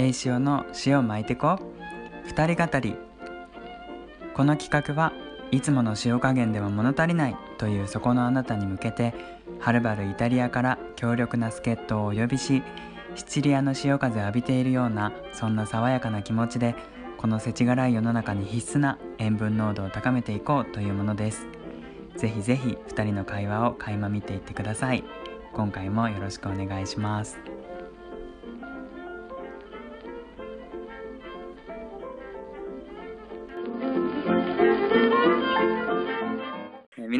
[0.00, 1.58] 栄潮の塩巻いてこ
[2.24, 2.94] 二人語り。
[4.32, 5.12] この企画は
[5.50, 7.36] いつもの塩加減では物足りない。
[7.58, 9.12] というそこのあなたに向けて
[9.58, 12.62] はるばるイタリアから強力な助っ人をお呼びし
[13.16, 16.76] シチリアの潮風を浴びているようなそんな爽やかな気持ちで
[17.16, 21.48] この世知辛い世の中に必須な塩分濃度を高めていこうというものです。
[22.16, 25.02] ぜひぜひ2人の会話を垣間見ていってください。
[25.52, 27.57] 今回もよろしくお願いします。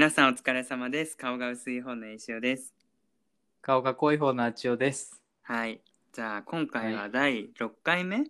[0.09, 2.73] 皆さんお疲れ様です顔が薄い方の栄潮です
[3.61, 5.21] 顔が濃い方のあちおです。
[5.43, 5.83] はい
[6.15, 8.25] じゃあ今回は第6回目、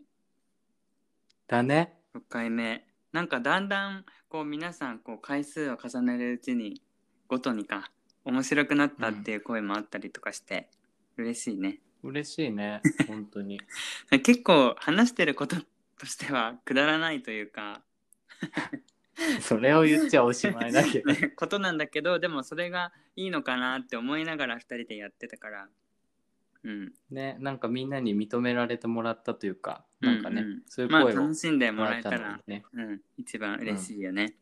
[1.47, 1.95] だね。
[2.17, 6.83] 6回目なんかだんだんこう皆さんこう回数を重ねるうちに
[7.29, 7.93] ごとにか
[8.25, 10.69] 面白くなったっていう声もあったりとかして、
[11.17, 12.83] 嬉しいね嬉しいね。
[13.07, 13.61] 本当に。
[14.25, 15.55] 結構話してること
[15.97, 17.83] としてはくだらないというか
[19.41, 21.13] それを言っちゃおしまいだけど。
[21.13, 25.69] ね ことなんだけどでもそれがいいのかなって思いながら2人でやってたから。
[26.63, 26.93] うん。
[27.11, 30.49] ね、なんかみんなに認められてもらったというか、なんかね、うん。
[30.49, 32.65] うんそういうまあ声を楽しんでももらえたらね。
[32.73, 34.37] うん、一番嬉しいよね、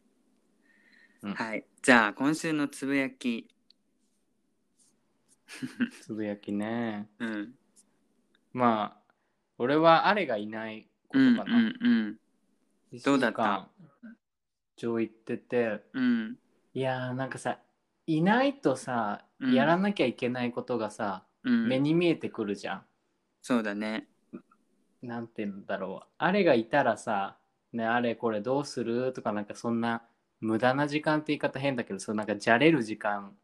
[1.23, 1.35] うん。
[1.35, 1.67] はい。
[1.83, 3.49] じゃあ今週のつぶやき。
[6.03, 7.09] つぶやきね。
[7.19, 7.55] うん。
[8.53, 9.15] まあ、
[9.59, 11.57] 俺はあれがいないこうんとかな。
[11.57, 12.21] うんうん
[13.05, 13.69] どうだった？
[14.77, 16.39] 上行ってて、うん。
[16.75, 17.59] いやーなんかさ、
[18.07, 19.55] いないとさ、うん。
[19.55, 21.69] やらなきゃいけないことがさ、うん。
[21.69, 22.87] 目に見えてくるじゃん。
[23.43, 24.09] そうだね。
[25.03, 26.09] なんて言うんだろう。
[26.19, 27.39] あれがいたらさ、
[27.73, 30.03] ね、あれこれどうするとかなんかそんな
[30.41, 33.35] 無駄な時間って言い方変だけどそうなんかじゃれる時間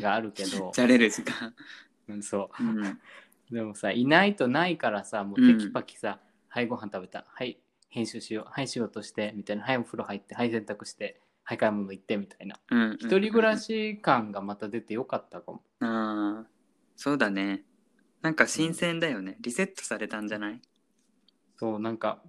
[0.00, 0.70] があるけど。
[0.74, 1.54] じゃれる時間。
[2.08, 2.62] うんそう。
[2.62, 2.84] ん。
[2.84, 2.98] う
[3.50, 7.24] でもさいないとないからさもうテキパキさ、はいご飯食べた。
[7.28, 9.62] はい編集しようはい仕事してみたいな。
[9.64, 12.60] はいお風呂入ってはい洗濯してはい買い物行ってみたいな。
[12.70, 15.62] うん一人暮らし感がまた出てよかったかも。
[15.80, 16.46] ああ
[16.96, 17.64] そうだね。
[18.20, 20.60] なんか新鮮だよね、リセットされたんじゃない？
[21.56, 22.22] そうなんか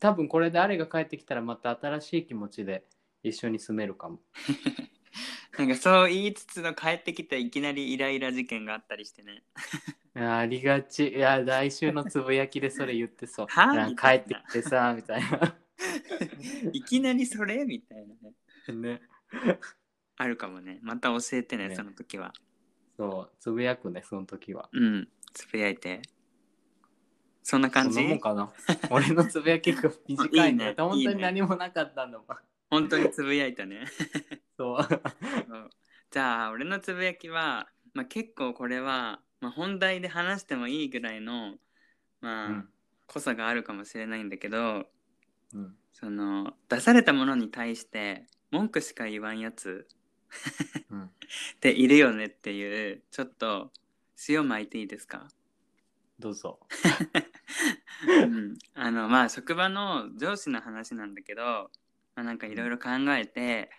[0.00, 2.84] 多分これであれが帰ってきたらまた新しい気持ちで
[3.22, 4.20] 一緒に住めるかも。
[5.56, 9.32] なんかそう言いつつの帰ってきていきなりイライラ事件があったりしてね。
[9.34, 11.08] いやありがち。
[11.08, 13.46] いや、来週のつぶやきでそれ言ってそう。
[13.48, 15.56] はな帰ってきてさ、みたいな。
[16.72, 17.64] いきなりそれ？
[17.64, 18.14] みたいな
[18.74, 19.02] ねね。
[20.16, 22.32] あるかもねまた教えてねねその時は
[22.96, 24.68] そう、つぶやくね、その時は。
[24.72, 26.00] うんつぶやいて
[27.42, 28.08] そんな感じ？
[28.08, 28.52] そんかな。
[28.90, 30.68] 俺のつぶやきが短いね。
[30.70, 32.26] いいね本当に何もなかったんだもん。
[32.70, 33.84] 本当につぶやいたね。
[34.56, 34.88] そう
[36.10, 41.56] じゃあ俺のつぶやきは、まあ、結構これは、まあ、本題で話してもいいぐらいの
[42.22, 42.68] まあ、うん。
[43.06, 44.86] 濃さがあるかもしれないんだけど
[45.52, 45.74] うん。
[45.92, 49.86] その出されたものに対して文句しか言わんやつ
[50.90, 51.02] うん。
[51.04, 51.08] っ
[51.60, 53.70] ているよねっていうちょっと
[54.30, 55.28] 塩巻いていいですか、
[56.18, 56.58] どうぞ。
[58.08, 63.70] うん、あのまあ職場の上司の話なんだけど、まあ、なんかいろいろ考えて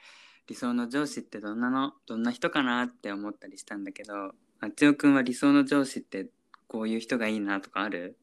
[0.46, 1.94] 理想の上司ってどんなの？
[2.06, 2.84] どんな人かな？
[2.84, 6.26] って思ったりしたんだけどあっちおくんは理想の上司って
[6.68, 8.18] こういう人がいいなとかある？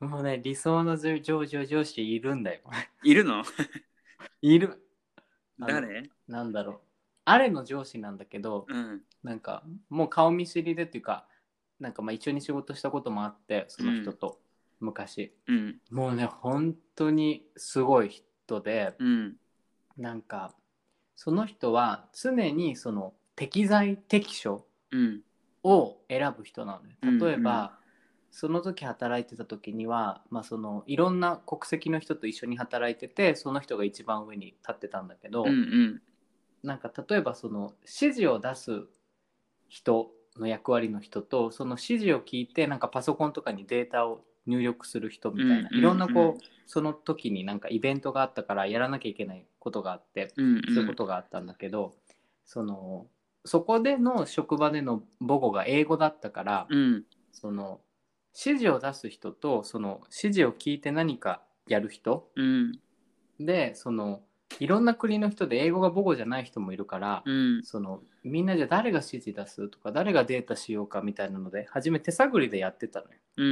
[0.00, 2.62] もうね、理想の上上上上司いるんだよ。
[3.02, 3.44] いるの？
[4.40, 4.82] いる。
[5.58, 6.10] 誰？
[6.28, 6.80] なんだろう。
[7.26, 11.26] あれの上司なんだけど、うんなんかもう顔見知りでっていうか、
[11.78, 14.40] なんかまあ一緒に仕事したこともあって、その人と、
[14.80, 15.34] 昔。
[15.46, 19.36] うんもうね本当にすごい人でうん
[19.98, 20.54] なんか
[21.16, 25.20] その人は常にその適材適所うん
[25.64, 27.78] を選ぶ人なのねうん例えば、
[28.30, 36.02] その時働いてた時には、まあ、そのいろんな国籍の人と一緒に働いててその人が一番上に立ってたんだけど、うんうん。
[36.64, 38.86] なんか例えばその指示を出す
[39.68, 45.78] 人の役割の人とその指示を聞いてなんかパソコンとかにデータを入力する人みたいな、うんうんうん。
[45.78, 50.62] いろんなこうその時になんかイベントがあったからやらなきゃいけないことがあって、うん。
[50.74, 51.94] そういうことがあったんだけど
[52.44, 53.06] その
[53.44, 57.04] そこでの職場での母語が英語だったから、うん。
[57.32, 57.80] その
[58.34, 62.78] 指示を出す人とその指示を聞いて何かやる人うん。
[63.38, 64.22] でその
[64.60, 67.62] いろんな国の人で英語が母語じゃない人もいるから、うん。
[67.64, 73.12] そのみんなじゃあ誰が指示出すとか誰がデータしようかみたいなので初め手探りでやってたのよ。
[73.36, 73.46] うん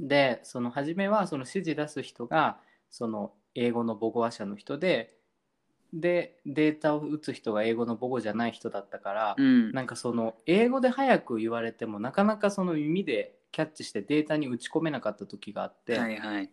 [0.00, 0.08] うん。
[0.08, 2.58] でその初めはその指示出す人が
[2.90, 5.14] その英語の母語話者の人で
[5.92, 9.72] でデータを打つ人が英語の母語じゃない人だったから、うん。
[9.72, 16.50] なんかその英語で早く言われてもなかなかその耳でキャッチしてデータに打ち込めなかった時があって、はいはい。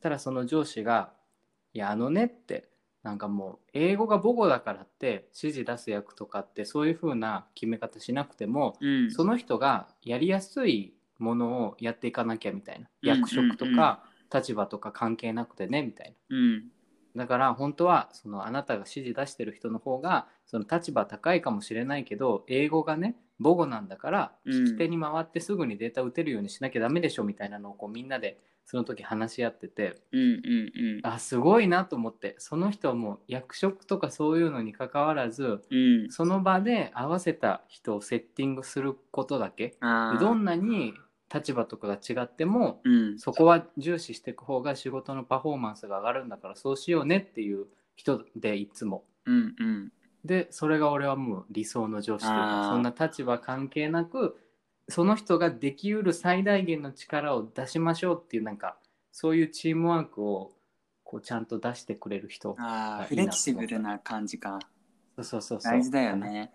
[0.00, 1.12] ただその上司が
[1.74, 2.70] 「いやあのね」って
[3.02, 9.10] なんかもう英語が母語だからって指示出す役とかってそういう風な決め方しなくても、うん。
[9.10, 12.88] その人がやりやすいものをやっていかなきゃみたいな。
[13.02, 13.08] うん。
[13.08, 14.02] 役職とか
[14.34, 16.36] 立場とか関係なくてねみたいな。
[17.14, 24.52] うんだから本当はそのあなたが指示出してる人の方がその立場高いかもしれないけど英語がね母語なんだからうん。
[24.52, 30.00] 聞き手に回ってすぐにデータ打てるようにしなきゃダメでしょみたいなのをこうみんなでその時話し合ってて。
[30.12, 31.00] うんうんうん。
[31.02, 32.36] あすごいなと思って。
[32.38, 36.10] その人はもう役職とかそういうのに関わらずうん。
[36.10, 39.76] その場で合わせた人をセッティングすることだけ。
[39.80, 40.94] どんなに
[41.32, 43.18] 立場とかが違ってもうん。
[43.18, 47.66] そこは重視していく方が仕事のパフォーマンスが上がるんだからそうしようねっていう
[47.96, 49.04] 人でいつも。
[49.26, 49.92] うんうん。
[50.24, 52.70] でそれが俺はもう理想の上司というあかー。
[52.70, 54.38] そんな立場関係なく
[54.88, 58.76] その人ができうる最大限の力を出しましょうっていうなんか
[59.12, 60.52] そういうチームワークを
[61.04, 64.58] こうちゃんと出してくれる人ああフレキシブルな感じか。
[65.16, 65.60] そうそうそう。
[65.62, 66.52] 大事だよ、ね。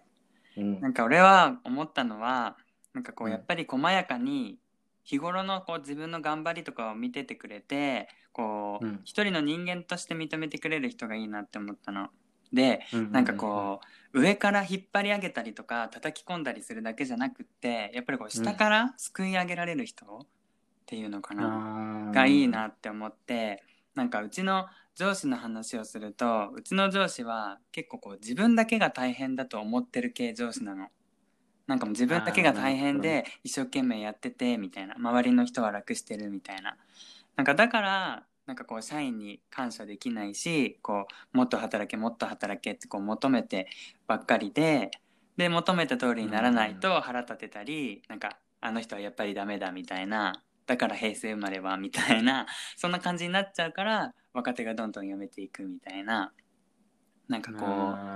[0.57, 0.81] うん。
[0.81, 2.57] なんか俺は思ったのは
[2.93, 3.33] なんかこううん。
[3.33, 4.57] やっぱり細やかに
[5.05, 12.09] 日頃のこう自分の頑張りとかを見ててくれてこう、うん一人の人間として認めてくれる人がいいなって思ったの。
[12.51, 13.81] でうんなんかこ
[14.13, 20.27] う上から引っ張り上げたりとか叩き込んだりするだけじゃなくってやっぱりこう下からすくい上げられる人っ
[20.85, 23.63] ていうのかな、あーがいいなって思って
[23.95, 30.87] なんかうちの上司の話をするとうちの上司は結構こう自分だけが大変だと思ってる系上司なの。
[31.67, 34.95] なんかもう自分だけが大変で一生懸命やっててみたいな。
[34.95, 36.77] 周りの人は楽してるみたいな。
[37.35, 43.67] なんかだからなんかこう社員に感謝できないしこうもっと働けもっと働けってこう求めて
[44.07, 44.91] ばっかりで
[45.35, 50.41] で求めた通りにならないと腹立てたりなんかあの人はやっぱりダメだみたいな。
[50.67, 52.47] だから平成生まれはみたいな。
[52.75, 56.31] そんな感じになっちゃうから若手がどんどん辞めていくみたいな
[57.27, 57.65] なんかこ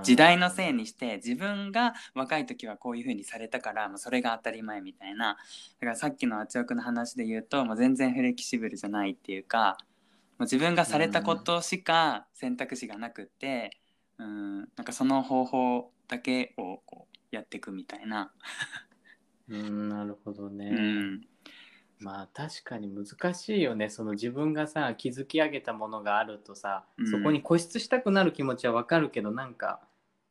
[0.02, 5.38] う時代のせいにして自分が若い時はこういう風にされたからもうそれが当たり前みたいな。
[5.80, 9.78] だからさっきのあちおくの話で言うともう全然フレキシブルじゃないっていうか
[10.38, 13.80] もう自分がされたことしか選択肢がなくって
[14.18, 18.32] うんなんかその方法だけをこうやっていくみたいな。
[19.50, 21.22] うんなるほどね、うん
[22.00, 29.82] まあ確かに難しいよねその自分がさ築き上げたものがあるとさ、うんそこに固執したくなる気持ちはわかるけどなんか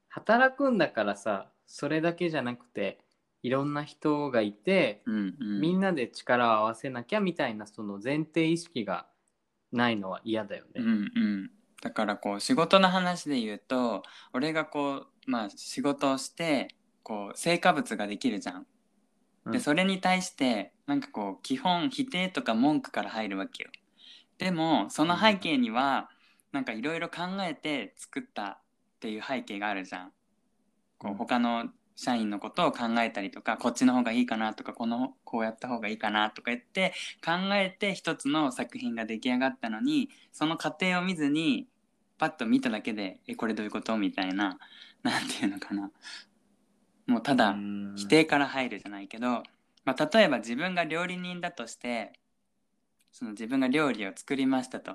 [0.08, 2.98] 働くんだからさそれだけじゃなくて
[3.42, 9.06] いろんな人がいて、うんうんみんなで力を合わせなきゃみたいなその前提意識が
[9.72, 10.70] ないのは嫌だよね。
[10.76, 11.50] うんうん、
[11.82, 18.66] だからこう仕事の話で言うと俺がこうまあ仕事をしてこう成果物ができるじゃん。
[19.48, 23.70] うんでそれに対してなんかこう基本否定とか文句から入るわけよ。
[24.38, 26.10] でもその背景には
[26.52, 28.60] なんかいろいろ考えて作ったっ
[29.00, 30.12] ていう背景があるじゃん。
[30.98, 36.94] こううん他の社員のことを考えたりとかこっちの方がいいかなとかこのこうやった方がいいかなとか言って
[37.24, 41.68] 考えて一つの作品が出来上がったのにその過程を見ずに
[42.18, 44.58] パッと見ただけで「えこれどういうこと?」みたいな
[45.02, 45.90] なんていうのかな
[47.08, 49.42] もうただうん否定から入るじゃないけど、
[49.84, 52.12] まあ、例えば自分が料理人だとして
[53.10, 54.92] その自分が料理を作りましたと。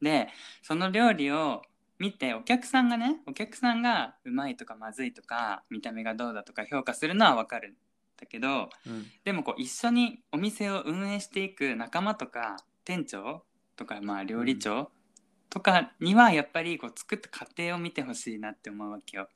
[0.00, 0.28] で
[0.62, 1.62] その料理を
[1.98, 7.72] 見てお客さんがねお客さんがうまいとかまずいとか見た目がどうだとか評価するのはわかるん
[8.20, 13.42] だけどうんでもこう一緒にお店を運営していく仲間とか店長
[13.74, 14.90] とかまあ料理長
[15.48, 19.28] とかにはやっぱりこう作った過程を見てほしいなって思うわけよ。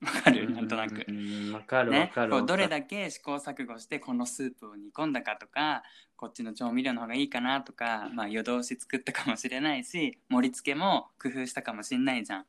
[0.00, 0.50] わかる？
[0.50, 1.04] なんとなく。
[1.08, 1.90] うんわかる。
[1.92, 5.82] わね、かるどれけだけ試行錯誤してこのスープを煮込んだかとか
[6.16, 12.46] こっちの調味料の方がいいかなとか、まあ、夜通し作ったかもしれないし盛り付けも工夫したかもしれないじゃん。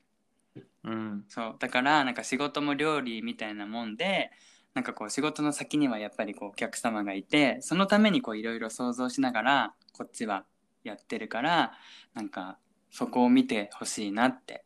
[0.84, 1.26] うん。
[1.28, 1.56] そう。
[1.60, 4.32] だからなんか仕事も料理みたいなもんで
[4.74, 10.46] なんかこう仕事の先にはやっぱりこうお客様がいてそのためにこういろいろ想像しながらこっちは
[10.84, 11.74] やってるから
[12.14, 12.60] なんか
[12.92, 14.64] そこを見てほしいなって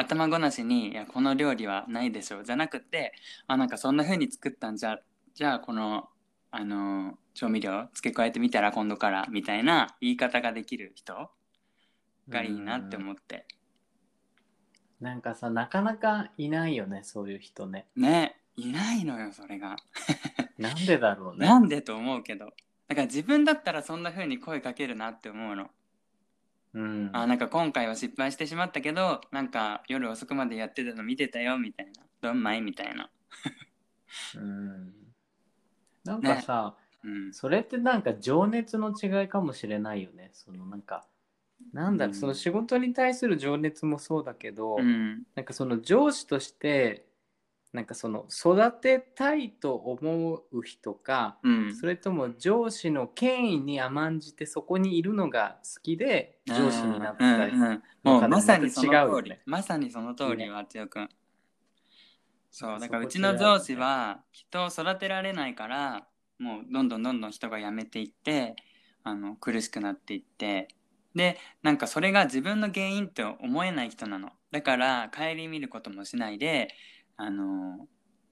[0.00, 3.12] 頭ごなしに「いやこの料理はないでしょ」じゃなくて
[3.46, 4.98] あなんかそんな風に作ったんじゃ
[5.34, 6.08] じゃあこの
[6.50, 11.30] あの調味料付け加えてみたら今度からみたいな言い方ができる人
[12.28, 13.46] がいいなって思って。
[15.00, 17.86] なんかさなかなかいないよねそういう人ね。
[17.96, 19.76] ねいないのよそれが。
[20.58, 21.46] なんでだろうね。
[21.46, 22.52] なんでと思うけど。
[22.88, 25.70] だから自分だったらそんな風に声かけるなって思うの、
[26.74, 27.10] うん。
[27.12, 31.92] あなんか今回は失敗してしまったけどなんか夜遅くまでやってたの見てたよみたいな。
[32.20, 33.10] どんまいみたいな。
[34.36, 34.92] うん。
[36.04, 37.32] なんかさ、うん。
[37.32, 40.30] それってなんか情熱の違いかもしれないよね。
[40.32, 41.06] そのなんか、
[41.72, 42.20] なんだろう、うん。
[42.20, 45.22] その仕事に対する情熱もそうだけど、うん。
[45.34, 47.06] なんかその上司として、
[47.72, 51.76] なんかその育てたいと思う人か、うん。
[51.76, 61.08] それとも上司の権威に甘んじてそこにいるのが好きで上司になったり、うんうんもうまさにその通り、まさにその通りよ、あつよくん。
[62.50, 66.06] そう、だからうちの上司は人を育てられないから、
[66.38, 68.56] もうどんどんどんどん人が辞めていって、
[69.04, 70.68] あの苦しくなっていって、
[71.14, 74.30] で、なんかそれが自分の原因って思えない人なの。
[74.50, 76.68] だから顧みることもしないで、
[77.22, 77.86] あの、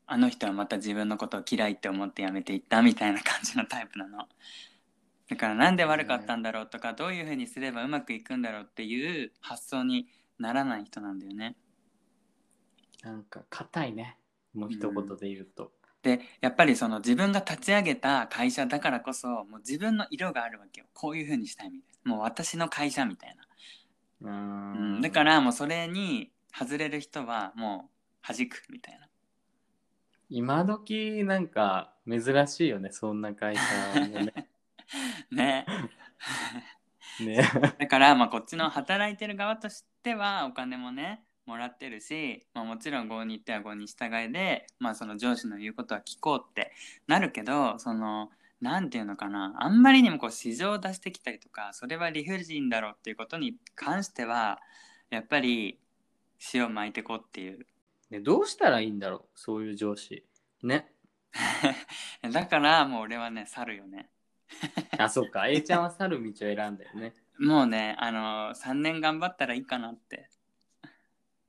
[0.06, 4.26] あの人はまた自分のことを嫌いって思って辞めていったみたいな感じのタイプなの。
[5.28, 11.56] だからなんで悪かったんだろうとか、どういうふうにすればうまくいくんだろうっていう発想にならない人なんだよね。
[13.02, 14.16] なんか硬いね。
[14.54, 15.70] もう一言で言うと、
[16.02, 20.86] でやっぱりその自分が立ち上げた会社だからこそもう自分の色があるわけよ。
[20.94, 22.12] こういうふうにしたいみたいな。
[22.12, 23.36] もう私の会社みたい
[24.22, 29.08] な、うん、だからもうそれに外れる人はもう弾くみたいな。
[30.30, 33.62] 今時なんか珍しいよねそんな会社
[34.00, 34.48] もね。
[35.30, 35.66] ね。
[37.20, 37.48] ね。
[37.78, 46.72] だからまあこっちの働いてる側としてはお金もねもらってるし、まあ、もちろん5に行っては5に従いで、まあ、その上司の言うことは聞こうって
[47.06, 54.60] なるけどそのなんていうのかなあんまりにもこう市場を出してきたりとかそれは理不尽だろうっていうことに関しては
[55.10, 55.78] やっぱり
[56.52, 57.66] 塩を巻いてこうっていう
[58.10, 60.24] ねどうしたらいいんだろうそういう上司。
[60.62, 60.92] ね。
[62.32, 64.10] だからもう俺はね去るよね。
[64.98, 65.48] あそっか。
[65.48, 67.14] A ちゃんは去る道を選んだよね。
[67.38, 70.28] もうねあの3年頑張ったらいいかなって、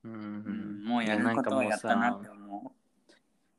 [0.04, 2.40] うん、うんもうやることをやったなって思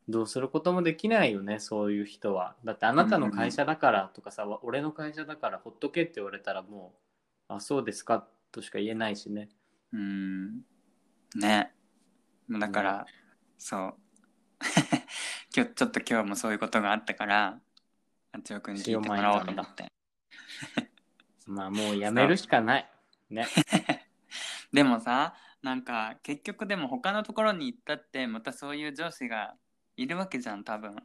[0.08, 2.56] どうすることもできないよねそういう人は。
[2.64, 6.94] だってあなたの会社だからとかさ、俺の会社だからほっとけって言われたらも
[7.48, 9.48] うあそうですかとしか言えないしね。
[9.92, 10.62] ううん。
[11.36, 11.72] ね
[12.58, 13.06] だから、
[13.58, 13.94] そう。
[15.54, 17.58] 今日ちょっと今日もそういうことがあったから
[18.32, 19.90] あつよくんに聞いてもらおうと思って。
[21.46, 22.90] まあもうやめるしかない。
[23.30, 23.46] ね。
[24.72, 29.56] でもさなんか結局でも他のところに行ったってまたそういう上司が
[29.96, 30.96] いるわけじゃん多分。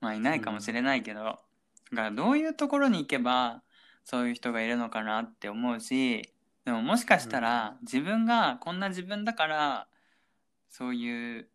[0.00, 3.62] まあいないかもしれないけど、だからどういうところに行けば
[4.04, 6.34] そういう人がいるのかなって思うし
[6.64, 9.88] でももしかしたら自分がこんな自分だから
[10.76, 11.48] そういう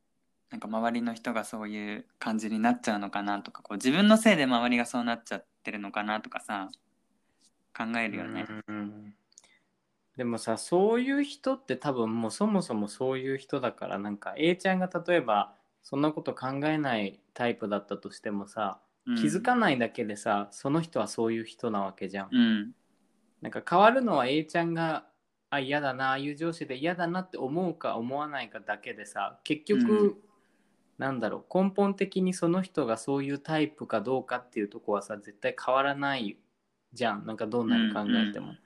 [0.50, 6.70] なんか周りの人がそういう感じになっちゃうのかなとかこう自分のせいで周りがそうなっちゃってるのかなとかさ
[7.78, 8.48] 考えるよね。
[8.68, 9.14] うん
[10.18, 22.30] でもさそういう人って多分もうそもそもそういう人だからなんか A ちゃんが例えばそんなこと考えないタイプだったとしてもさうん気づかないだけでさ、その人はそういう人なわけじゃん。
[22.32, 22.72] うん
[23.42, 25.06] なんか変わるのは A ちゃんが
[25.52, 30.16] あ嫌だなああいう上司で嫌だなって思うか思わないかだけでさ結局、うん。
[30.98, 36.38] なんだろう根本的にその人がそういうタイプかどうかっていうとこはさ絶対変わらない
[36.94, 37.26] じゃん。
[37.26, 38.58] なんかどんなに考えても、うん。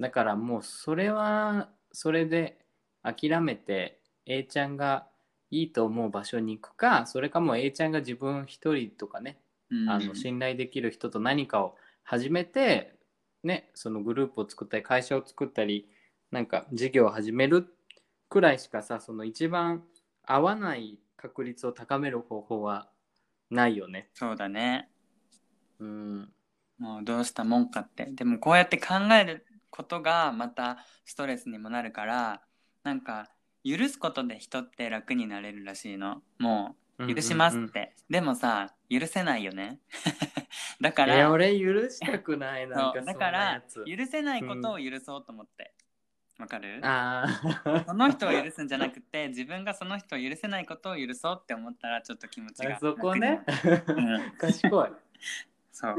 [0.00, 2.58] だからもうそれはそれで
[3.02, 5.06] 諦めて A ちゃんが
[5.50, 9.38] いいと思う場所に行くかそれかもう A ちゃんが自分一人とかね
[9.70, 9.88] うん。
[9.88, 12.94] あの信頼できる人と何かを始めて、
[13.44, 15.88] ね、そのグループを作ったり会社を作ったり
[16.30, 17.66] なんか事業を始める
[18.28, 19.84] くらいしかさその一番
[20.24, 22.88] 合わない確率を高める方法は
[23.50, 24.10] ないよね。
[24.14, 24.90] そうだね。
[25.78, 26.32] うん、
[26.78, 28.06] もうどうしたもんかって。
[28.06, 32.42] でもこうやって考えることがまたストレスにもなるから
[32.82, 33.30] なんか
[33.64, 36.22] 許すことで人って楽になれるらしいの。
[36.38, 39.80] もう許しますって、でもさ許せないよね。
[40.80, 43.62] だかえら俺許したくないなんかだから。
[43.86, 45.74] 許せないことを許そうと思って
[46.38, 46.80] わ、かる？
[46.82, 47.26] あ
[47.86, 53.42] その人を許すんじゃなくて自分がその人を許せないことを許そうって思ったらちょっと気持ちがあそこね。
[53.88, 54.90] うん賢い。
[55.72, 55.96] そう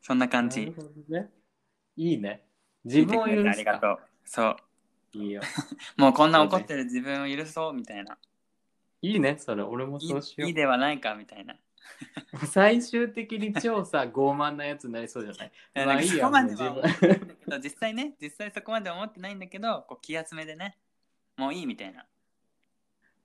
[0.00, 0.72] そんな感じ
[1.08, 1.30] ね。
[1.96, 2.44] いいね。
[2.84, 3.52] 自分を許すか。
[3.54, 4.56] りがとうそう
[5.12, 5.42] いいよ。
[5.96, 8.16] もうこんな怒ってる自分を許そうみたいな。
[9.02, 9.62] いいね、それ。
[9.62, 10.46] 俺もいそうしよ。
[10.46, 11.54] いういではないかみたいな。
[11.54, 11.58] い
[12.46, 15.52] 最終的に超さ傲慢なやつになりそうじゃない？
[15.74, 16.30] やまあいいや
[17.62, 20.76] 実際ね、実際そこまで思ってないんだけど、こう気休めでね、
[21.36, 22.06] もういいみたいな。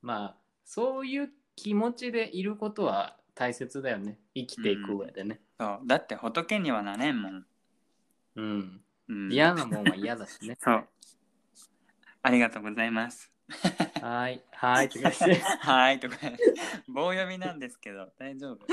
[0.02, 4.20] まあそういう気持ちでいることは大切だよね。
[4.36, 5.42] 生きていく上でね。
[5.60, 5.80] そう。
[5.86, 7.46] だって仏にはなれんもん。
[8.36, 10.58] うん、うん、嫌なもんは嫌だしね。
[10.62, 10.88] そう。
[12.24, 13.32] ありがとうございます。
[14.02, 14.42] はーい。
[14.52, 14.90] はーい。
[14.90, 15.36] とかして。
[15.36, 16.00] はい。
[16.00, 16.18] とか、
[16.88, 18.66] 棒読みなんですけど、大丈夫？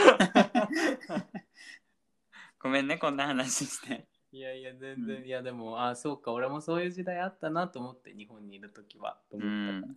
[2.61, 5.27] ごめんねこんな話していやいや全然、うん。
[5.27, 9.97] いやでもあそうか俺もそういう時代あったなと思って日本にいる時はとう思ったん。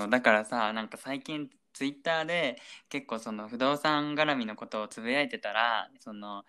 [0.00, 2.56] そうだからさなんか最近ツイッターで
[2.88, 6.44] 結構その不動産絡みのことをつぶやいてたらその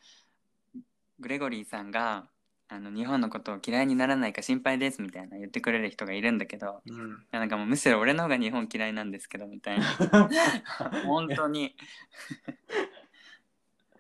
[1.19, 2.29] グレゴリーさんが
[2.67, 7.11] あの日本のことを嫌いにならないか心配ですみたいな言ってくれる人がいるんだけどいうん。
[7.31, 9.85] やなんかもうむしろ俺の方が日本嫌いなんですけどみたいな。
[11.05, 11.75] 本当に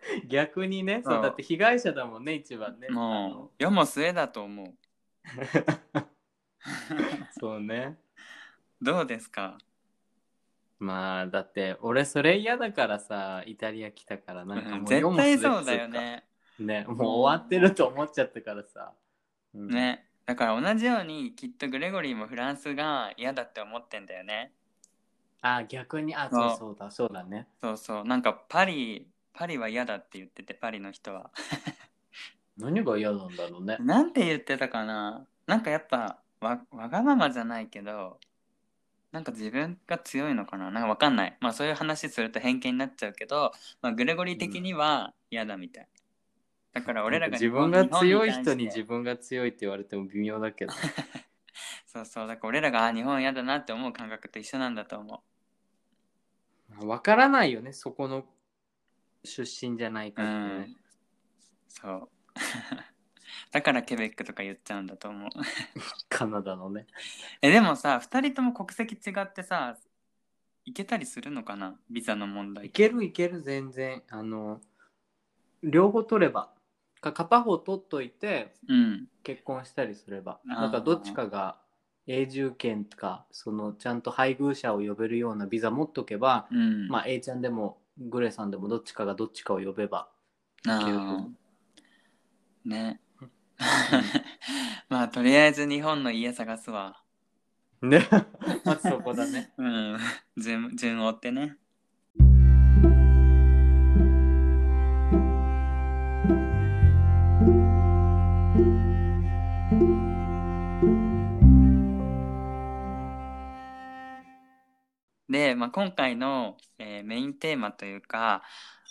[0.27, 2.89] 逆にねそうだって被害者だもんね一番ね。
[2.89, 4.73] もう世も末だと思う。
[7.39, 7.97] そうね。
[8.81, 9.57] どうですか？
[10.79, 16.25] まあだって俺それ嫌だからさイタリア来たからなんかもう絶対そうだよね。
[16.59, 18.93] ねもう終わってると思っちゃったからさ、
[19.53, 19.67] うん。
[19.69, 20.07] ね。
[20.25, 24.53] だから同じようにきっとグレゴリーもフランスが嫌だって思ってんだよね。
[25.41, 27.47] あ逆にあそうそうだそうだね。
[27.61, 28.03] そうそう。
[28.03, 31.29] なんかパリパリは嫌だって言っててパリの人は。
[32.57, 33.77] 何が嫌なんだろうね。
[33.81, 35.27] なんて言ってたかな。
[35.45, 38.19] なんかやっぱわわがままじゃないけど
[39.11, 40.71] なんか自分が強いのかな。
[40.71, 41.37] なんかわかんない。
[41.41, 43.51] まあそういう話すると偏見になっちゃうけど、
[43.81, 45.87] まあ、グレゴリー的には嫌だみたい、
[46.73, 50.73] だから俺らが自分が強い人に自分が強いって言われても微妙だけど。
[51.87, 52.27] そうそう。
[52.27, 55.23] だから俺らがあ日本嫌だなって思う感覚と一緒なんだと思
[56.83, 58.25] わからないよねそこの
[59.25, 60.59] 出身じゃないうかうらね。
[60.63, 60.75] ん、
[61.67, 62.09] そう。
[63.51, 65.29] だからケベックとか言っちゃうんだと思う。
[66.09, 66.87] カナダのね。
[67.41, 69.77] えでもさ2人とも国籍違ってさ
[70.65, 71.79] 行けたりするのかな？
[71.89, 72.67] ビザの問題。
[72.67, 74.03] いけるいける全然。
[74.09, 74.61] あの
[75.63, 76.53] 両方取れば。
[77.01, 79.07] か片方取っといてうん。
[79.23, 80.39] 結婚したりすれば。
[80.43, 81.59] なんかどっちかが
[82.07, 86.87] 永住権とかそのちゃんと配偶者を呼べるようなビザ持っとけば、うん。
[86.87, 90.09] まあ A ちゃんでもグレさんでもどっちかがどっちかを呼べば
[90.67, 91.25] あ
[92.65, 92.99] ね。
[94.89, 97.01] まあとりあえず日本の家探すわ。
[97.81, 98.07] ね。
[98.65, 99.53] まずそこだね。
[99.57, 99.97] うん。
[100.37, 101.57] 順順を追ってね
[115.35, 118.41] で、まあ、今回の、えーメインテーマというか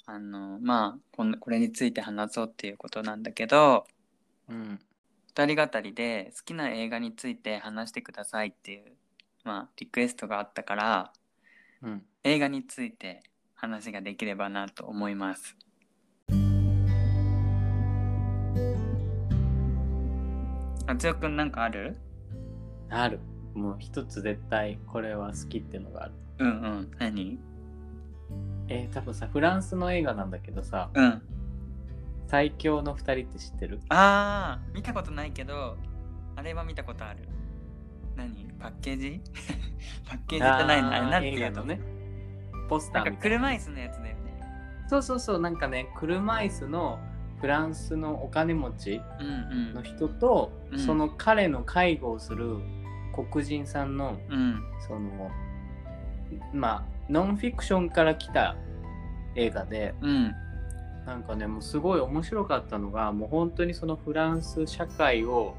[0.04, 3.86] あのまあこんこれについて話そうっていうことなんだけど
[4.50, 4.78] うん
[5.34, 8.92] 2人語りで好きな映画について話してくださいっていう、
[9.42, 11.12] まあ、リクエストがあったから
[11.82, 13.22] うん映画について
[13.54, 15.56] 話ができればなと思います。
[20.86, 21.96] あつよくんなんかある？
[22.90, 23.18] ある。
[23.54, 26.12] もう一つ絶対これは好きっていうのがある。
[26.38, 26.90] うんうん。
[26.98, 27.38] 何？
[28.68, 31.22] えー多分さフランスの映画なんだけどさうん。
[32.26, 33.80] 最強の二人って知ってる？
[33.90, 35.76] あー見たことないけど
[36.36, 37.28] あれは見たことある。
[38.16, 38.48] 何？
[38.58, 39.20] パッケージ？
[40.08, 40.90] パッケージじゃないな。
[40.96, 41.46] あれなんていうの？
[41.46, 41.80] 映画のね。
[42.68, 43.38] ポスタなんかーみたいな。
[43.38, 44.40] 車椅子のやつだよね。
[44.88, 46.98] そうそうそうなんかね車椅子の
[47.40, 50.78] フランスのお金持ちうんの人と、うん。
[50.78, 52.58] その彼の介護をする
[53.30, 54.62] 黒人さんのうんうん。
[54.88, 55.30] その
[56.52, 58.56] まあノンフィクションから来た
[59.36, 60.34] 映画でうん。
[61.06, 65.54] なんかねもうすごい面白かったのがもう本当にそのフランス社会を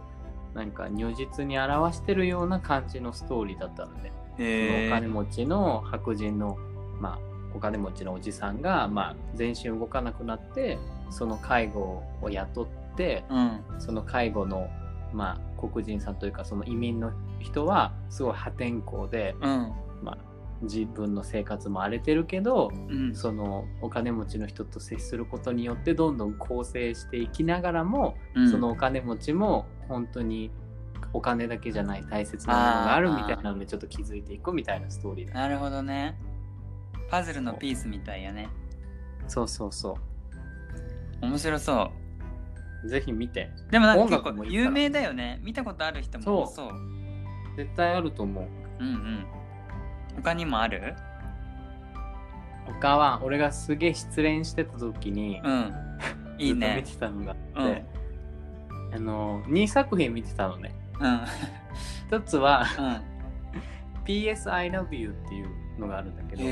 [0.56, 6.58] なんか如実に表してるような感じのストーリーだったので、そのへえお金持ちの白人の、
[7.00, 7.20] まあ、
[7.54, 10.80] お金持ちのおじさんが、まあ、全身動かなくなって
[11.12, 13.62] その介護を雇ってうん。
[13.80, 14.70] その介護の、
[15.14, 19.74] まあ、黒人さんというかその移民の人はすごい破天荒でうん
[20.62, 23.16] 自分の生活も荒れてるけどうん。
[23.16, 28.52] そのお金持ちの人と接することによってどんどん構成していきながらも、うん。
[28.52, 30.52] そのお金持ちも本当に
[31.14, 35.34] お金だけじゃない大切なものがあるみたいなのでちょっと気づいていくみたいなストーリーだ。
[35.34, 36.18] なるほどね。
[37.10, 38.50] パズルのピースみたいやね。
[39.28, 39.98] そうそうそ
[41.22, 41.92] 面白そ
[42.84, 42.86] う。
[42.86, 42.90] う。
[42.90, 43.52] ぜひ見て。
[43.68, 45.40] うでもなん音か結構有名だよね。
[45.44, 46.70] 見たことある人も多そう。
[47.56, 48.48] 絶対あると思う。
[48.80, 49.28] うんうん
[50.16, 50.96] 他にもある？
[52.82, 55.74] 他は俺がすげえ失恋してた時に、うん。
[56.38, 56.84] いいね。
[56.84, 57.72] 見てたのがあうん。
[57.72, 57.86] って、
[58.96, 60.76] あの2作品見てたのね。
[61.00, 61.22] うん。
[62.08, 63.02] 一つはうん。
[64.06, 66.44] PS I Love You っていうのがあるんだけど、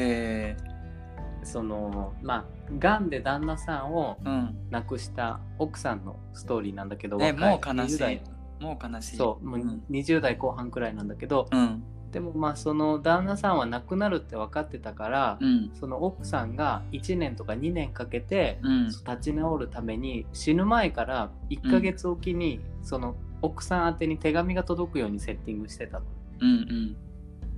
[1.43, 2.45] そのまあ
[2.79, 4.55] がんで旦那さんをうん。
[4.69, 8.15] 亡くした奥さんのストーリーなんだけど、え若いもう悲し20代。
[8.15, 9.17] いもう悲しい。
[9.17, 9.83] そう、もううん。
[9.89, 15.71] 20代後半くらいなんだけど、うんでもまあその旦那さんは亡くなるって分かってたから、うん。
[15.73, 18.85] その奥さんが1年とか2年かけてうん。
[18.85, 26.05] 立ち直るために死ぬ前から1ヶ月おきにその奥さん宛てに手紙が届くようにセッティングしてたの。
[26.41, 26.95] うん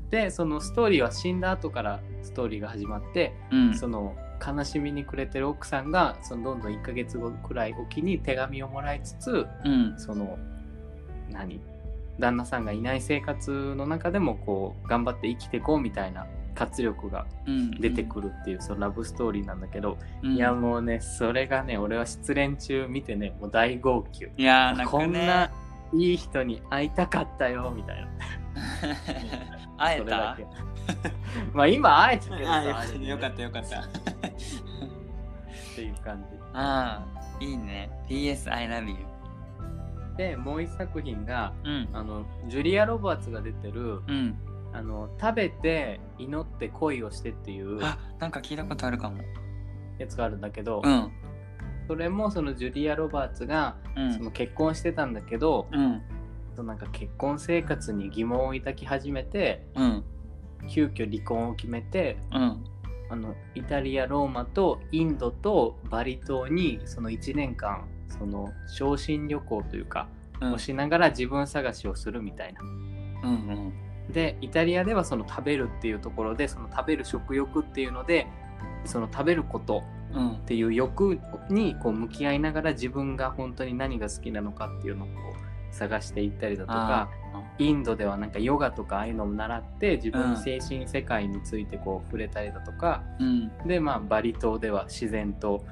[0.09, 3.67] でそのストーリーは死んだ後からストーリーが始まって、うん。
[3.67, 4.15] うんその
[4.45, 9.95] 悲しみに暮れてる奥さんがそのどんどん1ヶ月後くらいおきに手紙をもらいつつうん。
[9.97, 10.37] その
[11.29, 11.59] 何？
[12.19, 17.71] 旦那さんがいない生活の中でもこう頑張って生きていこうみたいな活力がうん。
[17.79, 20.35] 出てくるっていうそのラブストーリーなんだけど、うん。
[20.35, 24.27] いやもうねそれがね俺は失恋中見てねもう大号泣。
[24.37, 25.51] いやーなんかこんなね
[25.93, 28.07] いい人に会いたかったよみたいな。
[29.77, 30.47] 会えそれだたけ。
[31.53, 32.63] まあ今会えたけどさ
[33.01, 33.79] よかったよかった。
[33.83, 33.83] っ
[35.75, 36.37] ていう感じ。
[36.53, 37.89] ああいいね。
[38.07, 39.14] PS I love you
[40.17, 41.89] でもう一作品がうん。
[41.93, 44.35] あのジュリア・ロバーツが出てるうん。
[44.73, 49.17] あの食べて祈って恋をしてっていうあなんか聞いたことあるかも。
[49.97, 51.11] やつがあるんだけど、うん。
[51.87, 56.01] それもそのジュリア・ロバーツがうそのん結婚してたんだけど、うん。
[56.65, 60.03] なんか結婚生活に疑問を抱き始めてうん。
[60.67, 62.65] 急遽離婚を決めてうん。
[63.09, 70.07] あのイタリア・ローマとインドとバリ島にその1年間その昇進旅行というか、
[70.41, 70.53] うん。
[70.53, 72.61] をしながら自分探しをするみたいな。
[72.61, 72.65] う
[73.31, 73.73] ん
[74.09, 78.27] でイタリアではその食べるっていうところでその食べる食欲っていうので
[78.83, 80.31] その食べることうん。
[80.33, 87.09] っていう欲にこう向き合いながら自分が本当に何が好きなのかっていうのをこう探していったりだとか
[87.57, 93.51] インドではなんかヨガとかああいうのを習って自分の精神世界についてこう触れたりだとか、うん。
[93.67, 95.65] でまあバリ島では自然と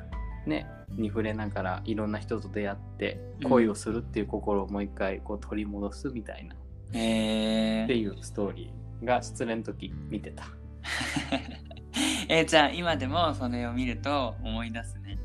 [0.45, 6.55] ねに触れながらいろんな人と出会って恋をするっていう心をもう一回こう取り戻すみたいな、
[6.93, 10.45] へえっていうストーリーが失恋の時見てた。
[12.29, 15.17] えーじゃあ今でもそれを見ると思い出すね。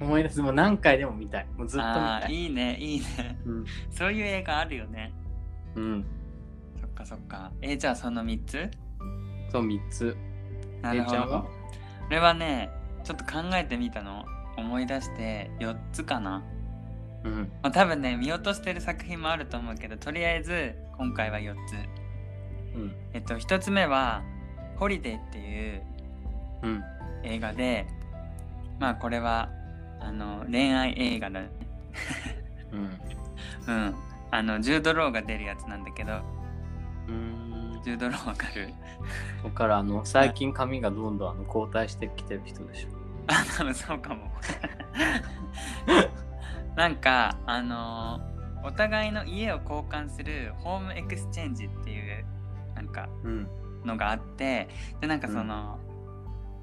[0.00, 0.42] 思い出す。
[0.42, 1.46] もう何回でも見たい。
[1.56, 2.30] もうずっと見あたい。
[2.30, 3.38] ーいいねいいね。
[3.46, 3.64] うん。
[3.90, 5.12] そういう映画あるよね。
[5.74, 6.04] うん、
[6.80, 7.50] そっかそっか。
[7.62, 8.70] えーじゃあその3つ？
[9.50, 10.16] そう3つ。
[10.82, 11.16] なるほど。
[11.16, 11.42] えーちゃんは？
[11.42, 11.48] こ
[12.10, 12.70] れはね
[13.02, 14.24] ちょっと考えてみたの
[14.56, 16.42] 思い出して4つかな、
[17.24, 17.52] うん。
[17.62, 21.72] まあ、多分ね見落としてる作品もあると思うけどとりあえず今回は4つ。
[22.74, 22.94] うん。
[23.12, 24.22] えっと1つ目は
[24.76, 25.82] 「ホリデー」っていう
[26.62, 26.84] うん。
[27.22, 27.86] 映画で
[28.78, 29.48] まあこれは
[30.00, 31.48] あの恋愛映画だね。
[32.72, 32.90] うん。
[33.66, 33.94] うん。
[34.30, 36.20] あのジュード・ローが出るやつなんだけど
[37.08, 37.80] うん。
[37.82, 38.68] ジュード・ローわかる？
[39.42, 42.88] そこからあの最近髪がどんどんあの後退してきてる人でしょ。
[43.26, 44.30] あ多分そうかも。
[46.76, 48.20] なんかあの
[48.62, 52.24] お互いの家を交換するホームエクスチェンジっていう
[52.74, 53.48] なんかうん
[53.84, 54.68] のがあって
[55.00, 55.78] でなんかその、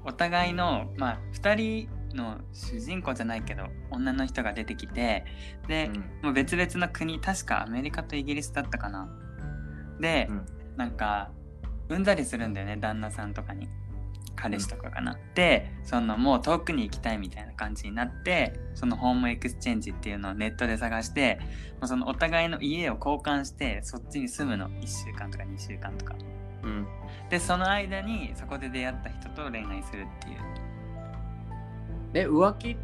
[0.04, 1.54] お互いのまあ2
[1.86, 5.24] 人の主人公じゃないけど女の人が出てきて
[5.66, 5.90] で、
[6.22, 9.08] もう別々の国確かアメリカとイギリスだったかな。
[10.00, 10.46] で、うん。
[10.76, 11.30] なんか
[11.88, 13.68] 産んだりするんだよね旦那さんとかに
[14.36, 21.38] 彼氏とかかな、でそのもう遠くに行きたいみたいな感じになってそのホームエクスチェンジっていうのをネットで探して
[21.80, 26.14] もうそのお互いの家を交換してそっちに住むの1週間とか2週間とか。
[26.62, 26.86] うん。
[27.30, 30.36] でその間にそこで出会った人と恋愛するっていう。
[32.14, 32.76] え浮気っ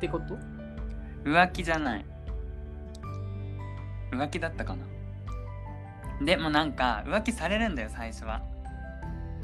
[0.00, 0.36] てこと？
[1.24, 2.04] 浮気じゃない。
[4.10, 4.86] 浮気だったかな。
[6.24, 8.42] でもなんか浮気されるんだよ最初は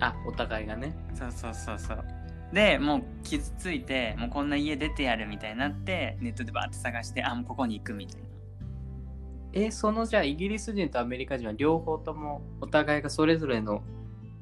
[0.00, 0.94] あお互いがね。
[1.14, 2.04] そうそうそうそう。
[2.52, 8.28] でもう傷ついてもうこんな家出てやるみたいになってネットでバーって探してあもうここに行くみたいな。
[9.52, 13.82] えそのじゃあイギリス人とアメリカ人は両方ともお互いがそれぞれの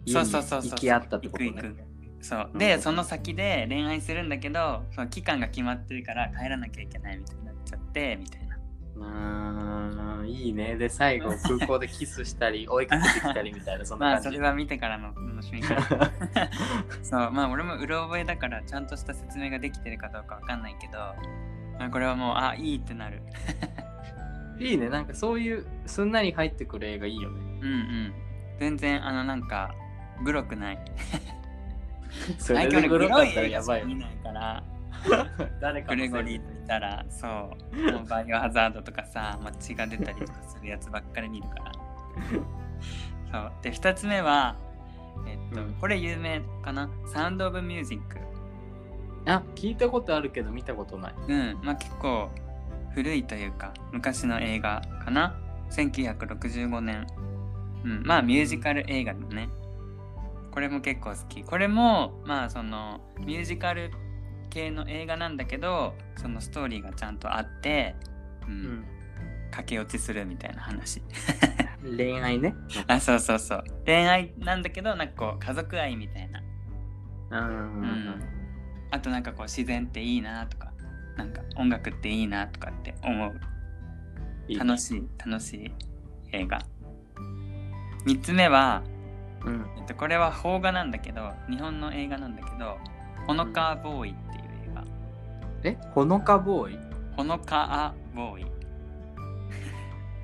[0.06, 1.74] 家に行き合ったってことね。
[2.20, 2.50] そう。
[2.52, 2.58] うん。
[2.58, 8.51] でその先で恋愛するんだけどその期間が決まってるから帰らなきゃいけないみたいになっちゃってみたいな
[9.02, 10.76] うーんいいね。
[10.76, 14.28] で最後 空港でキスしたり 追いかけてきたりみたいなそんまな感じ。
[14.28, 16.10] あそれは見てからの楽しみ方
[17.02, 20.98] そうまあ俺もうろ覚えだからちゃんとした説明ができてるかどうかわかんないけど、
[21.78, 23.22] まあ、これはもうあいいってなる
[24.58, 24.88] いいね。
[24.88, 27.40] なんかそういうすんなり入ってくる映画いいよね。
[27.60, 28.12] うんうん
[28.58, 29.74] 全然あのなんか
[30.22, 30.78] グロくない
[32.38, 34.62] それでグロかったらやばい見ないから
[35.60, 41.72] 誰かグレゴリーといたらそうもうバイオハザードとかさ、まあ、血が出たりとかするやつばっかり見るから。
[43.30, 43.52] そう。
[43.62, 44.56] で2つ目は
[45.26, 45.74] えっと、うん。
[45.74, 46.88] これ有名かな？
[47.06, 48.18] サウンド・オブ・ミュージック。
[49.26, 51.14] あ聞いたことあるけど見たことない。
[51.28, 51.58] うん。
[51.62, 52.30] まあ結構
[52.94, 55.36] 古いというか昔の映画かな
[55.70, 57.06] ？1965年。
[57.84, 59.50] うん、まあミュージカル映画だね。
[60.50, 61.44] これも結構好き。
[61.44, 63.90] これもまあそのミュージカル
[64.52, 67.96] 系の映画なんだけどそのストーリーがちゃんとあって、
[68.46, 68.52] うん。
[68.52, 68.84] うん。
[69.50, 71.02] 駆け落ちするみたいな話。
[71.96, 72.54] 恋愛ね。
[72.86, 73.64] あそうそうそう。
[73.84, 76.42] 恋愛なんだけどなんかこう家族愛みたいな。
[77.30, 77.82] うんうん。
[77.82, 78.22] うん
[78.90, 80.70] あとなんかこう自然っていいなとか
[81.16, 83.40] なんか音楽っていいなとかって思う。
[84.58, 85.72] 楽しい楽しい
[86.32, 86.60] 映画。
[88.04, 88.82] 3つ目は、
[89.46, 89.66] うん。
[89.78, 92.78] えっと、これは邦画なんだけど日本の映画なんだけど
[93.26, 94.14] 「ほのかボーイ」っ
[95.64, 96.78] えほのかボーイ
[97.16, 98.46] 「ほのかボーイ」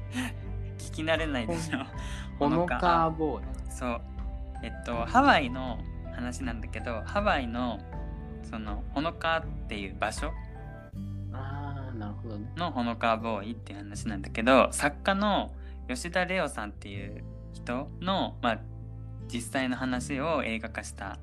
[0.79, 1.79] 聞き慣れないでしょ。
[2.39, 3.45] ほのかボーイ。
[3.71, 4.01] そう。
[4.63, 5.79] えっとハワイの
[6.15, 7.79] 話なんだけどハワイの
[8.43, 10.33] そのほのかっていう場所
[11.33, 12.51] ああなるほどね。
[12.57, 15.55] のほのかボーイっていう話なんだけど作家の
[15.87, 17.23] 吉田レオさんっていう
[17.53, 18.59] 人の、まあ、
[19.29, 21.19] 実際の話を映画化した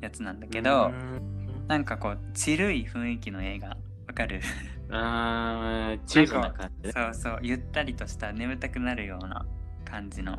[0.00, 1.39] やつなんだけど、うん
[1.70, 3.68] なんかこうちるい雰囲気の映画。
[3.68, 3.76] わ
[4.12, 4.40] かる？
[4.90, 6.88] あーチルな感じ？
[6.88, 7.38] ねそうそう。
[7.42, 9.46] ゆったりとした眠たくなるような
[9.84, 10.36] 感じの。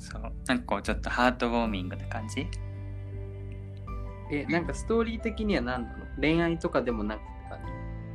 [0.00, 0.22] そう。
[0.48, 2.48] なんかこうちょっとハートウォーミングな感じ？
[4.32, 5.96] えなんかストーリー的には何なの？
[6.20, 7.58] 恋愛とかでもなくて感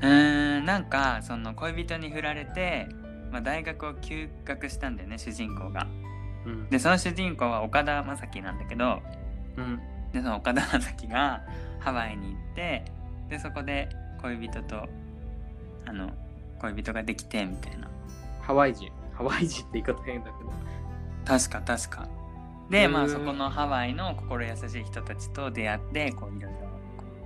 [0.02, 0.08] じ？
[0.08, 2.90] うーんなんかその恋人に振られて、
[3.32, 5.88] まあ、大学を休学したんだよね主人公が。
[6.46, 6.70] うん。
[6.70, 9.02] でその主人公は岡田将生なんだけど
[9.56, 9.80] うん。
[10.12, 11.42] でその岡田将生が
[11.84, 12.86] ハワイに行って
[13.30, 13.90] でそこで
[14.22, 14.88] 恋人と
[15.86, 16.12] あの
[16.60, 17.90] 恋人ができてみたいな。
[18.42, 18.90] ハワイ人。
[19.14, 20.52] ハワイ人って言い方変だけど。
[21.26, 22.08] 確か確か。
[22.70, 26.58] でまあそこのハワイの心優しい人たちと出会ってこういろいろ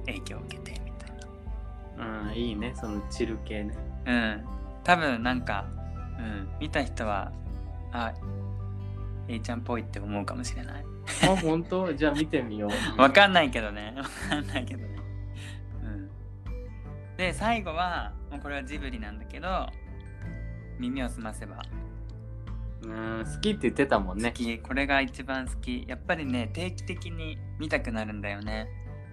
[0.07, 1.11] 影響を受けてみたい
[1.97, 2.73] うんいいね。
[2.75, 3.75] そのチル系ね。
[4.05, 4.45] なうん。
[4.83, 5.65] 多分なんか、
[6.17, 7.31] うん、見た人は
[7.91, 8.13] あ
[9.27, 10.85] A ちゃんっぽいって思うかもしれない
[11.23, 11.93] あ本当？
[11.93, 13.93] じゃあ見てみよう わかんないけどね。
[13.97, 14.95] わかんないけどね。
[15.83, 16.09] うん。
[17.17, 19.67] で、最後は、もうこれはジブリなんだけど、
[20.79, 21.61] 耳をすませば
[22.83, 24.59] うん好きって言ってたもんね好き。
[24.59, 25.85] これが一番好き。
[25.87, 28.67] やっぱりね、定期的に見たくなるんだよね。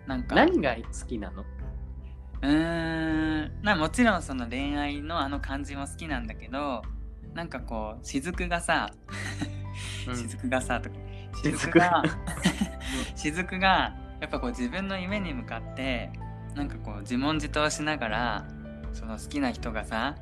[0.06, 1.44] なんか、何が好きなの？
[2.42, 6.82] うーん、なもちろんその恋愛のあの感じも好きなんだけど、
[7.32, 8.90] なんかこう、雫がさ、
[10.06, 12.02] うん 雫がさとか、雫雫 が
[13.14, 16.10] 雫がやっぱこう自分の夢に向かって
[16.54, 18.44] なんかこう自問自答しながら
[18.92, 20.14] その好きな人がさ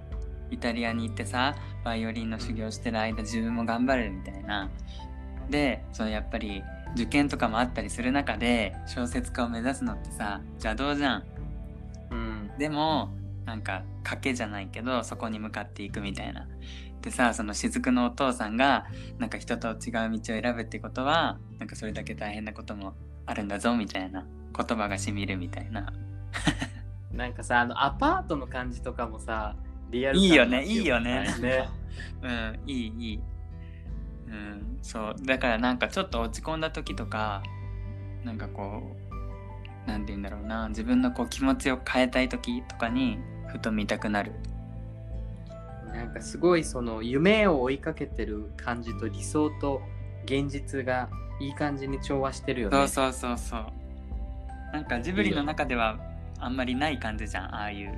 [0.51, 4.71] イタリアに行ってさバイオリンの修行してる間自分も頑張れるみたいな。
[5.51, 6.63] でそのやっぱり
[6.95, 11.25] 受験とかもあったりする中で小説家を目指すのってさ邪道じゃん。
[12.11, 12.51] うん。
[12.59, 13.11] でも
[13.45, 16.47] なんか賭けじゃないけどそこに向かっていくみたいな。
[17.03, 18.87] でさその雫のお父さんが
[19.19, 22.95] なんか人と違う道を選ぶってことはなんかそれだけ大変なことも
[23.27, 24.25] あるんだぞみたいな
[24.57, 25.93] 言葉がしみるみたいな。
[27.13, 29.55] なんかさあのアパートの感じとかもさ
[29.91, 31.69] リアル感いいよねがいいよねね
[32.23, 33.21] うんいいいい。
[34.29, 37.43] うんそうだからなんかちょっと落ち込んだ時とか
[38.25, 38.97] なんかこ
[39.87, 44.33] うなんて言うんだろうな自分のこう気持ちを変えたい時とかにふと見たくなる。
[45.93, 49.83] なんかすごいその夢を追いかけてる感じと理想と
[50.25, 51.09] 現実が
[51.41, 52.77] いい感じに調和してるよね。
[52.77, 53.67] そうそうそうそう。
[54.73, 55.99] なんかジブリの中では
[56.39, 57.93] あんまりない感じじゃんああいう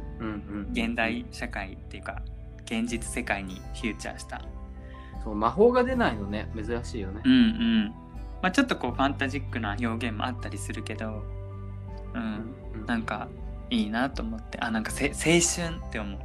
[0.73, 2.21] 現代社会っていうか
[2.65, 4.43] 現実世界にフューチャーした。
[5.23, 7.33] そう魔法が出ないのね珍しいよねうん。
[7.33, 7.87] うん。
[8.43, 11.23] まあちょっとこうファンタジックな表現もあったりするけど、
[12.15, 13.29] うん、うんなんか
[13.71, 16.21] いいなと思ってあなんかせ青春って思う。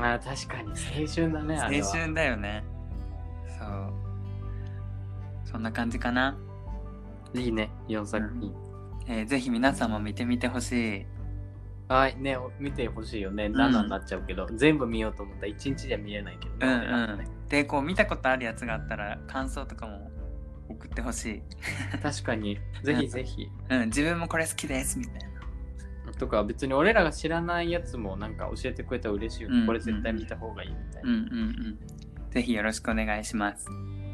[0.00, 2.64] あー確かに青春だねあれは青春だよね。
[3.58, 3.92] そう。
[5.44, 6.38] そんな感じかな。
[7.34, 8.54] いいね4作品、
[9.06, 11.06] えーぜひ皆さんも見てみてほしい。
[11.88, 17.48] はいね見てほしいよねん7になっちゃうけど、全部見ようと思ったら1日じゃ見れないけどね、うんうん。
[17.48, 20.10] で、こう見たことあるやつがあったら感想とかも
[20.68, 21.42] 送ってほしい。
[22.02, 25.31] 確かにぜひぜひうん、自分もこれ好きですみたいな。
[26.22, 29.66] とか別に俺らが知らないやつもなんか教えてくれたら嬉しいよね、うん。
[29.66, 31.16] これ絶対見た方がいいみたいな、うん。
[31.16, 31.22] うん。
[31.22, 32.30] うん。
[32.30, 33.66] ぜひよろしくお願いします。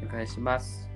[0.03, 0.89] お願いします。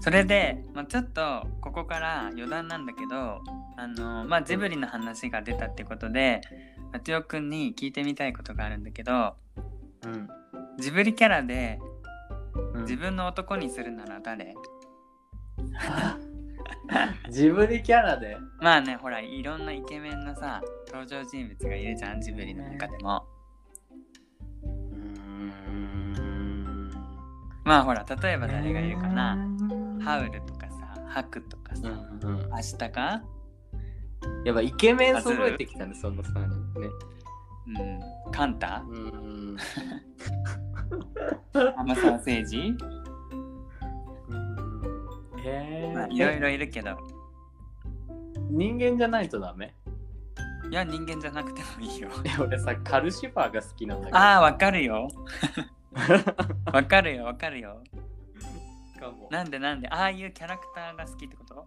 [0.00, 3.42] それで、まあ、ちょっとここから余談なんだけど、
[3.76, 6.40] あのまあ、ジブリの話が出たってことで、
[6.94, 9.34] マチオくんに聞いてみたいことがあるんだけど、
[10.04, 10.28] うん、
[10.78, 11.78] ジブリキャラで
[12.74, 12.82] うん。
[12.82, 14.54] 自分の男にするなら誰、
[17.30, 18.36] ジブリキャラで？
[18.60, 23.26] まあねほらいろんなイケメンなさ登場人物がいるじゃんジブリの中でも。
[24.62, 24.70] うー
[26.20, 26.90] ん。
[27.64, 29.36] まあほら例えば誰がいるかな？
[30.02, 33.22] ハウルとかさハクとかさうんうんアシタカ？
[34.44, 36.32] やっぱイケメン揃えてきたねその3
[36.74, 36.88] 人ね
[37.66, 38.00] うん。
[38.32, 38.84] カンタ？
[38.88, 38.98] うー
[39.54, 39.56] ん
[41.52, 42.74] 天沢誠治
[45.44, 46.96] へえまあいろいろいるけど。
[48.50, 49.74] 人間じゃないとダメ？
[50.70, 52.08] いや人間じゃなくてもいいよ。
[52.24, 54.18] え俺さカルシファーが好きなんだけど。
[54.18, 55.08] ああ わかるよ。
[56.72, 57.82] わかるよわかるよ。
[59.30, 59.88] なんでなんで？
[59.88, 61.66] ああいうキャラクターが好きってこと？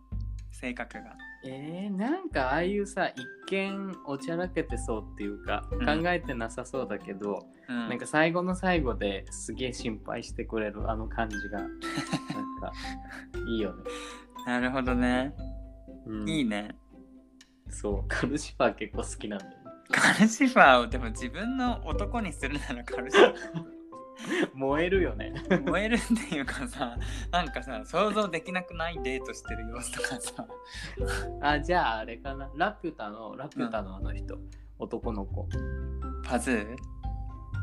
[0.65, 1.15] 性格が。
[1.47, 5.85] えー、なんかああいうさ一見おちゃらけてそうっていうか、うん。
[5.85, 7.89] 考えてなさそうだけど、うん。
[7.89, 11.69] なんか最後の最後ですげえ心配してくれるあの感じがなん
[12.59, 12.71] か
[13.47, 13.83] いいよね、
[14.47, 15.35] なるほどね。
[16.07, 16.29] うん。
[16.29, 16.75] いいね。
[17.69, 19.57] そうカルシファー結構好きなんだよね。
[19.91, 23.74] カルシファーをでも自分の男にするならカルシファ
[24.53, 25.33] 燃えるよね。
[25.49, 25.99] ー燃えるっ
[26.29, 26.97] ていうかさ
[27.31, 30.47] なんかさ想像できなくないデートしてる様子とかさ。
[31.41, 32.49] あじゃああれかな。
[32.55, 34.37] ラピュタのラピュタのあの人、
[34.79, 35.47] 男の子。
[36.23, 36.75] パズー？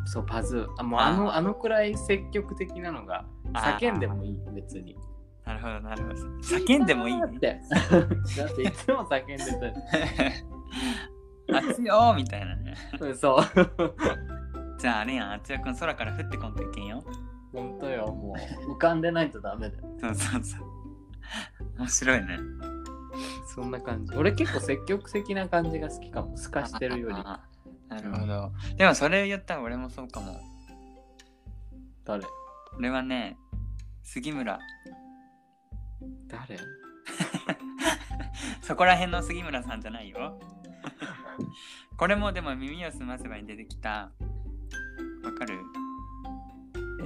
[0.04, 0.66] そうパズー。
[0.78, 4.96] あもうあのあのくらい積極的なのが叫んでもいい別に。
[5.44, 6.14] なるほどなるほど。
[6.40, 7.60] 叫んでもいいだって
[8.38, 9.36] だっていつも叫んで
[11.52, 12.74] あつ よーみたいなね。
[12.98, 14.41] たそう
[14.82, 15.32] じゃああれやん。
[15.34, 17.04] あつよくん空から降ってこんといけんよ。
[17.52, 18.08] 本当よ。
[18.08, 18.34] も
[18.66, 19.84] う浮かんでないとダメだよ。
[20.00, 20.66] そうそうそう。
[21.78, 22.38] 面白いね。
[23.54, 24.12] そんな感じ。
[24.16, 26.36] 俺結構積極的な感じが好きかも。
[26.36, 27.14] 透かしてるより。
[27.16, 28.52] あーなるほど。
[28.76, 30.40] でもそれ言ったら俺もそうかも。
[32.04, 32.24] 誰？
[32.76, 33.36] 俺はね
[34.02, 34.58] 杉村。
[36.26, 36.58] 誰？
[38.62, 40.40] そこら辺の杉村さんじゃないよ。
[41.96, 44.10] これもでも耳を澄ませばに出てきた
[45.24, 45.58] わかる？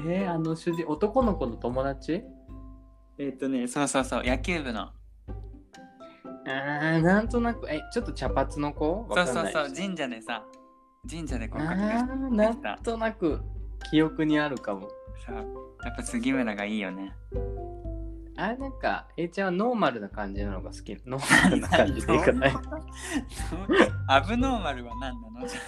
[0.09, 2.23] えー、あの主人男の子の友達？
[3.19, 4.83] えっ、とねそうそうそう野球部の。
[4.83, 9.07] あーなんとなくえちょっと茶髪の子？
[9.15, 10.45] そうそうそう神社でさ
[11.11, 13.41] 神社でこあう格ーなんとなく
[13.91, 14.89] 記憶にあるかも。
[15.27, 15.37] そう
[15.85, 17.13] やっぱ杉村がいいよね
[18.39, 20.97] あれなんか A ちゃんはノーマルな感じなのが好き。
[21.07, 22.49] ノーマルな感じでいいかな。
[22.49, 22.53] い
[24.09, 25.47] アブノーマルは何なの？
[25.49, 25.59] じゃ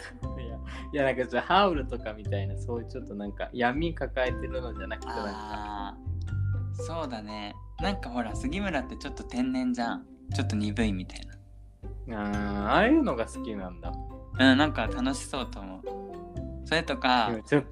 [0.43, 0.57] いや
[0.93, 5.97] いやなんかじゃハウルとかみたいなそういうちょっとなんか闇抱えてるのじゃなくてなんか。
[6.75, 7.55] そうだね。
[7.81, 10.07] なんかほら杉村ってちょっと天然じゃん。
[10.35, 11.21] ちょっと鈍いみたい
[12.07, 12.21] な。
[12.21, 13.93] あーああいうのが好きなんだ。
[14.41, 15.83] うんなんか楽しそうと思う
[16.69, 17.63] それとか、今ちょっ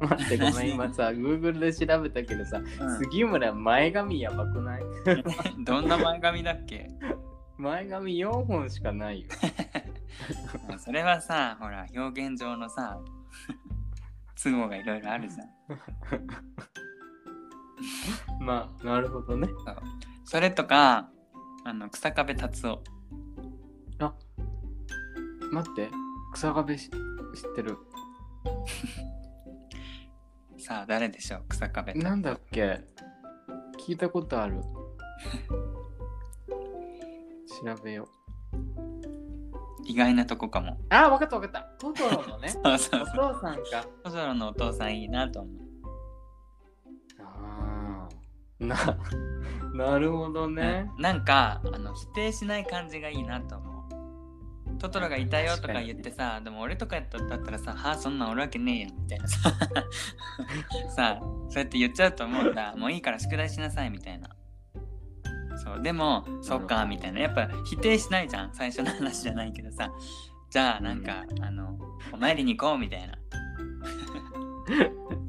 [0.00, 2.98] と待ってごめん今さ Google で調べたけどさ、うん。
[2.98, 4.82] 杉村前髪やばくない？
[5.64, 6.88] どんな前髪だっけ？
[7.58, 9.28] 前髪4本しかないよ。
[10.68, 12.98] まあそれはさほら表現上のさ
[14.42, 15.48] 都合がいろいろあるじゃん。
[18.44, 19.48] まあなるほどね。
[20.24, 21.10] それとか
[21.64, 22.82] あの草壁達夫。
[25.52, 25.88] 待って
[26.32, 27.76] 草壁し知ってる
[30.58, 31.44] さあ誰でしょう？
[31.48, 32.80] 草壁なんだっけ？
[33.86, 34.60] 聞いたことある。
[37.64, 38.08] 調べよう。
[39.84, 40.78] 意外なとこかも。
[40.90, 41.60] あわかったわかった。
[41.78, 42.48] トトロのね。
[42.64, 43.62] そうそうお父さんか。
[44.02, 45.56] トトロのお父さんいいなと思う。
[47.20, 48.66] あー。
[48.66, 48.76] な
[49.92, 53.75] なるほどね、うんなんかあの否定しない感じがいいなと思う
[54.78, 59.52] トトロがいたよとか言ってさでも俺とかやっただったらさはあそんなんおるわけねえやんみたいなさ。
[60.94, 62.74] さあそうやって言っちゃうと思うんだ。
[62.76, 64.28] もういいから宿題しなさいみたいな。
[65.56, 67.20] そうでもそっかみたいな。
[67.20, 68.54] やっぱ否定しないじゃん。
[68.54, 69.90] 最初の話じゃないけどさ。
[70.50, 71.78] じゃあなんか、あの
[72.12, 73.18] お参りに行こうみたいな。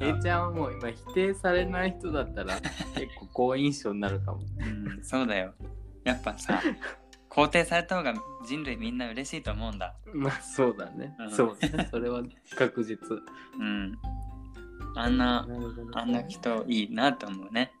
[0.00, 2.56] A ちゃんはもう今否定されない人だったら
[2.94, 5.54] 結構好印象になるかもうんそうだよ。
[6.04, 6.62] やっぱさ
[7.38, 8.14] 肯定された方が
[8.46, 9.94] 人類みんな嬉しいと思うんだ。
[10.12, 11.30] まあそうだね、うん。
[11.30, 11.56] そう。
[11.60, 12.22] ねそれは
[12.56, 12.98] 確実。
[13.60, 13.96] うん。
[14.96, 15.46] あんな
[15.94, 17.72] あんな人いいなと思うね。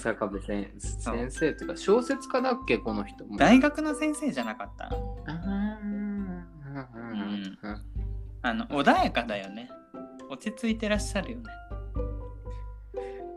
[0.00, 3.36] 坂部先先生っていうか小説家だっけこの人も。
[3.36, 4.86] 大学の先生じゃなかった？
[4.86, 5.82] あー。
[5.82, 7.84] うんうん。
[8.40, 9.68] あの穏やかだよね。
[10.30, 11.44] 落ち着いてらっしゃるよね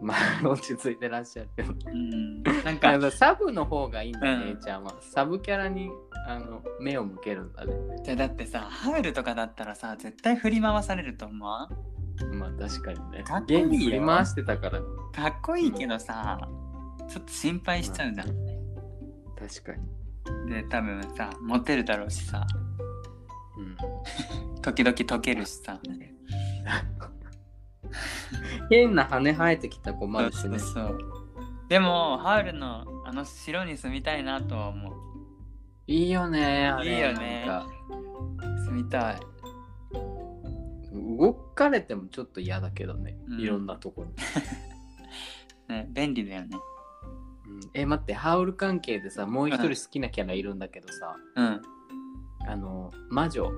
[0.02, 1.74] まあ落ち着いてらっしゃるけど。
[1.86, 2.44] うん。
[2.44, 4.50] なんあか サブの方がいいんだね、うん。
[4.50, 4.96] A ちゃんは。
[5.02, 5.90] サブキャラに
[6.28, 7.74] あの目を向けるんだね。
[8.04, 13.24] じゃあだってさハウルとかだったらさ絶対振り回されると思わんまあ確かにね。
[13.24, 14.80] かっこいい振り回してたから。
[14.80, 16.40] かっこいいけどさ
[17.08, 19.76] ちょっと心配しちゃうじゃん、確か
[20.46, 20.52] に。
[20.52, 22.46] で多分さモテるだろうしさ。
[23.58, 23.78] うん。
[24.62, 25.80] 時々溶けるしさ
[28.70, 30.60] 変な羽生えてきた子もあるしね。
[30.60, 30.98] そうそう
[31.70, 34.94] でもハウルのあの城に住みたいなとは思う。
[35.88, 36.96] いいよね、あれ。
[36.96, 37.46] いいよね。
[38.66, 39.20] 住みたい。
[40.94, 43.40] 動かれてもちょっと嫌だけどね、うん。
[43.40, 44.12] いろんなとこに。
[45.70, 46.58] ね便利だよね。
[47.48, 47.60] うん。
[47.74, 51.62] え、待って、ハウル関係でさ、もう一人好きなキャラいるんだけどさ、うん。
[52.48, 53.50] あの、魔女、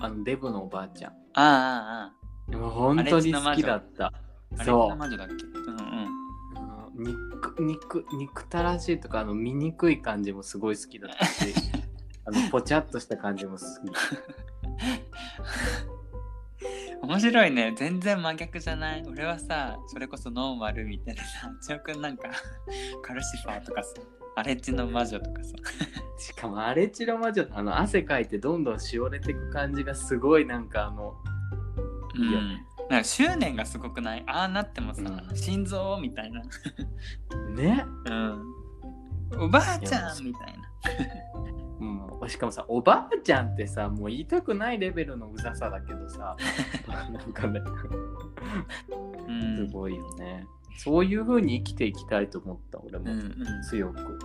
[0.00, 1.12] あの、デブのおばあちゃん。
[1.12, 4.12] ああああもう本当に好きだった。
[4.64, 4.96] そう。
[4.96, 11.54] 魔女だっけうんう肉、肉、憎たらしいとか、あの、醜い感じもすごい好きだったし、
[12.26, 13.66] あの、ぽちゃっとした感じも好き。
[17.02, 22.30] 面白いね全然真逆じゃない俺はさそれこそノーマルみたいなさ千代くんなんか
[23.02, 23.90] カルシファーとかさ
[24.36, 25.50] アレッジの魔女とかさ
[26.18, 31.14] しかも、アレチロ魔女のあの、汗かいてどんどんしおれていく感じがすごいなんかあの、
[32.14, 32.38] いいよ。
[32.38, 32.66] うん。
[32.90, 34.24] なんか執念がすごくない？
[34.26, 35.36] ああなってもさ、うん。
[35.36, 36.42] 心臓みたいな。
[37.54, 37.84] ね。
[38.06, 39.44] うん。
[39.44, 41.86] おばあちゃんみたいな。
[41.86, 46.36] もうしかもさ、おばあちゃんってさ、もう言いたくないレベルのうざさだけどさ、
[46.86, 47.60] なんかね、
[49.26, 49.56] うん。
[49.68, 50.46] すごいよね。
[50.76, 53.62] そういう風に生きていきたいと思った、俺も、うんうん。
[53.68, 54.18] 強く。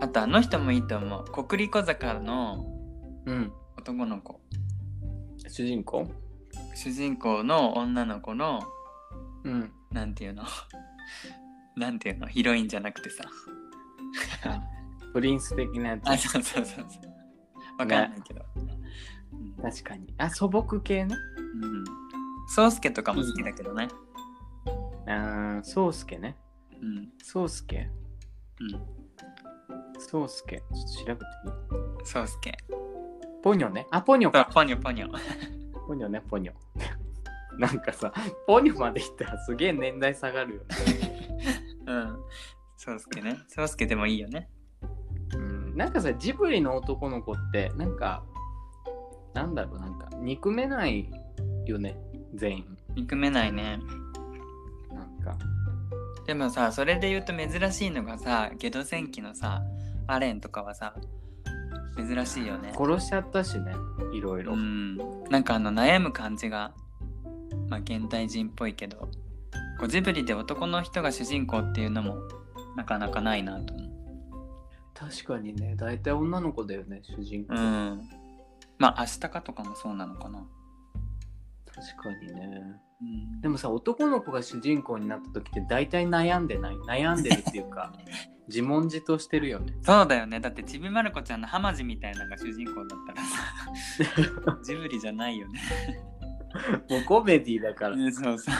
[0.00, 1.24] あとあの人もいいと思う。
[1.24, 2.66] 国立小坂の
[3.24, 3.52] うん。
[3.76, 4.40] 男の子。
[5.48, 6.06] 主人公？
[6.76, 8.62] 主人公の女の子の
[9.44, 9.72] うん。
[9.90, 10.44] なんていうの？
[11.76, 12.26] なんていうの？
[12.26, 13.24] ヒロインじゃなくてさ
[15.12, 16.08] プリンス的なやつ。
[16.08, 17.16] あそうそうそうそう
[17.78, 18.42] わかんないけど、
[19.62, 20.14] 確かに。
[20.18, 21.14] あ、素朴系ね。
[21.54, 21.84] うんうん、
[22.54, 23.88] 宗介とかも好きだけどね
[25.06, 26.36] あー、そうすけね。
[26.80, 27.90] うんそうすけ
[28.60, 28.96] うん
[29.98, 30.58] そうすけ。
[30.58, 32.56] ちょっと調べていい宗介
[33.42, 33.86] ポニョね。
[33.90, 34.50] あ、ポニョか。
[34.52, 35.55] ポニョポニョ
[35.86, 36.54] ポニョね、ポニョ。
[37.58, 38.12] なんかさ、
[38.46, 40.66] ポニョまで行ったらすげえ年代下がるよね。
[41.86, 42.18] うん
[42.76, 44.50] 宗介ね宗介でもいいよね
[45.34, 48.24] うん、なんかさ、ジブリの男の子って、なんか、
[49.34, 51.10] なんだろう、なんか、憎めない
[51.64, 51.96] よね、
[52.34, 52.78] 全員。
[52.94, 53.78] 憎めないね
[54.92, 55.36] なんか、
[56.26, 59.62] でもさそれで言うと珍しいのがさゲド戦記のさ
[60.08, 60.94] アレンとかはさ
[61.96, 63.74] 珍しいよね殺しちゃったしね、
[64.12, 64.52] いろいろ。
[64.52, 64.96] うん
[65.30, 66.72] なんかあの悩む感じが
[67.68, 69.08] まあ現代人っぽいけど
[69.78, 72.16] こうジブリで男の人が主人公っていうのも
[72.76, 73.86] なかなかないなと思う
[74.94, 77.54] 確かにね、大体女の子だよね、主人公。
[77.54, 78.08] うん
[78.78, 80.46] まあ明日かとかもそうなのかな、
[81.66, 82.85] 確かにね。
[83.00, 86.76] うん、でもさ、男の子が主人公になった時って大体悩んでない？
[86.88, 87.92] 悩んでるっていうか、
[88.48, 89.74] 自問自答してるよね。
[89.82, 90.40] そうだよね。
[90.40, 93.22] だってちびまる子ちゃんのハマジみたいなのが主人公だったら
[94.46, 95.60] さ ジブリじゃないよね。
[96.88, 97.96] もうコメディだから。
[97.96, 98.54] ねそうそう。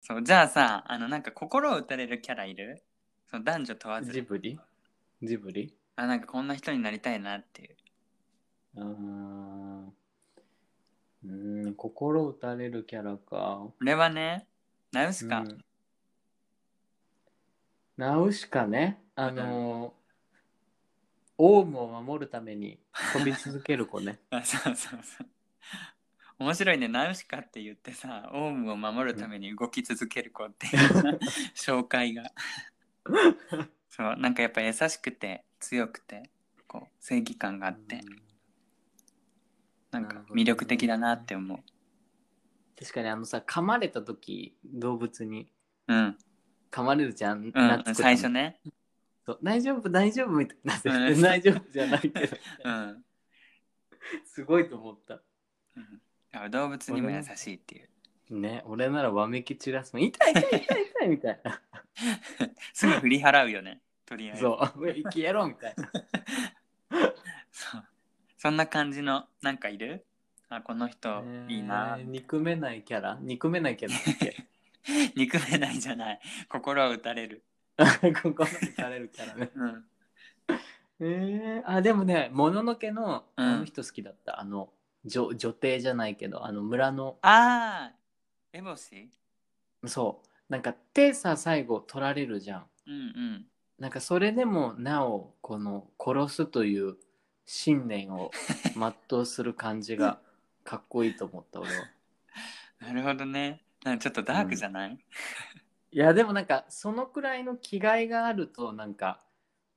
[0.00, 2.82] そうじゃあさあのなんか心を打たれるキャラいる？
[3.28, 4.12] その男女問わず。
[4.12, 4.58] ジブリ？
[5.22, 5.74] ジブリ？
[5.96, 7.76] あなんかこんな人になりたいなっていう
[8.76, 8.82] うー。
[8.84, 9.86] ん。
[9.86, 13.68] うーん、心打たれるキャラか。
[13.80, 14.46] 俺はね
[14.92, 15.64] ナウシカ、うん。
[17.96, 19.02] ナウシカね。
[19.14, 20.02] あのー
[21.38, 22.78] オウムを守るために
[23.12, 24.20] 飛び続ける子ね。
[24.30, 25.26] あそうそうそう。
[26.38, 26.86] 面白いね。
[26.86, 30.72] ナウシカって言ってさオウムを守るために動き続ける子っていう
[31.56, 32.30] 紹介が。
[33.88, 34.16] そう。
[34.18, 36.30] なんかやっぱ優しくて強くて
[36.68, 38.02] こう正義感があって
[39.92, 41.58] なんか魅力的だなって思う
[42.78, 45.52] 確かにあのさ、噛まれた時、動物に
[45.86, 46.16] うん、
[46.70, 47.44] 噛まれるじゃん。
[47.44, 48.58] うん、最初ね。
[48.64, 48.72] ね
[49.24, 50.74] そう大丈夫、大丈夫みたいな。
[51.10, 52.36] うん大丈夫じゃないけど。
[52.64, 53.04] うん、
[54.24, 55.22] すごいと思った。
[56.34, 57.84] うん、動物にも優しいってい
[58.30, 60.04] うね、俺ならわめき散らすもん。
[60.04, 61.62] 痛い痛い痛い痛いみたいな。
[62.72, 65.92] すぐ振り払うよねとりあえずそう、生きやろうみたいな。
[67.52, 67.84] そう
[68.42, 70.04] そんな感じのなんかいる？
[70.48, 73.16] あこの人いいな、えー憎めないキャラ？
[73.20, 73.94] 憎めないキャラ
[75.14, 76.20] 憎めないじゃない。
[76.48, 77.44] 心を打たれる。
[78.20, 79.48] ここまでされるキャラね。
[79.54, 79.84] うん。
[80.98, 83.46] えー、あ、でもね、もののけのうん。
[83.46, 84.40] あの人好きだった。
[84.40, 84.72] あの、
[85.04, 87.94] 女女帝じゃないけど、あの村の、ああ
[88.52, 89.08] エボシ？
[89.86, 92.66] そう、なんか手さ、最後取られるじゃん。
[92.88, 93.46] うんうん。
[93.78, 96.96] なんかそれでもなお、この殺すという
[97.44, 98.30] 信念を
[98.74, 100.20] 全うする感じが
[100.64, 101.88] かっこいいと思った、俺は。
[102.80, 103.64] なるほどね。
[103.84, 104.98] なんかちょっとダークじゃない、
[105.90, 109.20] いやでもなんかそのくらいの気概があるとなんか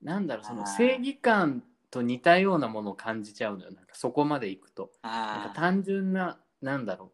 [0.02, 3.72] なんだろうその正義感と似たようなものを感じちゃうのよ。
[3.72, 4.92] なんかそこまでいくと。
[5.02, 7.12] なんかあ単純ななんだろ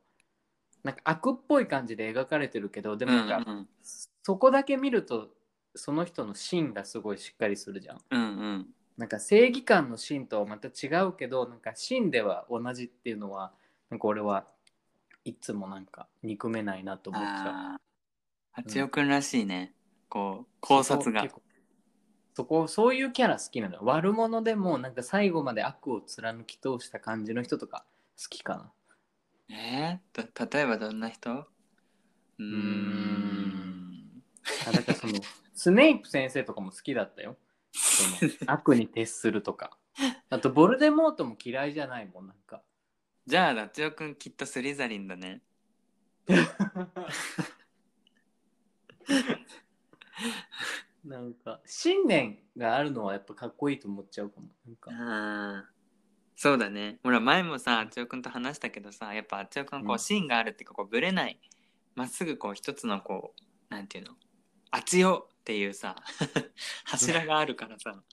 [0.84, 0.88] う。
[0.88, 3.70] なんか悪っぽい感じで描かれてるけどでもなんか、うんうん。
[4.24, 5.30] そこだけ見ると
[5.76, 8.02] その人の芯がすごいしっかりするじゃん。
[8.10, 8.68] うんうん
[9.02, 13.52] なんか正義感の芯とはまた違うけどなんか芯では同じっていうのは
[13.90, 14.46] なんか俺は
[15.26, 17.82] いつもなんか憎めないなと思っちゃう。
[18.52, 19.74] 八代くんらしいね、
[20.08, 21.28] こう考察が。
[22.36, 23.82] そこそういうキャラ好きなのよ。
[23.86, 27.84] 悪者でもなんか最後まで悪を貫き通した感じの人とか
[28.22, 28.72] 好きか
[29.50, 29.56] な。
[29.56, 31.32] えー、と例えばどんな人？
[31.32, 34.22] うーん。
[34.68, 35.14] あだからその
[35.56, 37.36] スネイプ先生とかも好きだったよ
[37.74, 39.78] その悪に徹するとか。
[40.30, 42.62] あとボルデモートも嫌いじゃないもんなんか。
[43.28, 45.42] じゃあダチョウくんきっとスリザリンだね。
[51.06, 54.48] なんか信念があるのはやっぱかっこいいと思っちゃうかも。
[54.66, 54.92] なんか。
[54.92, 55.70] ああ
[56.36, 57.00] そうだね。
[57.04, 60.00] ほら前もさあっちおくんと話したけどさやっぱあっちおくんこううん。
[60.00, 61.40] 芯があるっていうかこうぶれない。
[61.96, 63.34] まっすぐこう一つのこ
[63.70, 64.12] うなんていうの？
[64.72, 65.96] あつよっていうさ
[66.86, 68.04] 柱があるからさ、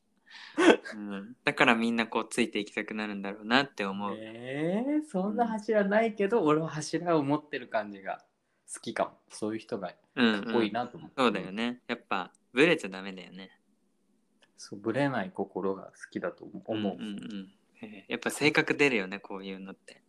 [0.95, 8.25] うん、だからみんなこうついていきたくなるんだろうなって思う、えー、そんな柱ないけど俺は柱を持ってる感じが
[8.73, 9.19] 好きかも。
[9.31, 11.81] そういう人がうんかっこいいなと思って、そうだよね。
[11.87, 13.51] やっぱぶれちゃダメだよね。
[14.57, 17.53] そうぶれない心が好きだと思う、うんうんうん。
[17.75, 20.03] へえやっぱ性格出るよねこういうのって。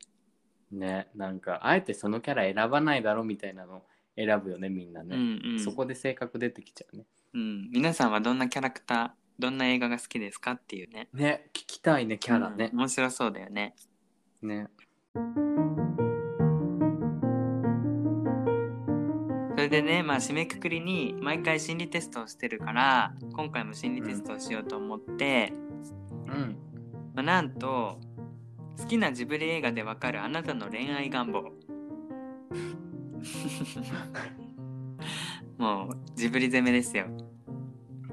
[0.72, 3.86] ねなんかあえてそのキャラ選ばないだろみたいなの
[4.16, 5.60] 選ぶよねみんなね、うんうん。
[5.60, 7.06] そこで性格出てきちゃうね。
[7.34, 11.08] うん、皆さんはどんなキャラクターどんな映画が好きですかっていうね。
[11.14, 12.70] ね聞きたいねキャラね。
[12.74, 13.76] うん、面白そうだよね。
[14.42, 14.68] ね。
[19.56, 25.54] それでねまあ締めくくりに毎回心理テストをしてるから今回も心理テストをしようと思って、
[26.28, 26.58] うん。
[27.14, 28.00] まあ、なんと
[28.78, 31.52] 好きなジブリ映画でわかるあなたの恋愛願望
[35.58, 37.06] もうジブリ攻めですよ、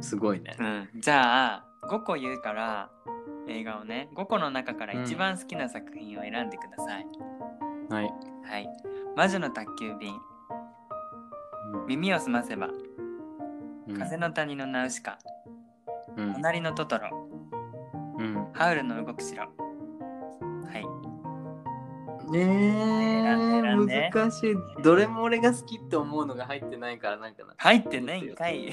[0.00, 0.56] すごいね。
[0.58, 2.90] うん、じゃあ5個言うから
[3.48, 7.06] 映画をね5個の中から一番好きな作品を選んでください、
[7.88, 8.12] はい、
[8.48, 8.68] はい。
[9.16, 10.14] 魔女の宅急便。
[11.88, 12.70] 耳をすませば。
[13.88, 13.98] うん。
[13.98, 15.18] 風の谷のナウシカ。
[16.16, 16.34] うん。
[16.34, 17.28] 隣のトトロ。
[18.18, 18.52] うん。
[18.52, 19.44] ハウルの動く城
[22.28, 23.86] はいね。
[23.88, 24.56] え難しい。
[24.82, 27.54] どれも俺が好きって思うのが入ってないからなんかな。
[27.56, 28.72] 入ってないんかい。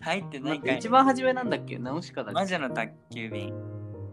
[0.00, 0.70] 入ってなないんかい。
[0.70, 1.78] か一番初めなんだっけ？
[1.78, 2.34] ナウシカだっけ？
[2.34, 3.54] 魔女の宅急便。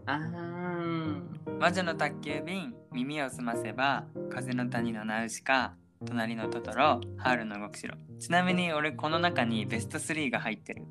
[0.06, 1.60] あー。
[1.60, 5.74] 魔女の宅急便耳をすませば風の谷のナウシカ
[6.04, 10.82] 隣のトトロハウルの動く城ちなみに俺この中にベスト3が入ってる。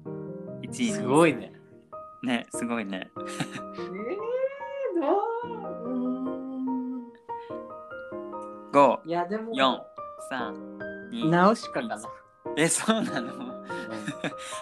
[0.64, 1.52] 1位にすごいね。
[2.24, 3.10] ねすごいね。
[3.18, 4.31] えー、
[8.72, 9.80] 5いやでも4
[10.32, 12.02] 3 2ナウシカかな、
[12.58, 13.52] えそうなの？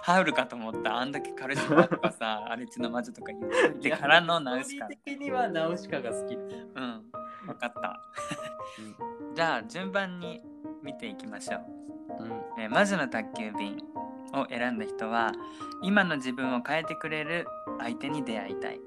[0.02, 0.98] ハウルかと思った。
[0.98, 3.92] あんだけカルシファーとかさ 荒地の魔女とか言って。
[3.92, 6.36] からのナウシカ個人的にはナウシカが好き。
[6.36, 7.04] うん。
[7.46, 8.00] 分かった。
[9.36, 10.42] じゃあ順番に
[10.82, 11.60] 見ていきましょ
[12.20, 12.24] う。
[12.24, 12.32] うん。
[12.64, 13.78] えー魔女の宅急便
[14.34, 15.32] を選んだ人は
[15.82, 17.46] 今の自分を変えてくれる
[17.80, 18.80] 相手に出会いたい、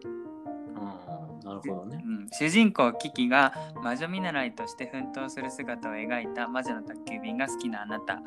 [1.44, 2.02] なるほどね。
[2.04, 8.20] うん、主人公キキが魔女見習いとして奮闘する姿を描いた魔女の宅急便が好きなあなた。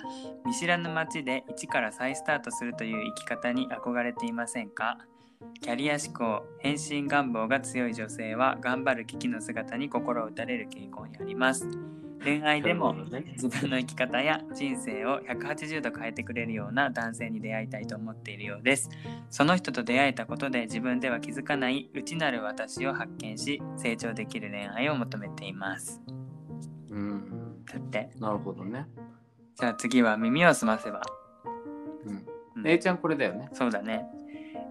[0.46, 4.98] 見知らぬ街で一から再スタートするという生き方に憧れていませんか？
[5.62, 11.68] キャリア志向変身願望が強い女性は頑張るキキの姿に心を打たれる傾向にあります。
[12.26, 12.96] 恋愛でも
[13.34, 18.90] 自分の生き方や人生を180度変えてくれるような男性に出会いたいと思っているようです。
[19.30, 26.02] その人と出会えたことで自分では気づかない内なる私を発見し成長できる恋愛を求めています。
[26.90, 27.64] うん。
[27.72, 28.10] だって。
[28.20, 28.88] なるほどね。
[29.56, 31.02] じゃあ次は耳を澄ませば、
[32.06, 32.26] うん。
[32.56, 32.68] うん。
[32.68, 33.50] A ちゃんこれだよね。
[33.54, 34.08] そうだね、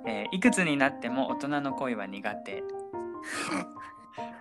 [0.07, 2.65] えーいくつになっても大人の恋は苦手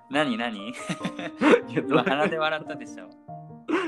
[0.09, 0.73] 何何？
[2.05, 3.09] 鼻で笑ったでしょ。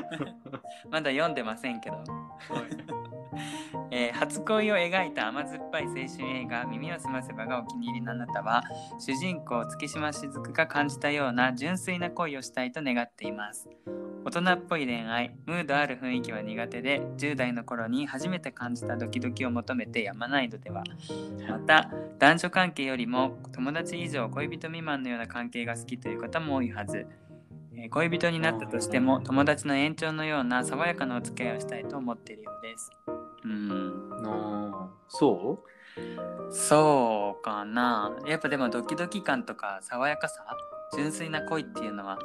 [0.89, 2.03] まだ読んでませんけど
[3.91, 8.63] えー初恋を描いた甘酸っぱい青春映画「耳をすませば」がお気に入りのあなたは
[8.99, 13.69] 主人公月島しずくが感じたような純粋な恋をしたいと願っています。
[14.25, 20.83] 大人っぽい恋愛ムードある雰囲気は苦手で10代の頃に初めて感じたドキドキを求めてやまないのでは。
[21.47, 27.05] また男女関係よりも友達以上恋人未満のような関係が好きという方も多いはず。
[27.91, 32.89] 恋人になったとしても友達の延長のような爽やかなお付き合いをしたいと思っているようです。
[33.45, 34.09] うん。
[34.25, 34.89] あ。
[34.91, 35.63] ーそ
[36.49, 38.11] そうかな。
[38.27, 40.43] やっぱでもドキドキ感とか爽やかさ
[40.95, 42.17] 純粋な恋っていうのは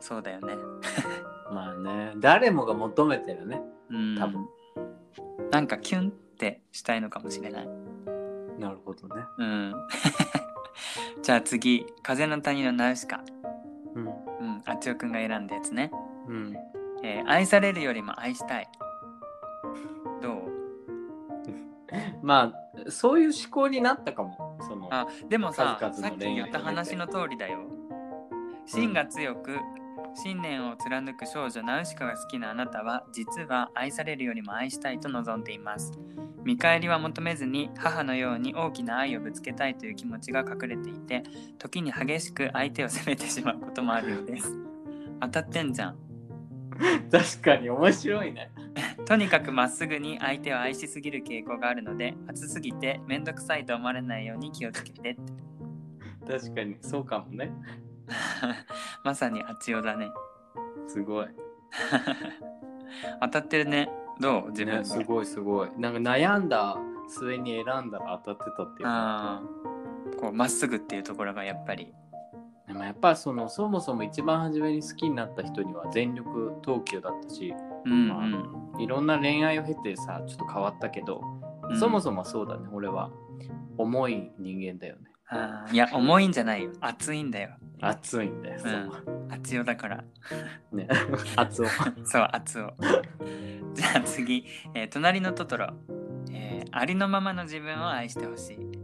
[0.00, 0.54] そうだよね。
[0.54, 0.80] う
[1.54, 2.12] まあね。
[2.16, 3.62] 誰もが求めてるね。
[3.90, 4.18] うん。
[4.18, 4.48] 多分。
[5.50, 7.68] なんかキュンってしたいのかもしれない。
[8.58, 9.24] なるほどね。
[9.38, 9.74] うん。
[11.22, 13.22] じゃあ次風の谷のナウシカ。
[13.94, 14.06] うん。
[14.06, 15.90] うんあつよくんが選んだやつね、
[16.26, 16.56] うん。
[17.02, 18.68] えー愛されるよりも愛したい
[22.22, 22.52] ま
[22.86, 27.60] あそういう思考になったかもそのあでもささっき言った話の通りだよ。
[28.66, 29.58] 芯が強く
[30.14, 35.92] 信念を貫く少女ナウシカが好きなあなたは実は愛されるよりも愛したいと望んでいます。
[36.42, 41.24] 見返りは求めずに母のように大きな愛をぶつけたいという気持ちが隠れていて
[41.58, 44.56] 時に激しく相手を責めてしまうこともあるようです。
[45.20, 45.96] 当たってんじゃん。
[47.10, 48.50] 確かに面白いね
[49.06, 55.16] とにかくまっすぐに相手を愛しすぎる傾向があるので熱すぎてめんどくさいと思われないように気をつけて。
[56.28, 57.52] 確かにそうかもね。
[59.04, 60.10] まさにあちよだね。
[60.88, 61.26] すごい。
[63.22, 63.88] 当たってるね。
[64.18, 64.50] どう？
[64.50, 65.70] 自分ね、すごいすごい。
[65.78, 66.76] なんか悩んだ
[67.08, 71.94] 末に選んだら当たってたっていうああこうまっすぐっていうところがやっぱり。
[72.66, 77.54] でもやっぱそのそもそも一番初めに好きになった人には全力投球だったし
[77.86, 81.22] うんまいろんな恋愛を経てさちょっと変わったけど、
[81.70, 81.78] うん。
[81.78, 83.10] そもそもそうだね俺は。
[83.78, 85.02] 重い人間だよね。
[85.72, 86.72] いや重いんじゃないよ。
[86.80, 87.50] 熱いんだよ。
[87.80, 88.68] 熱いんだよ、う。
[88.68, 89.28] ん。
[89.28, 90.04] 熱よだから。
[90.72, 90.88] ね。
[91.36, 91.66] 熱を。
[92.04, 92.72] そう熱を。
[93.74, 95.68] じゃあ次、えー隣のトトロ、
[96.32, 98.56] えーありのままの自分を愛してほしい。
[98.56, 98.75] えー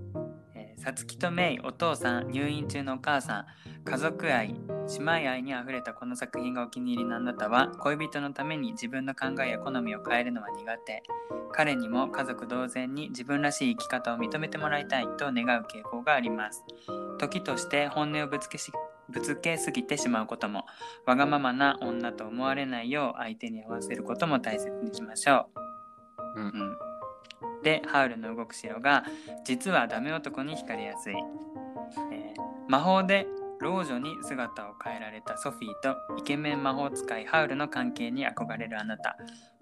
[0.82, 3.46] さつきとメイお父さん入院中のお母さん
[3.84, 11.04] 家族愛姉妹愛にあふれたこの作品がお気に入りのあなたは恋人のために自分の考えや好みを変えるのは苦手。
[11.52, 16.64] 彼にも家族同然に自分らしい生き方を認めてもらいたいと願う傾向があります。
[17.18, 18.72] 時として本音をぶつけし
[19.08, 20.64] ぶつけすぎてしまうことも
[21.06, 25.46] わがままな女と思われないよう相手に合わせることも大切にしましょ
[26.34, 26.40] う。
[26.40, 26.91] うんうん、
[27.62, 29.04] でハウルの動く城が
[29.44, 31.14] 実はダメ男に惹かれやすい、
[32.12, 33.26] えー魔法で
[33.60, 39.16] 老女に姿を変えられたソフィーとイケメン魔法使いハウルの関係に憧れるあなた。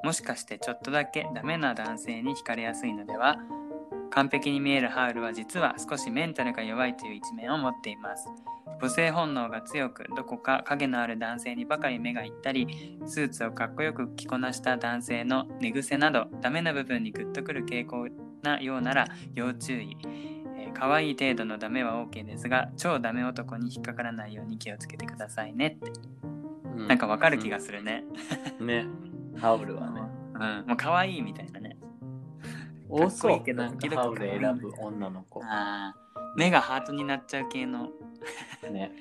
[0.05, 3.37] もしかしてちょっとだけダメな男性に惹かれやすいのでは？
[4.11, 8.29] 完璧に見えるハウルは実は少しメンタルが弱いという一面を持っています。
[8.81, 18.09] 母性本能が強くどこか影のある男性にばかり目がいったりスーツをかっこよく着こなした男性の寝癖などダメな部分にグッとくる傾向
[18.43, 19.99] なようなら要注意、
[20.57, 25.93] えー、可愛い程度のダメは OK ですが超ダメ男に引っかからないように気をつけてくださいねって。
[26.81, 28.05] うなんかわかる気がするね、
[28.59, 28.87] うんね。
[29.37, 30.01] ハウルはね。
[30.41, 31.70] うん、もう可愛いみたいなね
[32.91, 35.41] 多そかっこいいうけどなんか時々ハウル選ぶ女の子。
[35.45, 36.11] あー。
[36.37, 37.89] 目がハートになっちゃう系の。
[38.71, 38.93] ね。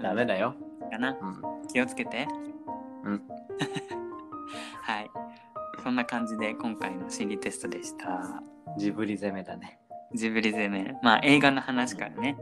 [0.00, 0.54] ダメだよ、
[0.90, 1.16] かな。
[1.20, 2.26] うん、気をつけて。
[3.04, 3.22] うん。
[4.82, 5.10] はい。
[5.82, 8.42] そんな感じで今回の心理テストでした。
[8.76, 9.78] ジブリ攻めだね。
[10.14, 10.94] ジブリ攻め。
[11.02, 12.36] まあ映画の話からね。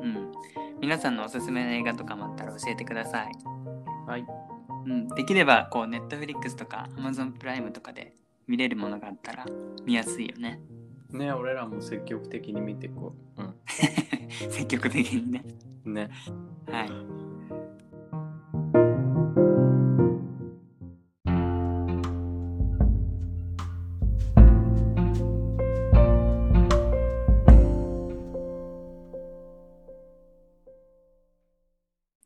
[0.00, 0.32] うん。
[0.80, 3.32] 皆さんのおすすめの映画とかもあったら教えてください。
[4.06, 4.26] はい。
[4.86, 5.08] うん。
[5.08, 8.14] できればこうネットフリックスとか Amazon プライムとかで
[8.46, 9.46] 見れるものがあったら
[9.84, 10.60] 見やすいよね。
[11.10, 13.42] ね俺らも積極的に見ていこう、
[14.50, 15.44] 積極的にね。
[15.84, 16.10] うん、ね。
[16.66, 16.90] はい。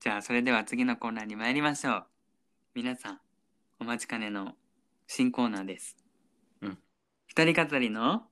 [0.01, 2.07] じゃあそれでは次のコーナーに参りましょう。
[2.75, 3.21] 皆さん
[3.81, 4.55] お待ちかねの
[5.07, 5.97] 新コーナーです。
[6.01, 6.08] うん
[7.29, 8.23] 二人語りの？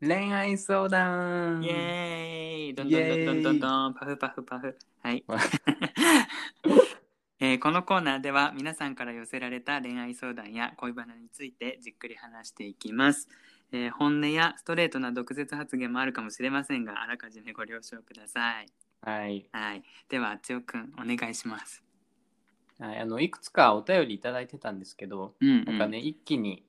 [0.00, 1.62] 恋愛相談。
[1.62, 2.74] イエーイ。
[2.74, 3.94] どんどんどんどんどんどん。
[3.94, 4.76] パフパフパフ。
[5.02, 5.22] はい、
[7.38, 13.28] えーこのコーナーでは皆さんから寄せられた恋愛相談や恋バナについてじっくり話していきます、
[13.70, 18.66] えー本音やストレートな毒舌発言もあるかもしれませんがあらかじめご了承ください。
[19.02, 19.82] はい、はい。
[20.08, 21.84] ではあちおくんお願いします。
[22.78, 26.64] はい、あのいくつかお便りいただいてたんですけど、うん、うん、なんかね一気に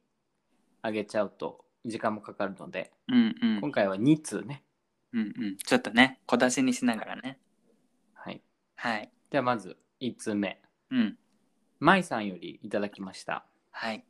[0.86, 2.92] あげちゃうと時間もかかるので。
[3.08, 3.62] うんうん。
[3.62, 4.64] 今回は2通ね。
[5.14, 5.58] うんうん。
[5.58, 7.40] ちょっとね小出しにしながらね。
[8.14, 8.44] はい。
[8.76, 9.10] はい。
[9.32, 10.62] ではまず1通目。
[10.92, 11.18] うん。
[11.80, 13.48] まいさんよりいただきました。
[13.72, 14.06] はい。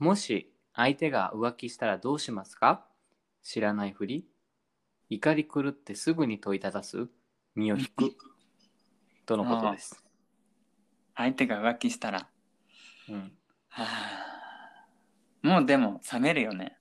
[0.00, 2.84] もし相手が浮気したらどうしますか？
[3.44, 4.26] 知らないふり。
[5.10, 7.06] 怒り狂ってすぐに問いただす。
[7.54, 8.16] 身を引く。
[9.26, 10.02] とのことです。
[11.14, 12.26] 相手が浮気したら。
[13.08, 13.32] うん。
[13.68, 14.31] はあ
[15.42, 16.78] もうでも冷めるよね。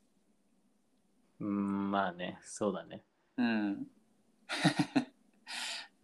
[1.40, 3.04] うん、まあね、そうだね。
[3.38, 3.72] うん。
[3.72, 3.88] う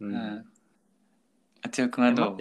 [0.00, 0.52] うんん。
[1.62, 2.36] あつよくんはどう？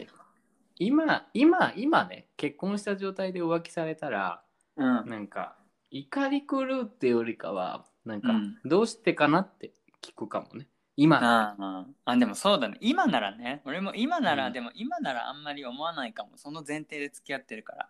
[0.80, 4.44] 今、今、今ね、結婚した状態で浮気されたら、
[4.76, 5.10] うん。
[5.10, 5.58] なんか、
[5.92, 10.68] 怒り狂うってよりかは、なんかうん、どうしてかなって聞くかもね。
[11.00, 17.90] 今、あああでもそうだね今ならね俺も今なら、うんでも今ならあんまり思わないかもその前提で付き合ってるから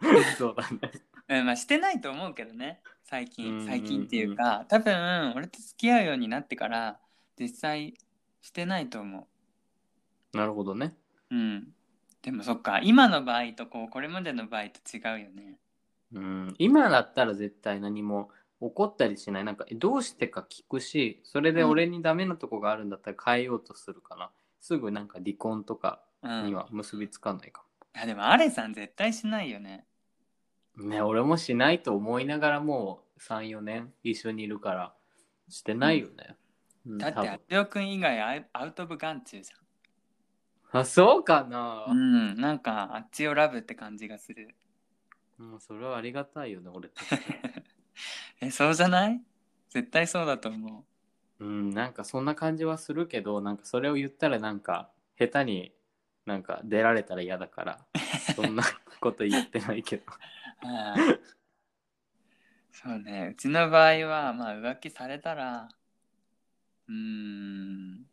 [0.38, 0.92] そうだね。
[1.28, 2.80] うんまあしてないと思うけどね。
[3.04, 3.64] 最近。
[3.66, 6.98] 最近っていうか多分俺と付き合うようになってから
[7.38, 7.94] 実際
[8.40, 9.26] してないと思
[10.32, 10.94] なるほどね。
[11.30, 11.74] ううん。
[12.22, 15.58] でもそっか今の場合とこうこれまでの場合と違うよね。
[16.12, 18.30] うん、今だったら絶対何も
[18.60, 19.44] 怒ったりしない。
[19.44, 24.30] なんか、どうしてか聞くし、それで俺にダメなとこがあるんだったら変えようとするかな。
[24.60, 27.62] すぐなんか離婚とかには結びつかないか
[27.98, 29.86] やでもアレさん絶対しないよね。
[30.76, 30.84] も。
[30.84, 34.94] ね、俺もしないと思いながらもう3、4年一緒にいるから、
[35.48, 36.36] してないよね。
[36.86, 37.30] うんだって多分。
[37.30, 39.52] あつよくん以外アウト・オブ・眼中じ
[40.72, 41.86] あ、そうかな。
[41.88, 42.00] ゃんう
[42.34, 44.54] んなんかあっちをラブって感じがする。
[45.38, 46.90] もうそれはありがたいよね、俺。
[48.40, 49.20] えそうじゃない？
[49.70, 50.84] 絶対そうだと思
[51.38, 55.72] うん、なんかそんな感じはするけど、なんかそれを言ったらなんか下手に
[56.26, 57.86] なんか出られたら嫌だから、
[58.34, 58.62] そんな
[59.00, 60.04] こと言ってないけど。
[62.72, 65.68] そうねうちの場合はまあ浮気されたら
[66.88, 68.06] うーん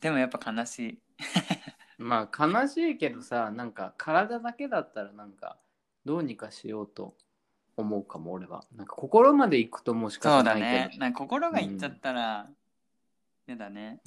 [0.00, 0.98] でもやっぱ悲しい
[1.98, 5.58] まあ悲しいけどさ、なんか体だけだったらなんか
[6.04, 7.16] どうにかしようと
[7.76, 8.64] 思うかも俺は。
[8.74, 12.48] なんか心まで行くともう仕そうだ方ないけねなんか心がいっちゃったら
[13.46, 13.70] 嫌だ。
[13.70, 14.00] ね。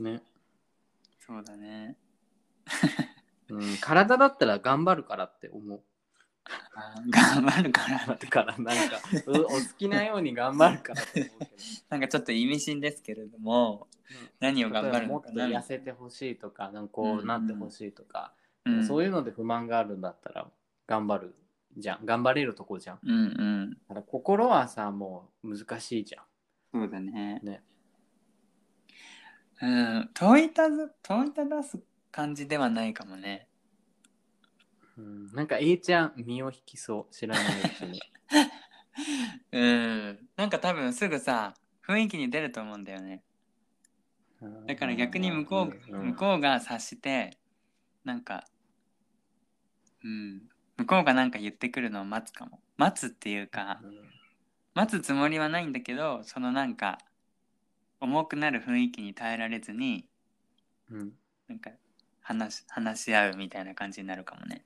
[1.20, 1.98] そうだね
[3.50, 5.82] うん、体だったら頑張るからって思う。
[7.10, 8.98] 頑張るからだからなんか
[9.28, 11.52] う お好きなように頑張るからって思うけど。
[11.90, 13.88] なんかちょっと意味深ですけれども
[14.40, 18.34] 何を例えば頑張るもっとのかな痩せてほしいとか、なんかこうなってほしいとか、
[18.66, 20.48] うんそういうので不満があるんだったら
[20.86, 21.36] 頑張る
[21.78, 22.06] じゃん。
[22.06, 23.00] 頑張れるとこじゃん。
[23.04, 26.26] うんうんだから心はさ、もう難しいじゃん。
[26.74, 27.64] そうだねね。
[29.62, 31.80] うん問いたず問いただす
[32.12, 33.48] 感じではないかもね。
[34.98, 37.14] うん、なんか A ちゃん身を引きそう。
[37.14, 38.02] 知らないうちに。
[39.52, 40.30] うん。
[40.36, 41.54] なんか多分すぐさ
[41.88, 43.24] 雰囲気に出ると思うんだよね。
[44.68, 46.08] だから逆に向こう,、ん。
[46.08, 47.38] 向こうが察して
[48.04, 48.44] なんか
[50.04, 50.50] うん。
[50.78, 52.62] 向こうがなんか言ってくるのを待つかも。
[52.78, 53.82] 待つっていうか
[54.74, 56.98] 待つつもりはないんだけどそのなんか
[58.00, 60.10] 重くなる雰囲気に耐えられずに
[60.90, 61.14] うん。
[61.48, 61.72] なんか
[62.22, 64.64] 話し話し合うみたいな感じになるかもね。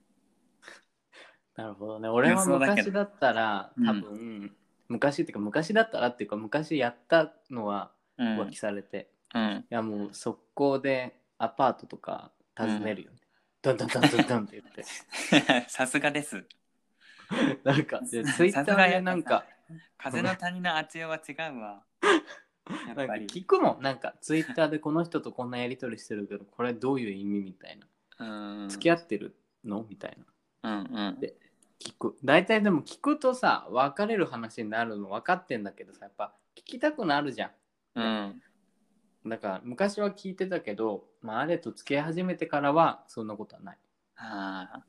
[1.55, 2.09] なるほどね。
[2.09, 3.85] 俺は昔だったら、うん。
[3.85, 4.55] 多分、
[4.87, 8.41] 昔っていうか昔だったらっていうか昔やったのはうん。
[8.41, 9.65] 浮気されて、いうん。
[9.69, 13.17] やもう速攻でアパートとか訪ねるよね。
[13.61, 14.83] ドンドンドンドンドンって言って。
[15.69, 16.45] さすがです。
[17.63, 19.45] なんか、でツイッターでなんか、
[19.97, 21.83] 風の谷のあちよは違うわ
[22.95, 23.83] なんか聞くもん。
[23.83, 27.87] なんかツイッターでこの人とこんなやりとりしてるけど、これどういう意味みたいな。
[28.63, 29.85] うん付き合ってるの？
[29.89, 30.17] みたい
[30.63, 30.71] な。
[30.71, 31.35] うんうんで
[31.79, 32.17] 聞く。
[32.23, 37.51] 大体でも聞くとさ、別れる話になるの分かってんだけどさ、やっぱ聞きたくなるじゃん。
[37.95, 38.41] うん
[39.27, 43.77] だから昔は聞いてたけど、まあ、あれと付き合い始めてからはそんなことはない。
[44.17, 44.83] ああ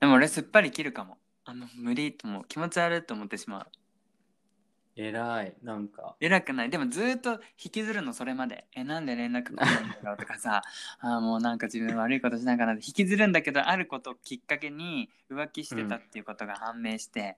[0.00, 3.66] でも俺すっぱり切るかもあの無理ともう気持ち悪いと思ってしまう
[4.96, 5.54] 偉い。
[5.62, 6.70] なんか、偉くない。
[6.70, 7.32] でもずーっと
[7.62, 8.66] 引きずるのそれまで。
[8.74, 10.62] えなんで連絡来ないんだろうとかさ。
[11.00, 17.36] あーもうなんか自分悪いことしないかなって引きずるんだけどあることをきっかけに浮気してたっていうことが判明して、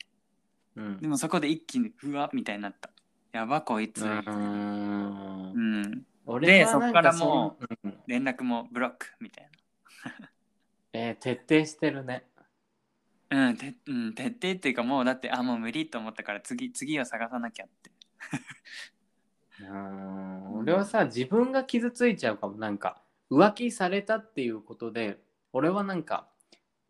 [0.74, 0.98] うん。
[0.98, 2.90] でもそこで一気にうわみたいになった。
[3.32, 5.52] やばこいつ、うーん。
[5.52, 7.98] うん、俺はなんそっからもそう、うん。
[8.06, 9.50] 連絡もブロックみたい
[10.92, 12.24] えー徹底してるね。
[13.30, 17.90] なうんてうん徹底っていうかもうだってあもう無理と思ったから次次を探さなきゃって。
[19.60, 22.56] うーん俺はさ、自分が傷ついちゃうかも。
[22.56, 23.00] なんか、
[23.30, 25.18] 浮気されたっていうことで、
[25.52, 26.28] 俺はなんか、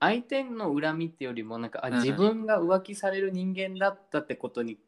[0.00, 1.94] 相手の恨みってよりも、なんか、あうん。
[1.96, 4.78] 自分が浮気される人間だったってことに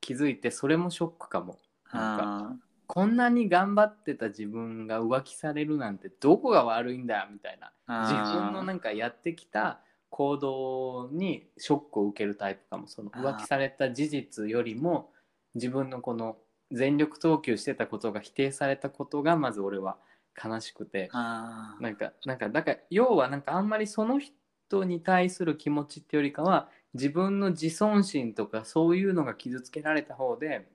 [0.00, 1.58] 気づいて、それもショックかも。
[1.92, 7.72] なんかあこんなに頑張ってた自分が浮気されるなんてどこが悪いんだよみたいな。
[7.86, 9.80] あ自分のなんかやってきた
[10.16, 12.86] 行動にショックを受けるタイプかも。
[12.86, 15.10] その浮気された事実よりも
[15.56, 16.36] 自分のこの
[16.70, 19.96] 全力投球してたことが否定されたことがまず俺は
[20.42, 21.08] 悲しくて。
[21.12, 30.68] あなんかなんかだから要はなんかあんまりその人に対する気持ちってよりかは自分の自尊心とかそういうのが傷つけられた方で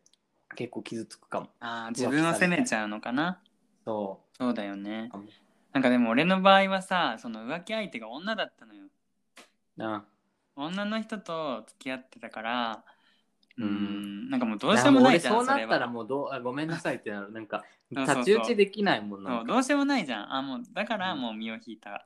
[0.55, 1.47] 結構傷つくかも。
[1.61, 3.39] あー自分を責めちゃうのかな？
[3.85, 5.09] そそうだよね。
[5.71, 8.87] なんかでも俺の場合はさその浮気相手が女だったのよ
[9.79, 10.05] な
[10.55, 12.83] 女の人と付き合ってたから
[13.57, 17.31] ううんんなんかもうどうしようもないじゃん俺そうなったらもうどうあごめんなさいってなる。
[17.31, 17.63] なんか
[17.93, 20.35] そうそうそう太刀打ちできないもんなそうどうしようもないじゃん。
[20.35, 21.21] あもうだからうん。
[21.21, 22.05] もう身を引いた、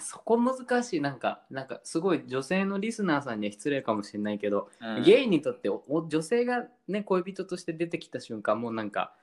[0.00, 1.00] そこ難しい。
[1.00, 5.02] なんかなんかすごい女性のリスナーさんには失礼かもしれないけど、うん。
[5.02, 9.14] ゲイにとっておお女性がね恋人として出てきた瞬間もうなんか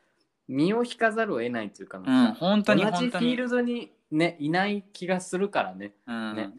[0.47, 3.25] 身を引かざるを得ないっていうかうなん本当に同じ本当に。
[3.27, 5.93] フィールドにねいない気がするからね。
[6.07, 6.35] うん。
[6.35, 6.49] ね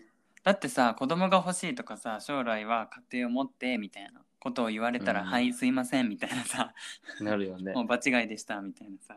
[0.47, 5.26] だってさ子供が欲しいとかさ将来は家庭を持ってみたいなことを言われたら「うん。
[5.26, 6.72] はいすいません」みたいなさ
[7.20, 7.72] なるよね。
[7.74, 9.16] もう場違いでしたみたいなさ、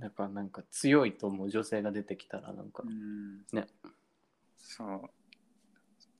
[0.00, 3.68] だからなんか強いと思う女性が出てきたらなんか、うん、ね。
[4.58, 5.10] そう。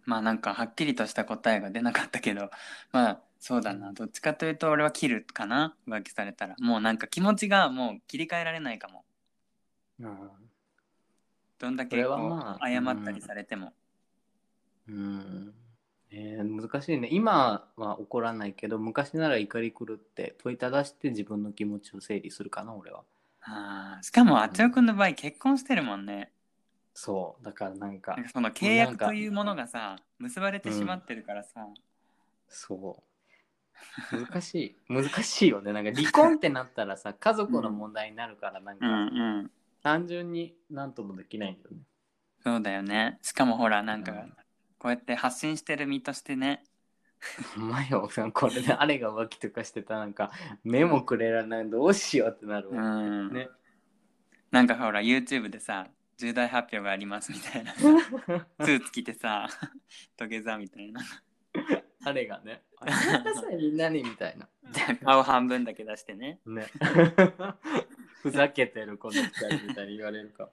[0.04, 2.52] まあなんかはっきりとした答えが出なかったけど
[2.92, 3.92] まあそうだな。
[3.94, 6.54] どっちかというと俺は切るかな浮気されたら。
[6.60, 9.04] もうなんか気持ちがもう切り替えられないかも。
[9.98, 10.30] うん。
[11.58, 13.72] どんだけこうはまあ謝ったりされても
[14.88, 15.54] うん。
[16.10, 17.08] えー難しいね。
[17.10, 23.04] 今は怒らないけど昔なら怒り狂って問いただして自分の気持ちを整理するかな俺は。
[23.42, 26.32] あーしかもあつよくんの場合結婚してるもんね。
[26.94, 27.44] そう。
[27.44, 31.66] だからなんかその契約というものがさ結ばれてしまってるからさ、
[32.48, 33.02] そ
[34.10, 34.16] う。
[34.26, 34.76] 難しい。
[34.88, 35.72] 難しいよね。
[35.72, 39.50] なんか離婚ってなったらさ 家族の問題になるからなんか、うんうん。
[39.82, 41.82] 単純に何ともできないんだよね。
[42.42, 43.18] そうだよね。
[43.22, 44.36] しかもほらなんかうん
[44.86, 46.62] こうやって発信してる身としてね。
[47.56, 48.08] お前よ。
[48.32, 50.30] これであれが浮気とかしてたらなんか
[50.62, 51.68] 目もくれられない。
[51.68, 53.48] どうしようってなるうわ、ん、ね。
[54.52, 59.48] なんかほら YouTube でさ重大発表がありますみたいな スーツ着てさ
[60.16, 61.00] 土下座みたいな。
[62.04, 62.62] あれがね。
[62.78, 64.48] あごめんなさいみんなにみたいな。
[65.04, 66.38] 顔半分だけ出してね。
[66.46, 66.68] ね。
[68.22, 70.48] ふざけてるこの二人みたいに言われるか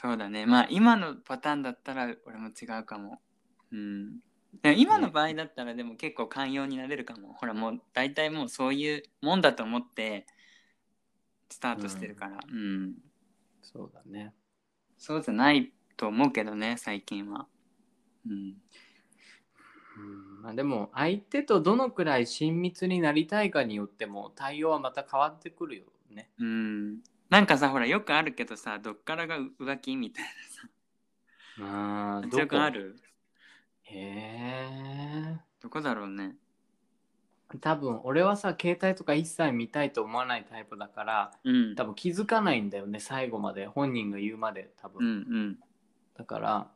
[0.00, 0.46] そうだね。
[0.46, 3.18] まあ今のパターンだったら俺も違うかも。
[3.72, 4.20] うん。
[4.62, 10.24] でも今の場合だったらでも結構寛容になれるかも、ほらもう大体もうそういうもんだと思って
[11.50, 12.38] スタートしてるから。
[12.48, 12.94] うん、
[13.60, 14.32] そうだね。
[14.98, 17.48] そうじゃないと思うけどね最近は。
[18.24, 18.32] うん。
[18.32, 18.56] うん。
[20.42, 26.30] まあ、でも相手とどのくらい親密になりたいかによっても対応はまた変わってくるよね。
[26.38, 26.98] うん
[27.30, 30.24] なんかさほらよくあるけどさどっからが浮気みたい
[31.60, 32.96] ああ、なさ強くある？
[33.82, 35.40] へえ。
[35.60, 36.36] どこだろうね。
[37.60, 41.74] 多分俺はさ携帯とか一切見たいと思わないタイプだからうん。
[41.74, 43.66] 多分気づかないんだよね最後まで。
[43.66, 45.58] 本人が言うまで多分、うんうん。
[46.16, 46.68] だから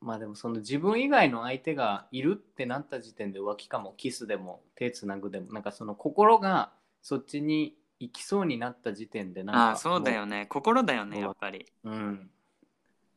[0.00, 3.94] まあでもその自分以外の相手がいるってなった時点で浮気かも。
[3.96, 5.52] キスでも手つなぐでも。
[5.52, 6.72] なんかその心が
[7.02, 10.46] そっちに行きそうになった時点でなんかああそうだよね。
[10.46, 11.66] 心だよねやっぱり。
[11.82, 12.30] もううん。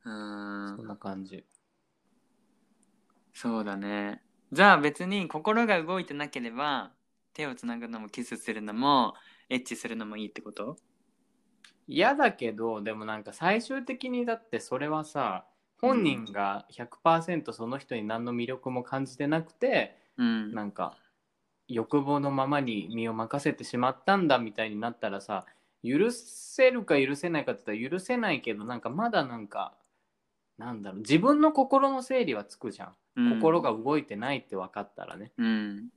[0.05, 0.09] う
[0.75, 0.85] そん。
[0.85, 1.45] んな感じ。
[3.33, 4.21] そうだね。
[4.51, 6.91] じゃあ別に心が動いてなければ
[7.33, 9.13] 手をつなぐのもキスするのも
[9.49, 10.77] エッチするのもいいってこと？
[11.87, 15.45] 嫌だけどでもなんか最終的にだってそれはさ
[15.79, 20.53] 本人が100%その人に何の魅力も感じてなくて、うん。
[20.53, 20.97] なんか
[21.67, 25.45] 欲望のままに身を任せてしまったんだみたいになったらさ
[25.83, 29.73] 許せるか許せないかって言ったら許せないけどなんかまだなんか
[30.57, 33.35] なんだろう自分の心の整理はつくじゃん、うん。
[33.35, 35.31] 心が動いてないって分かったらね。
[35.37, 35.89] うん。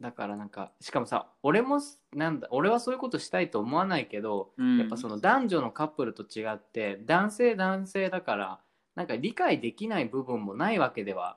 [0.00, 1.80] だからなんかしかもさ俺も
[2.14, 4.78] なんだ俺はそういうことしたいと思わないけど、うん。
[4.78, 8.60] やっぱその男女のカップルと違って男性男性だから
[8.94, 11.36] なんか理解できない部分もないわけでは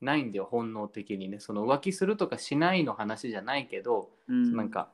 [0.00, 1.40] ないんだよ本能的にね。
[1.40, 4.56] その浮気するとかしないの話じゃないけど、うん。
[4.56, 4.90] なんか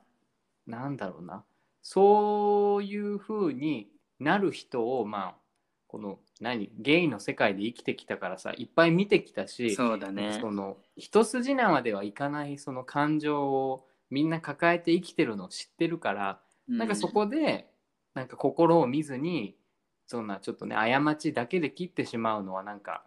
[0.67, 1.43] なんだろうな。
[1.81, 3.89] そういう風に
[4.19, 5.35] なる人をまあ
[5.87, 10.37] この何ゲイの世界で生きてきたからさいっぱい見てきたしそうだね。
[10.41, 17.69] その一筋縄ではいかないその感情をみんな抱えて生きてるのを知ってるから、なんかそこで
[18.13, 19.55] なんか心を見ずに
[20.07, 23.03] そんなちょっとね過ちだけで切ってしまうのはなんか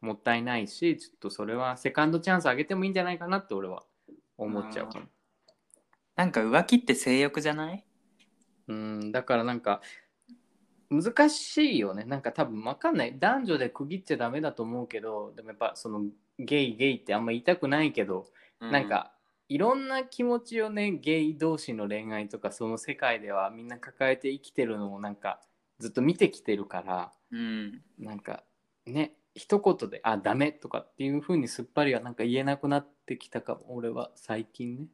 [0.00, 3.82] もったいないしちょっとそれはセカンドチャンスあげてもいいんじゃないかなって俺は
[4.38, 5.06] 思っちゃうかも。
[6.16, 7.84] なんか浮気って性欲じゃない？
[8.68, 9.80] うんだからなんか
[10.90, 12.04] 難しいよね。
[12.04, 13.18] なんか多分分かんない。
[13.18, 16.02] 男女で区切っちゃダメだと思うけどでもやっぱその
[16.38, 18.26] ゲイゲイってあんま言いたくないけど、
[18.60, 19.12] なんか
[19.48, 25.40] いろんな気持ちをねゲイ同士の恋愛とかその世界ではみんな抱えて生きてるのをなんか
[25.78, 27.82] ずっと見てきてるからうん。
[27.98, 28.42] なんか
[28.86, 34.86] ね一言で「あダメ」とかっていう風にすっぱりはなんか言えなくなってきたかも俺は最近ね。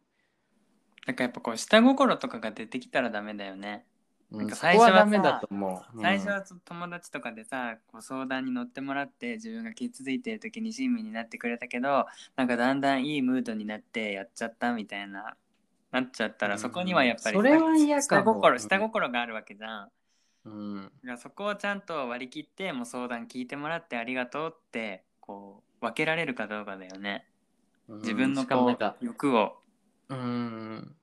[1.07, 3.87] だからやっぱこう下心とかが出てきたらダメだよね
[4.33, 5.97] うん、かそ最初はダメだと思う。
[5.97, 15.37] うん最初は友達とかでさこう相談に乗ってもらって自分が傷ついてる時に親身になってくれたけどなんかだんだんいいムードになってやっちゃったみたいな
[15.93, 19.89] なっちゃったらうんそこにはやっぱりそれは嫌か下も心下心があるわけじゃん。
[20.47, 27.27] うんそこをちゃんと割り切ってもう相談聞いてもらってありがとうってこう分けられるかどうかだよね。
[27.89, 28.47] うん自分の
[29.01, 29.61] 欲を。
[30.09, 30.97] うん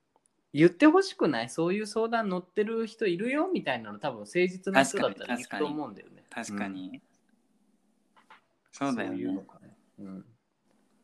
[0.54, 1.50] 言ってほしくない？
[1.50, 6.24] そういう相談乗ってる人いるよみたいなの多分誠実な人だったら確かにいくと思うんだよね。
[6.30, 7.02] 確かに、うん
[8.72, 9.46] そうだよねそういうね。
[10.00, 10.26] うん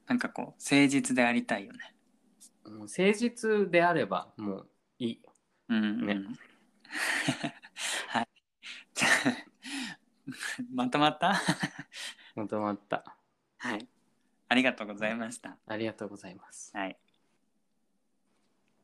[0.08, 1.94] なんかこう誠実でありたいよね。
[2.64, 4.70] うん誠実であればもう
[5.00, 5.22] いい。
[5.70, 6.22] うんうん、ね
[10.74, 11.34] まとまった？
[12.36, 13.18] まとまった。
[13.58, 13.88] はい。
[14.48, 15.58] ありがとうございました。
[15.68, 16.76] ありがとうございます。
[16.76, 16.98] はい。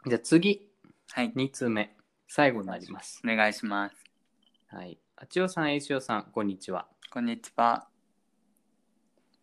[0.06, 0.70] じゃあ次、
[1.12, 1.32] はい。
[1.34, 1.96] 2通目。
[2.28, 3.22] 最後になります。
[3.24, 4.04] お願いします。
[4.68, 5.00] はい。
[5.16, 6.88] あちおさん、えいしおさん、こんにちは。
[7.12, 7.88] こんにちは。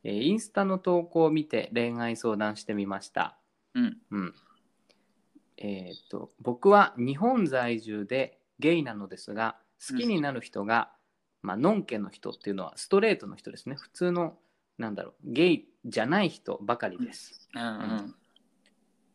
[0.04, 3.38] えーインスタの投稿を見て恋愛相談してみました。
[3.74, 3.98] うん。
[4.10, 4.34] うん。
[5.56, 10.90] えっ、と、僕は日本在住でゲイなのですが、好きになる人が、
[11.42, 13.74] まあ、ノンケの人っていうのはストレートの人ですね。
[13.74, 14.38] 普通の、
[14.78, 17.48] なんだろう、ゲイじゃない人ばかりです。
[17.54, 18.14] うんうん。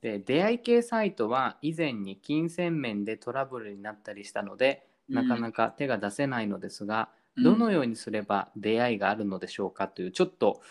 [0.02, 10.62] で、出会い系サイトは以前に金銭面でトラブルになったりしたので、なかなか手が出せないのですが、どのようにすれば出会いがあるのでしょうかというちょっと、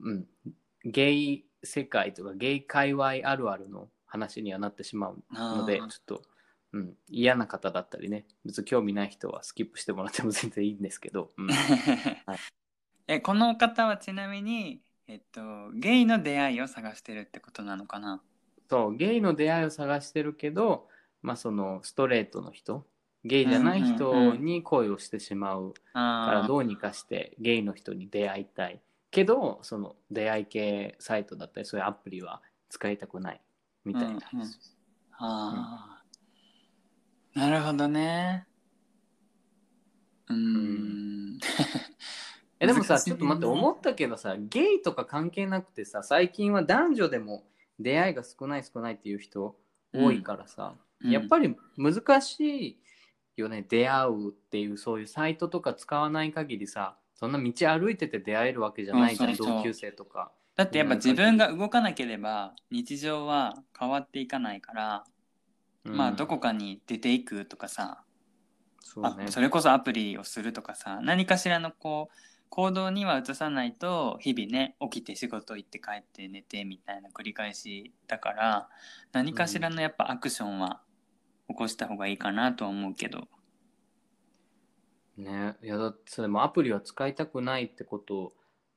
[0.00, 0.26] うん、
[0.84, 6.22] ゲイ世界とかゲイ界隈あるあるの話にはなってしまうのでちょっと、
[6.72, 11.48] うん、嫌な方だったりね別に興味ない人はスキップしてもらっても全然いいんですけど、うん。
[12.26, 12.40] はい。
[13.08, 18.22] え、この方はちなみに、えっと、ゲイの出会いを探してるってことなのかな？
[18.70, 20.88] そうゲイの出会いを探してるけど、
[21.22, 22.86] まあ、そのストレートの人？
[23.24, 25.74] ゲイじゃない人うんに恋をしてしまう
[26.20, 28.80] からあどうにかしてゲイの人に出会いたい。
[29.10, 33.40] けどその出会い系サイトだったりそういうアプリは使いたくない
[33.84, 34.14] みたいな。
[34.14, 34.76] んです、
[35.50, 35.70] うんうん。
[35.70, 35.97] あー、
[37.38, 38.48] なるほどね。
[40.28, 41.38] うーん。
[42.58, 47.44] えでもさちょっと待って思ったけどさゲイとか関係なくてさ最近は男女でも
[47.78, 49.56] 出会いが少ない少ないっていう人
[49.94, 52.80] 多いからさ、やっぱり難しい
[53.36, 60.32] よね出会うっていうそういうサイトとか使わない限りさそんな道歩いてて出会えるわけじゃないじゃん同級生とか。
[60.56, 65.04] だってやっぱ自分が動かなければ日常は変わっていかないから、
[65.84, 68.04] まあうんどこかに出ていくとかさ、
[68.80, 69.26] そうね。
[69.28, 71.00] あそれこそアプリをするとかさ。
[71.02, 72.16] 何かしらのこう
[72.50, 78.68] 行動には移さないと日々ね起きて仕事行って帰って寝てみたいな繰り返しだから
[79.12, 80.80] 何かしらのやっぱアクションは
[81.48, 83.28] 起こした方がいいかなとは思うけど、
[85.16, 85.56] ね。
[85.62, 88.32] いやだってそれもアプリは使いたくないってこと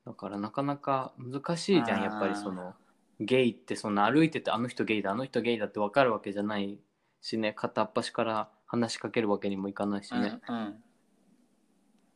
[0.05, 2.01] だからなかなか難しいじゃん。
[2.01, 2.75] やっぱりその
[3.19, 6.79] ゲイってそんな歩いててあの人ゲイだあの人ゲイだって分かるわけじゃない
[7.21, 10.83] しね片っ端から話しかけるわけにもいかないしね、うんうん。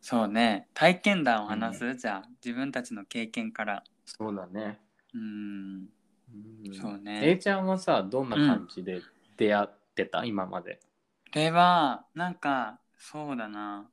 [0.01, 0.68] そうね。
[0.74, 3.84] 体験談を話す、じゃあ自分たちの経験から。
[4.06, 4.80] そうだね、
[5.14, 5.89] うん。
[6.64, 6.74] うん。
[6.74, 7.22] そうね。
[7.30, 9.01] A ちゃんはさどんな感じで
[9.38, 10.80] 出会ってた、今まで。
[11.32, 13.89] ではなんかそうだな。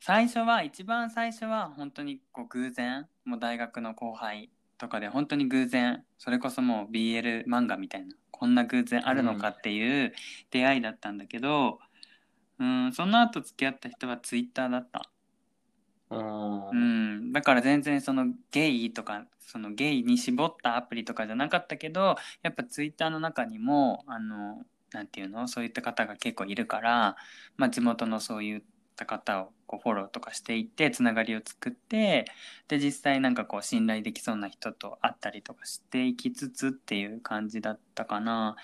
[0.00, 3.08] 最初は一番最初は本当にこう偶然。
[3.24, 6.04] もう大学の後輩とかで本当に偶然。
[6.18, 10.12] それこそもう BL 漫画みたいなこんな偶然あるのかっていう
[10.50, 11.78] 出会いだったんだけど、
[12.58, 15.08] うん、その後付き合った人は Twitter だった。
[16.10, 16.68] うん。
[16.68, 24.58] うん、だから全然そのゲイとかそのゲイに絞ったアプリとかじゃなかったけどやっぱツイッターの中にもあの
[25.10, 25.48] ていうの？
[25.48, 27.16] そういった方が結構いるから、
[27.56, 28.58] まあ、地元のそうい
[28.94, 32.26] った方をこうフォローとかしていってつながりを作って
[32.68, 38.56] で実際なんかこう信頼できそうな人と会ったりとかしていきつつっていう感じだったかな。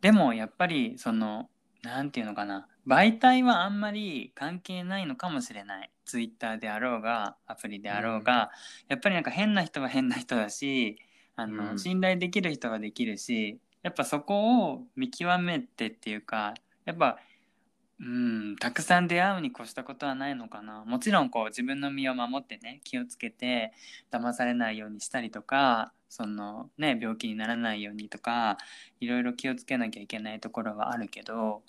[0.00, 1.48] でもやっぱりその
[1.82, 2.68] なんていうのかな。
[2.86, 5.90] 媒体はあんまり関係ないのかもしれない。
[6.04, 8.50] ツイッターであろうがアプリであろうが、
[8.88, 10.98] やっぱりなんか変な人は変な人だし
[11.36, 11.78] あの、うん。
[11.78, 17.18] 信頼できる人はできるしやっぱそこを見極めてっていうかやっぱ
[18.02, 20.84] うん、たくさん出会うに越したことはないのかな。
[20.84, 23.72] もちろんこう自分の身を守ってね気をつけて
[24.10, 28.58] 騙されないようにしたりとかそのね病気にならないようにとか
[28.98, 31.62] いろいろ気をつけなきゃいけないところはあるけど、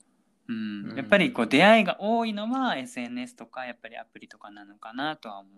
[0.49, 5.49] うんうんやっぱりこう出会いが多いのは SNS とかやっぱりアプリとかなのかなとは思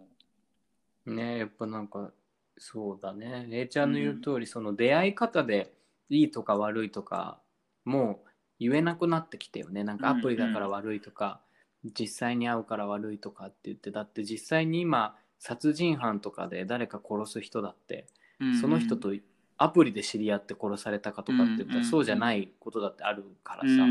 [1.06, 1.14] う。
[1.14, 2.12] ねやっぱなんか
[2.58, 5.74] そうだね A ちゃんの言う通り、その出会い方で
[6.10, 7.40] いいとか悪いとか
[7.84, 8.25] もう
[8.60, 9.84] 言えなくなってきてよね。
[9.84, 11.42] なんかアプリだから悪いとか、
[11.98, 18.08] 実際に会うから悪いとかって言ってだって実際に今殺人犯とかで誰か殺す人だって、
[18.40, 19.14] うんその人と
[19.58, 23.84] アプリで知り合って殺されたかとかって言ったら、うんそうじゃないことだってあるからさ、うんう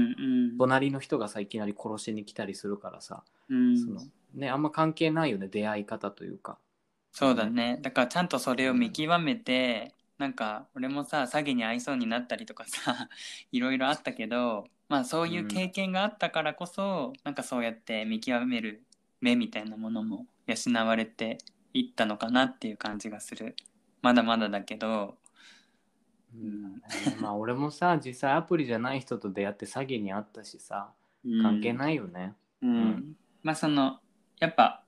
[0.52, 0.58] ん。
[0.58, 3.78] 隣の人がさいきなり殺しに来たりするからさ、うん。
[3.78, 4.00] その
[4.34, 6.58] ねあんま関係ないよね出会い方というか。
[7.12, 7.78] そうだね。
[7.80, 13.08] だからちゃんとそれを見極めてなんか俺もさ詐欺に遭いそうになったりとかさ
[13.50, 18.84] いろいろあったけどまあそういう経験があったからこそ、なんかそうやって見極める
[19.20, 21.38] 目みたいなものも養われて
[21.72, 23.56] いったのかなっていう感じがする。
[24.02, 25.16] まだまだだけど。
[26.34, 26.82] うん、
[27.20, 30.92] まあ俺もさ実際アプリじゃない人と出会って詐欺にあったしさ
[31.42, 32.34] 関係い、ないよね。
[32.60, 32.70] うん。
[32.70, 33.16] うん。
[33.42, 34.00] まあその
[34.40, 34.84] やっぱ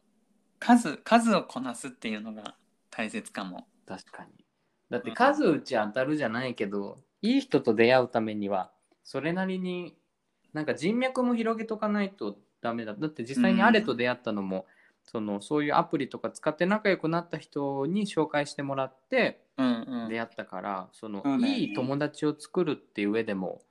[0.61, 2.55] 数数をこなすっていうのが
[2.91, 3.67] 大切かも。
[3.87, 4.46] 確かに。
[4.91, 8.71] だって数打ち当たるじゃないけどいい人と出会うためには
[9.03, 9.97] それなりに
[10.53, 12.95] なんか人脈も広げとかないとダメだ。
[12.95, 14.67] だって実際にあれと出会ったのも、
[15.05, 20.09] そのそういうアプリとか使って仲良くなった人に紹介してもらってうんうん。
[20.09, 21.59] 出会ったから、そのそうだよね。
[21.59, 23.63] いい友達を作るっていう上でも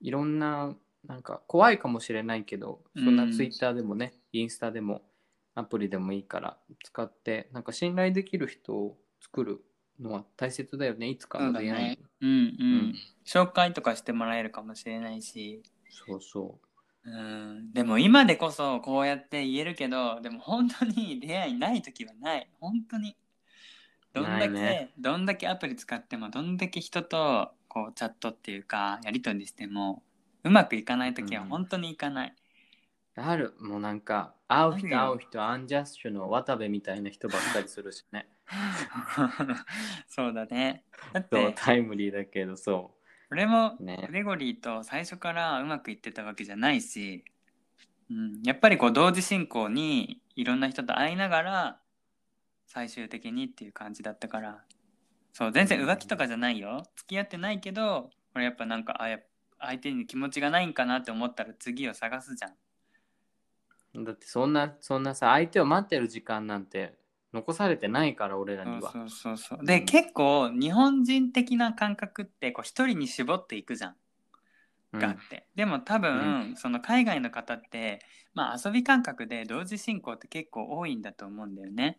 [0.00, 0.74] いろんな
[1.06, 3.32] なんか怖いかもしれないけどそんなうん。
[3.32, 5.02] ツイッターでもね、インスタでも
[5.54, 9.64] アプリでもいいから使ってなんか信頼できる人を作る
[10.00, 11.38] のは大切だよねいつか。
[11.38, 11.98] そうだの出会いにね。
[12.20, 12.42] うんうん、う
[12.88, 12.94] ん。
[13.24, 17.10] 紹介とかしてもらえるかもしれないし、そうそう。
[17.10, 22.50] ん、でも今でこそこうやって言えるけどでも本当に出会いない時はない。
[22.60, 23.16] 本当に。
[24.12, 24.92] どんだけ、ね。
[24.98, 30.02] どんだけアプリ使ってもどんだけ人とこうチャットっていうかやり取りしても
[30.42, 31.48] うまくいかない時はうん。
[31.48, 32.39] 本当にいかない、う
[33.20, 33.54] ある。
[33.60, 38.28] もうなんか会う人会う人アンジャッシュの渡部みたいな人ばっかりするしね。
[40.08, 40.84] そうだね。
[41.12, 42.96] だってタイムリーだけどそ
[43.30, 47.24] 俺もグレゴリーと最初からうまくいってたわけじゃないし、
[48.10, 51.80] うん、やっぱりこう同時進行にいろんな人と会いながら
[52.66, 54.64] 最終的にっていう感じだったから。
[55.32, 56.82] そう全然浮気とかじゃないよ。
[56.96, 59.20] 付き合ってないけど俺やっぱなんかあや
[59.60, 62.52] 相手に気持ちがないんかなって思ったら次を探すじゃん
[63.94, 66.94] だってそんなそんなさ相手を待ってる時間なんて
[67.32, 68.92] 残されてないから俺らには。
[68.92, 69.66] そうそうそうそう。
[69.66, 73.96] で結構日本人的な感覚ってこう一人に絞っていくじゃん。
[74.92, 75.00] うん。
[75.00, 78.00] があって、でも多分、その海外の方って、
[78.34, 81.98] まあ、遊び感覚で同時進行って結構多いんだと思うんだよね。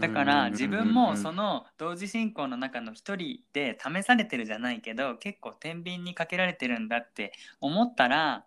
[0.00, 8.46] だから自分もその同時進行の中の一人で試されてるじゃないけど結構天秤にかけられてるんだって思ったら、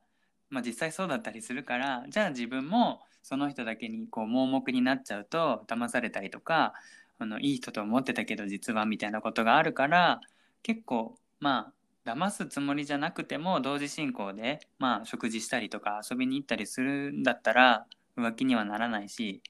[0.54, 6.74] まあ、実際そうだったりするからじゃあ自分もその人だけにこう盲目になっちゃうと騙されたりとか
[7.18, 10.22] あのいい人と思ってたけど実はみたいなことがあるから
[10.62, 11.74] 結構ま
[12.06, 17.86] あ騙すつもりじゃなくても同時進行でまあ食事したりとか遊びに行ったりするんだったら
[18.16, 19.41] 浮気にはならないし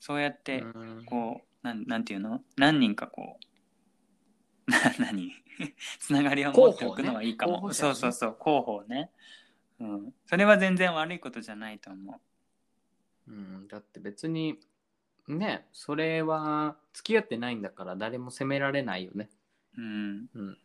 [0.00, 0.66] そうやってう
[1.00, 1.04] ん。
[1.06, 2.40] こうなんなんていうの？
[2.56, 3.38] 何人かこ
[4.66, 5.32] うな 何？
[5.98, 7.74] つながりを持っておくのはいいかも、候補ね。
[7.74, 9.10] そうそうそう広報ね、
[9.82, 12.20] うん、それは全然悪いことじゃないと思
[13.26, 13.32] う。
[13.32, 14.58] ん、だって別に
[15.28, 19.28] ねそれは付き合ってないんだから誰も責められないよね。
[19.76, 20.28] ううん。
[20.34, 20.58] うん、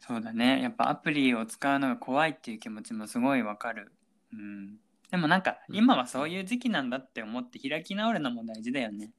[0.00, 0.62] そうだね。
[0.62, 3.92] やっぱアプリを使うのが怖いっていう気持ちもすごいわかる、
[4.32, 4.76] うん、
[5.10, 5.76] でもなんかうん。
[5.76, 9.10] 今はそういう時期なんだって思って開き直るのも大事だよね。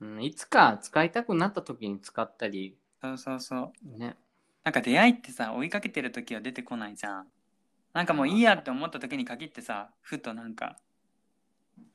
[0.00, 2.78] うん、いつか使いたくなった時に使ったり。
[3.02, 3.98] そうそうそう。
[3.98, 4.16] ね。
[4.64, 7.26] なんか出会いってさ追いかけてる時は出てこないじゃん
[7.94, 10.76] なんかもういいやって思った時に限ってさふとなんか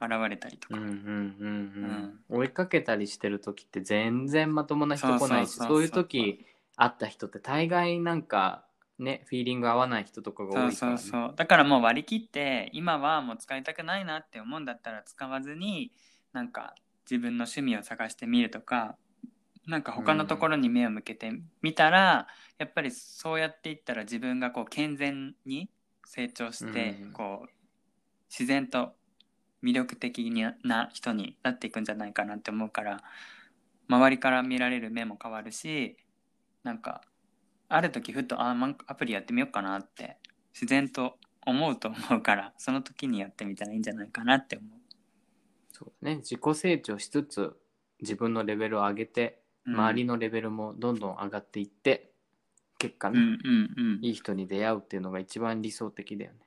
[0.01, 2.37] 現れたりとか、うんうんうんうん。
[2.37, 5.67] 追いかけたりしてる時って全然まともな人来ないしそうそうそうそう。
[5.67, 6.45] そういう時
[6.77, 8.63] 会った人って大概なんか
[8.97, 11.33] ねフィーリング合わない人とかがそう多いから、ね、そうそう。
[11.35, 15.91] だからもう割り切って今はもう使いたくないなって思うんだったら使わずに
[16.31, 16.75] なんか
[17.09, 18.95] 自分の趣味を探してみるとか
[19.67, 21.31] なんか他のところに目を向けて
[21.61, 22.27] みたら、
[22.57, 25.69] やっぱりそうやっていったら自分がこう健全に
[26.09, 27.11] 成長して、うん。
[27.13, 27.49] こう
[28.29, 28.93] 自然と
[29.63, 30.31] 魅力的
[30.63, 33.01] な人になっていくんじゃないかなって思うから
[33.87, 35.97] 周りから見られる目も変わるし
[36.63, 37.01] なんか
[37.67, 40.17] ある時ふとあまアプリやってみようかなって
[40.53, 44.69] 自然と思うと思うからその時にやってみたらいいんじゃないかなって思う。
[45.71, 46.17] そうね。
[46.17, 47.55] 自己成長しつつ
[48.01, 49.73] 自分のレベルを上げてうん。
[49.75, 52.08] 周りのレベルもどんどん上がっていって、
[52.79, 54.05] 結果ね、うんうんうん。
[54.05, 56.39] いい人に出会うっていうのが一番理想的だよね。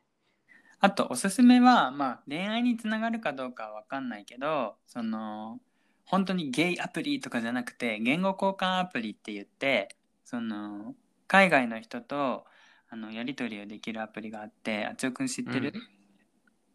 [0.80, 5.60] あとおすすめは、まあ、恋愛につながるかどうかは分かんないけどその
[6.06, 9.94] 本当にゲイアプリとかじゃなくて言語交換アプリって言って
[10.24, 10.96] その
[11.28, 12.44] 海外の人と
[12.90, 15.72] あのやり取りをできるアプリがあってあつよくん知ってる、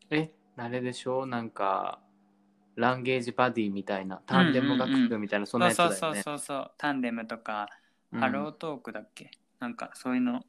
[0.10, 2.00] えあれでしょなんか
[2.78, 6.22] ランゲージバディみたいなタンデム学部みたいな、そんなやつだそうよね。
[6.24, 6.72] そうそうそう。
[6.78, 7.68] タンデムとか、
[8.14, 8.20] うん。
[8.20, 9.32] ハロートークだっけ？
[9.60, 10.44] なんかそういうの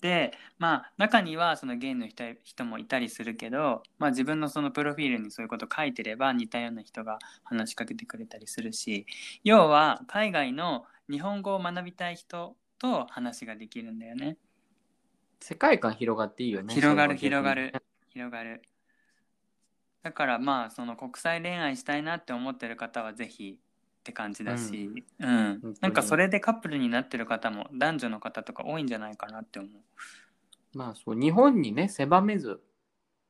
[0.00, 9.06] でまあ中にはそのゲイの人人もいたりするけど、まあ、自分のそのプロフィールにそういうこと書いてれば似たような人が話しかけてくれたりするし
[9.42, 14.36] 要は海外の日本語を学びたい人と話ができるんだよね。
[15.40, 16.74] 世界観広がっていいよね。
[16.74, 17.72] 広がる広がる
[18.10, 18.62] 広がる
[20.02, 23.58] だからまあその国際恋愛したいなって思ってる方はぜひ
[24.08, 25.60] って感じだし、うん。
[25.60, 25.74] 当に。
[25.82, 29.70] なんかそれでカップルになってる方も男女の方とか多いんじゃないかなって思う。
[30.76, 32.60] まあそう日本にね狭めず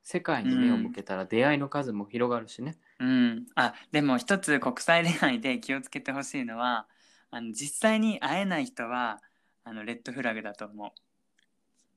[0.03, 2.77] 世界に目を向けたら出会いの数も広がるしね。
[2.99, 3.45] うん。
[3.55, 6.87] あでも一つ国際恋愛で気をつけてほしいのは
[7.29, 9.19] あの実際に会えない人は
[9.65, 10.91] あのレッドフラグだと思う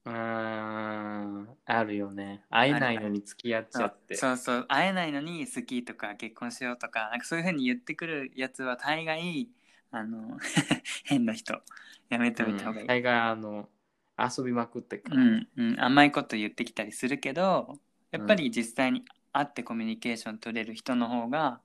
[0.04, 2.44] うーんあるよね。
[2.50, 4.16] 会えないのに付き合っちゃって。
[4.16, 4.64] そうそう。
[4.68, 9.48] 会えないのに好きとか結婚しようとかなんかそういうふうに言ってくるやつは大概
[9.90, 10.38] あの
[11.04, 11.60] 変な人。
[12.08, 13.70] やめておいた方がいい、大概あの
[14.18, 17.78] 遊びまくってっから、うんうん、甘いこと言ってきたりするけど
[18.10, 19.02] やっぱり実際に
[19.32, 21.60] 会ってコミュニケーション取れる人の方が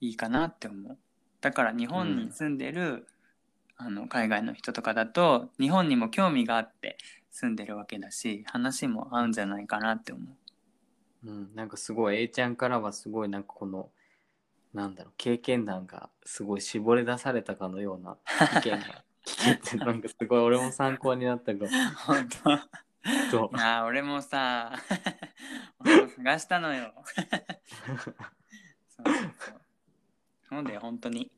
[0.00, 0.96] いいかなって思う。
[1.40, 3.06] だから日本に住んでる、
[3.78, 6.98] あの海外の人とかだと日本にも興味があって
[7.30, 10.22] 住んでるわけだし話も合うんじゃないかなって思
[11.24, 11.28] う。
[11.28, 13.90] うん、なんかすごい A ちゃんからはすごいなんかこの
[14.74, 18.16] なんだろう経験談がすごい絞り出されたかのような
[18.58, 22.50] 意見が 聞けてなんかすごい俺も参考になったから本当？
[23.56, 24.72] ああ俺もさ
[25.78, 26.92] 俺も探したのよ。
[27.04, 27.16] そう
[27.96, 28.14] そう
[29.38, 29.60] そう。
[30.48, 31.30] そうだよ本当に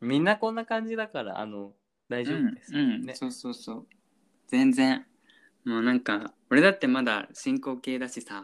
[0.00, 1.72] みんなこんな感じだからあの
[2.08, 3.06] 大丈夫です、うんうん。
[3.06, 3.86] ねそうそうそう。
[4.46, 5.04] 全然。
[5.64, 8.42] もうなんか俺だってまだ進行形だしさ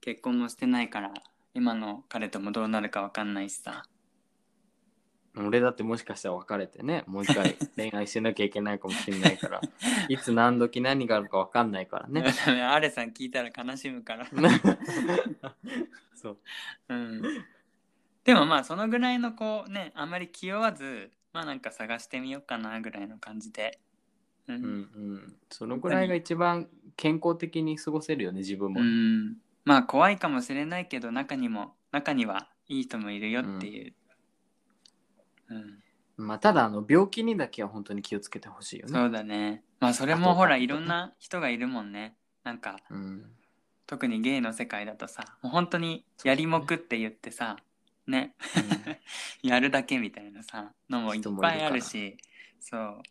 [0.00, 1.12] 結婚もしてないから
[1.52, 3.84] 今の彼ともどうなるか分かんないしさ。
[5.36, 9.60] 俺だってもしかしたら別れてねもう一回恋愛しなきゃいけないかもしれないから
[10.08, 12.22] いつ何時何があるか分かんないからね。
[12.68, 14.26] アレさん聞いたら悲しむから。
[16.14, 16.38] そう。
[16.88, 17.22] うん
[18.24, 23.78] でもまあそのぐらいのこうねあんまり気負わずまあなんか探してみようかなぐらいの感じで。
[24.48, 25.36] ううんうん。
[25.50, 29.36] そのぐらいが一番健康的に過ごせるよね自分も、うん。
[29.64, 33.94] まあ怖いかもしれないけど中にも中にはいい人もいるよっていう、
[35.50, 36.26] うん。
[36.26, 38.92] まあただあの病気にだけは本当に気をつけてほしいよね。
[38.92, 39.62] そうだね。
[39.80, 42.16] まあそれもほらいろんな人がいるもんね。
[42.44, 43.30] なんかうん。
[43.86, 47.56] 特にゲイの世界だとさもう本当にやりもくって言ってさ
[48.06, 48.34] ね。
[49.42, 52.16] やるだけみたいなさのもいっぱいあるし
[52.60, 53.02] そう。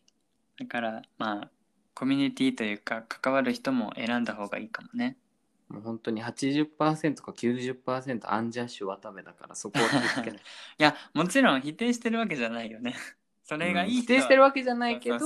[0.58, 1.50] だからまあ
[1.94, 5.16] コミュニティというか関わる人も選んだ方がいいかもね。
[5.68, 10.40] もう本当に80%か90%アンジャッシュ渡部だからそこを気をつけない。
[10.78, 12.94] いやもちろん否定してるわけじゃないよね。
[13.44, 15.18] それがいいうん否定してるわけじゃないけど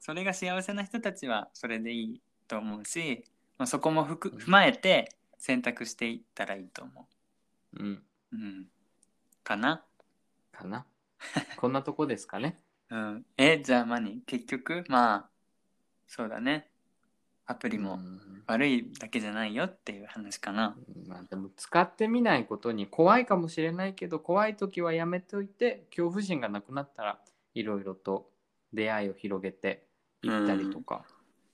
[0.00, 3.24] それが幸せな人たちはそれでいいと思うし、
[3.56, 7.08] まあ、そこもふく踏まえて選択していったらいいと思
[7.74, 7.82] う。
[7.82, 7.86] ん。
[7.86, 8.02] う。
[8.32, 8.68] うん、
[9.46, 9.84] かな、
[10.50, 10.84] かな？
[11.56, 12.58] こんなとこですかね？
[12.90, 14.84] うん、えじゃあ何結局？
[14.88, 15.28] まあ
[16.08, 16.68] そうだね。
[17.46, 18.42] アプリうもん。
[18.48, 20.76] 悪いだけじゃないよっていう話かな。
[21.06, 27.20] まあでも使ってみないことに怖いかもしれないけど怖い時はやめといて恐怖心がなくなったら
[27.54, 28.28] いろいろと
[28.72, 29.86] 出会いを広げて
[30.22, 31.04] いったりとか、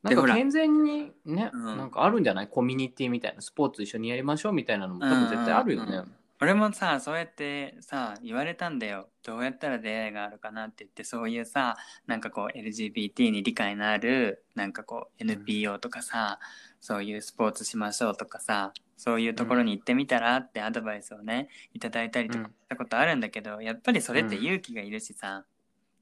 [0.02, 1.64] でほらなんか健全にね、うん。
[1.76, 2.48] なんかあるんじゃない？
[2.48, 5.92] コミュニティみたいなスポーツ一緒にやりましょうみたいなのも多分絶対あるよね。
[5.92, 9.08] うんうん俺もさそうやってさ言われたんだよ。
[9.22, 11.76] どうやったら出会いがあるかなって言ってそういうさ
[12.08, 16.40] なんかこう LGBT に理解のあるなんかこう NPO とかさ、
[16.80, 25.44] そういうスポーツしましょうとかさそういうところに行ってみたらってアドバイスをねいただいたりとかうんしたことあるんだけど、やっぱりそれって勇気がいるしさ、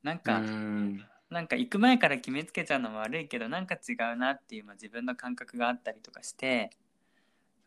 [0.03, 1.05] なんか、うん。
[1.29, 6.71] なんか行く前から決めつけちゃうのも悪いけどなんか違うなっていう、まあ、自分の感覚があったりとかして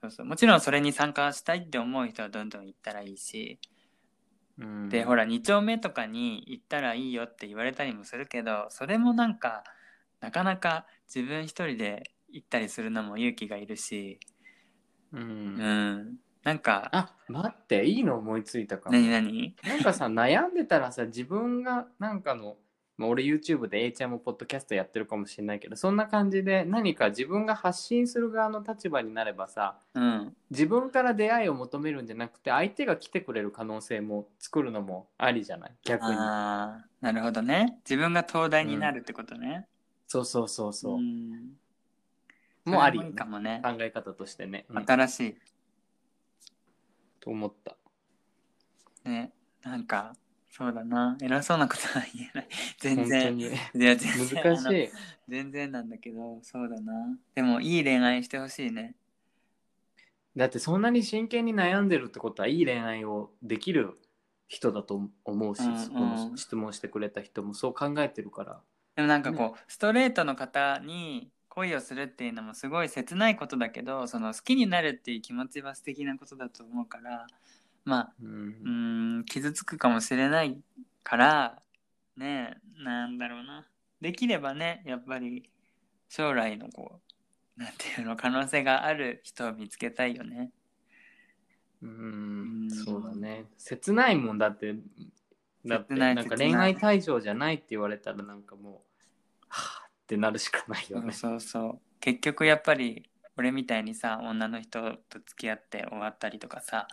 [0.03, 0.25] そうそう。
[0.25, 3.57] もちろんそれに参加したいって思う人はどんどん行ったらいいし、
[4.57, 4.89] うん。
[4.89, 9.63] でほら2丁目とかに行ったらいいよって言われたりもするけどそれもなんか
[10.19, 14.19] なかなか自分一人で行ったりするのも勇気がいるし、
[15.13, 18.97] ううんん、なんかあ待っていいの思いついたかも。
[18.97, 19.55] 何何？
[19.63, 22.57] なんかさ悩んでたらさ自分がなんかの、
[22.95, 30.36] まあ、俺 YouTube で A ちゃんもポッドキャストやってるかもしれないけどそんな感じで何か自分が発信する側の立場になればさうん。
[30.52, 35.72] 自分から出会いを求めるんじゃなくて相手が来てくれる可能性も作るのもありじゃない？
[35.84, 36.11] 逆に。
[36.15, 37.80] あーなるほどね。
[37.84, 39.68] 自分が東大になるってことね、
[40.07, 41.57] そうそうそうそう、ん。
[42.64, 44.86] もうありかもね、考え方としてね、うん。
[44.86, 45.36] 新しい。
[47.20, 47.76] と思った。
[49.03, 49.34] ね。
[49.64, 50.14] なんか
[50.55, 51.17] そうだな。
[51.19, 52.47] 偉そうなことは言えない。
[52.77, 53.35] 全然。
[53.35, 53.45] に。
[53.45, 53.47] い
[53.84, 54.89] や全然難しい。
[55.27, 57.17] 全然なんだけどそうだな。
[57.34, 58.93] でもいい恋愛してほしいね。
[60.35, 63.99] だってそんなに真剣に悩んでるってことはいい恋愛をできる
[64.47, 65.80] 人だと思うし、うんうん。
[65.80, 68.61] そこの質問してくれた人もそう考えてるから。
[68.95, 77.27] でもなんかこう、ストレートの方に恋をするっていうのもすごい切ないことだけどその好きになるっていう気持ちは素敵なことだと思うから
[77.85, 79.19] まあうん。
[79.19, 80.57] ん傷つくかもしれない
[81.03, 81.61] から
[82.18, 83.65] ねえなんだろうな。
[84.01, 85.49] できればねやっぱり
[86.10, 86.99] 将来のこ
[87.57, 90.51] うなんていうの可能性がある人を見つけたいよね。
[91.81, 92.60] うん。
[92.64, 92.69] うん。
[92.69, 93.45] そうだね。
[93.57, 94.76] 切ないもんだって
[95.65, 98.73] だって切ないなんか恋愛対象じゃないって言われたらなんかもう
[99.49, 101.14] はあってなるしかないよね。
[101.14, 101.80] そうそう。
[101.99, 106.88] 結局やっぱり俺みたいにさ女の人と付き合って終わったりとかさ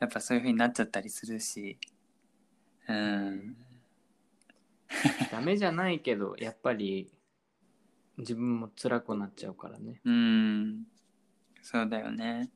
[0.00, 1.78] やっぱそういう風になっちゃったりするし。
[2.88, 3.56] うん。
[5.30, 7.12] ダメじゃないけどやっぱり
[8.16, 10.00] 自分も辛くなっちゃうからね。
[10.04, 10.84] うん。
[11.62, 12.50] そうだよね。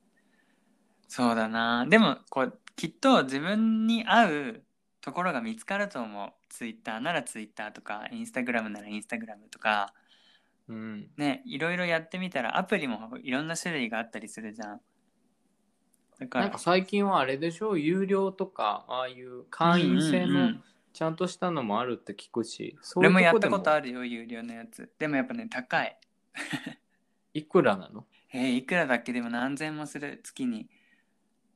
[1.09, 1.86] そうだな。
[1.86, 4.62] でもこうきっと自分に合う
[5.01, 6.32] ところが見つかると思う。
[6.48, 9.94] ツイッターならツイッターとかインスタグラムならインスタグラムとか。
[10.69, 11.10] うん。
[11.16, 14.81] ねいろいろやってみたらアプリもいろんな種類があったりするじゃん
[16.23, 16.44] だから。
[16.47, 17.77] なんか最近はあれでしょ？
[17.77, 20.65] 有料とかああいう会員制のうんうんうん。
[20.93, 24.90] ちゃんとしたのもあるって聞くし、そうい俺もやったことあるよ有料のやつ。
[24.99, 25.99] でもやっぱね高い。
[27.32, 28.05] いくらなの？
[28.32, 29.12] えーいくらだっけ？
[29.15, 30.69] でも何千もする月に。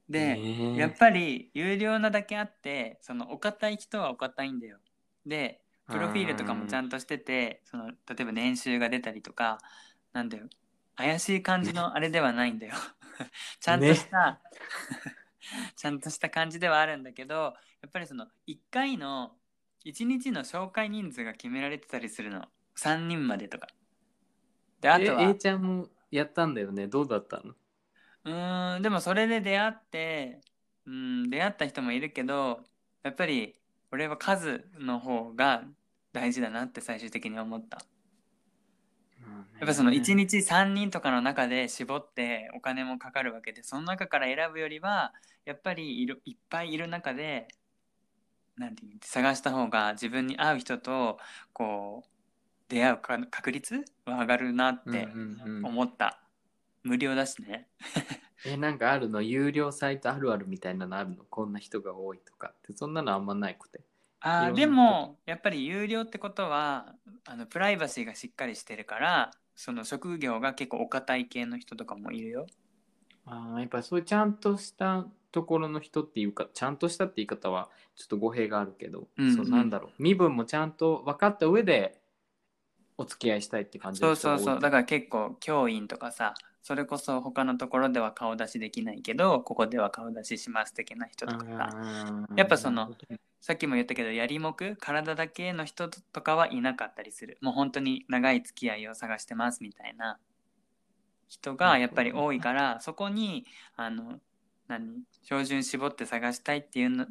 [0.09, 0.77] で、えー。
[0.77, 4.79] やっぱり有料なだけあってそのお堅い人はお堅いんだよ。
[5.27, 9.59] でプロフィールとかもちゃんとしててその例えば年収が出たりとか
[10.15, 10.49] なんだよ。
[10.97, 12.75] 怪しい感じのあれではないんだよ
[13.61, 14.41] ちゃんとした、
[15.77, 17.35] ちゃんとした感じではあるんだけど
[17.81, 19.37] やっぱりその1回の
[19.85, 22.45] 1日の紹介人数が決められてたりするの。
[22.77, 23.69] 3人までとか。
[24.81, 26.89] であとはえ A ちゃんもやったんだよね。
[26.89, 27.55] どうだったの？
[28.25, 30.41] うーんでもそれで出会って
[30.85, 32.61] うん出会った人もいるけど
[33.03, 33.55] やっぱり
[33.93, 35.65] 俺は数の方が
[36.13, 37.85] 大事だなって最終的に思った
[39.59, 45.13] やっぱその1日3人とかの中で絞ってお金もかかるわけでその中から選ぶよりは
[45.45, 47.49] やっぱりいるいっぱいいる中で
[48.57, 51.19] なんていうの探した方が自分に合う人と
[51.53, 52.09] こう
[52.69, 55.67] 出会うか確率は上がるなってうんうんうん。
[55.67, 56.21] 思った、
[56.83, 57.69] 無料だしね。
[58.45, 59.23] えなんかあるの？
[59.23, 61.25] 有料サイトあるあるみたいなのあるの？
[61.25, 63.81] こんな人が多いとかってそんなのあんまないくて
[64.21, 66.95] あーでもやっぱり有料ってことは
[67.27, 72.47] あのプライバシーがしっかりしてるからその職業が結構お堅い系の人とかもいるよ。
[73.27, 79.37] あーやっぱりそういうちゃんとしたところの人っていうかちゃんとしたって言い方はちょっと語弊があるけど、うんうん。
[79.37, 80.03] そうなんだろう。
[80.03, 81.99] 身分もちゃんと分かった上で
[82.99, 84.55] お付き合いしたいって感じそうそうそう。
[84.57, 91.77] だかから結構教員とかさそれこそ他のところでは顔出しできないけどここでは顔出しします的な人とかさ。
[92.37, 92.91] やっぱその
[93.47, 97.39] さっきも言ったけどやりもく体だけの人とかはいなかったりする。
[97.41, 100.19] もう本当に長い付き合いを探してますみたいな。
[101.29, 103.47] 人がやっぱり多いからそこに
[103.77, 104.19] あの
[104.67, 107.07] 何標準絞って探したいっていうの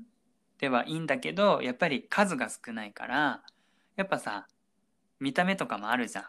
[0.58, 3.42] ではいいんだけどやっぱり数が少ないから
[3.96, 4.46] やっぱさ
[5.22, 6.26] 見た目とかもあるじゃん。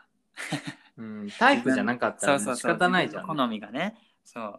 [0.99, 3.97] うん、タイプじゃなかったらもう仕方ないじゃん、好みがね。
[4.25, 4.59] そう。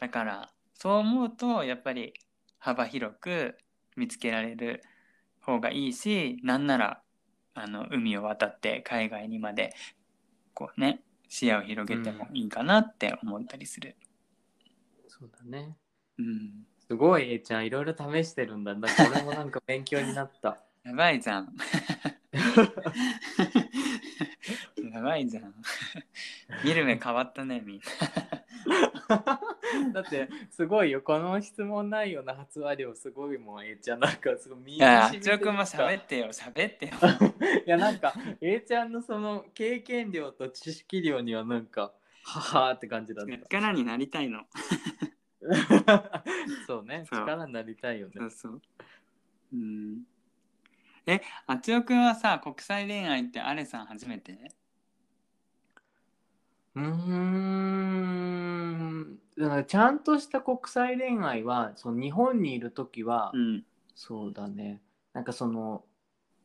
[0.00, 2.12] だからそう思うとやっぱり
[2.58, 3.56] 幅広く
[3.96, 4.82] 見つけられる
[5.40, 7.02] 方がいいしなんなら
[7.54, 9.74] あの海を渡って海外にまで
[10.54, 13.96] こうね視野を広げてもいいかなって思ったりする。
[15.08, 15.76] そうだね
[16.18, 21.54] うん、すごい A ちゃんいろいろ試してるんだだから俺もなんか勉強になった やばいじゃん。
[24.92, 25.54] やばいじゃん。
[26.64, 28.39] 見る目変わったねみんな。
[29.92, 36.92] だってすごいよこの質問内容の発話量すごいもん A ちゃんなんかすごいみてるあちおくんも喋ってよ、喋ってよ。
[37.66, 41.92] いやなんか A ちゃんのその経験量と知識量にはなんか
[42.22, 44.44] ははーって感じだっ力になりたいの。
[45.86, 46.22] た
[46.66, 48.62] そうね力になりたいよねそうそう。
[49.52, 50.02] うん。
[51.06, 54.52] え、あつよくんはさ、国際恋愛ってアレさん初めて？
[56.76, 63.64] うーんだからちゃんとした国際恋愛はその日本にいる時は、ん。
[63.94, 64.80] そうだね
[65.12, 65.84] なんかその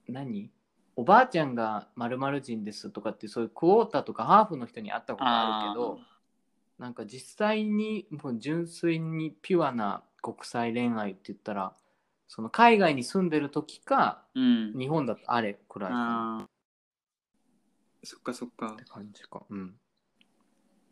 [0.10, 0.50] 何？
[0.98, 6.00] おばあちゃんが〇〇人ですとかってそういうクォーターとかハーフの人に会ったことあるけど
[6.80, 11.74] なんか実際にもう純粋にピュアな国際恋愛って言ったら
[12.28, 14.74] その海外に住んでる時かうん。
[14.78, 16.48] 日本だとあれくらいかなああ。
[18.04, 18.84] そっかそっかって。
[18.86, 19.74] 感じかうんで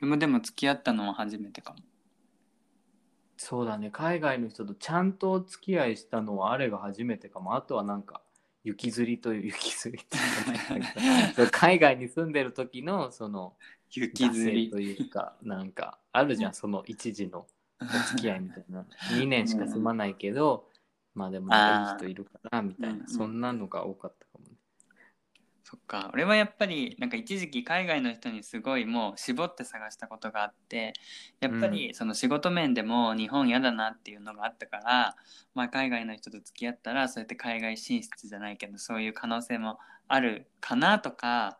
[0.06, 1.80] もでも付き合ったのは初めてかも。
[3.38, 3.90] そうだね。
[3.92, 7.56] 海外の人とちゃんとお付き合いしたのはあれが初めてかも。
[7.56, 8.22] あとはなんか
[8.64, 13.58] 雪吊りという雪吊りって 海外に住んでる時のその
[13.92, 16.54] 雪惰性というかなんかあるじゃん。
[16.54, 17.46] その一時の
[17.82, 18.86] お付き合いみたいな。
[19.18, 20.70] 2年しか住まないけど、
[21.14, 23.08] まあでも仲いい人いるからみたいな、うん。
[23.08, 24.53] そんなのが多かったかもね
[25.74, 26.12] そっか。
[26.14, 30.94] 俺はやっぱりなんか一時期海外の人にすごいもう絞って探したことがあって
[31.40, 35.16] やっぱりその仕事面でも日本嫌だなっていうのがあったから、
[35.56, 41.58] まあ、海外の人と付き合ったらそうやって海外進出じゃないけどそういう可能性もあるかなとか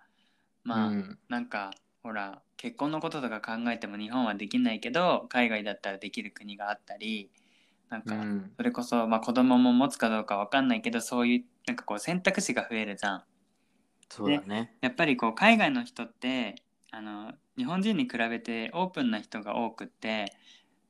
[0.64, 1.18] まあ、うん。
[1.28, 1.72] なんか
[2.04, 7.32] ほら結婚のこととか考えても日本はできないけど海外だったらできる国があったり
[7.90, 8.52] なんかうん。
[8.56, 13.24] それこそ、まあ、子供も持つかどうかわかんないけどそういうなんかこう選択肢が増えるじゃん。
[14.16, 14.76] そうだね。
[14.82, 16.56] やっぱりこう海外の人って
[16.92, 20.32] あの日本人に比べてオープンな人が多くって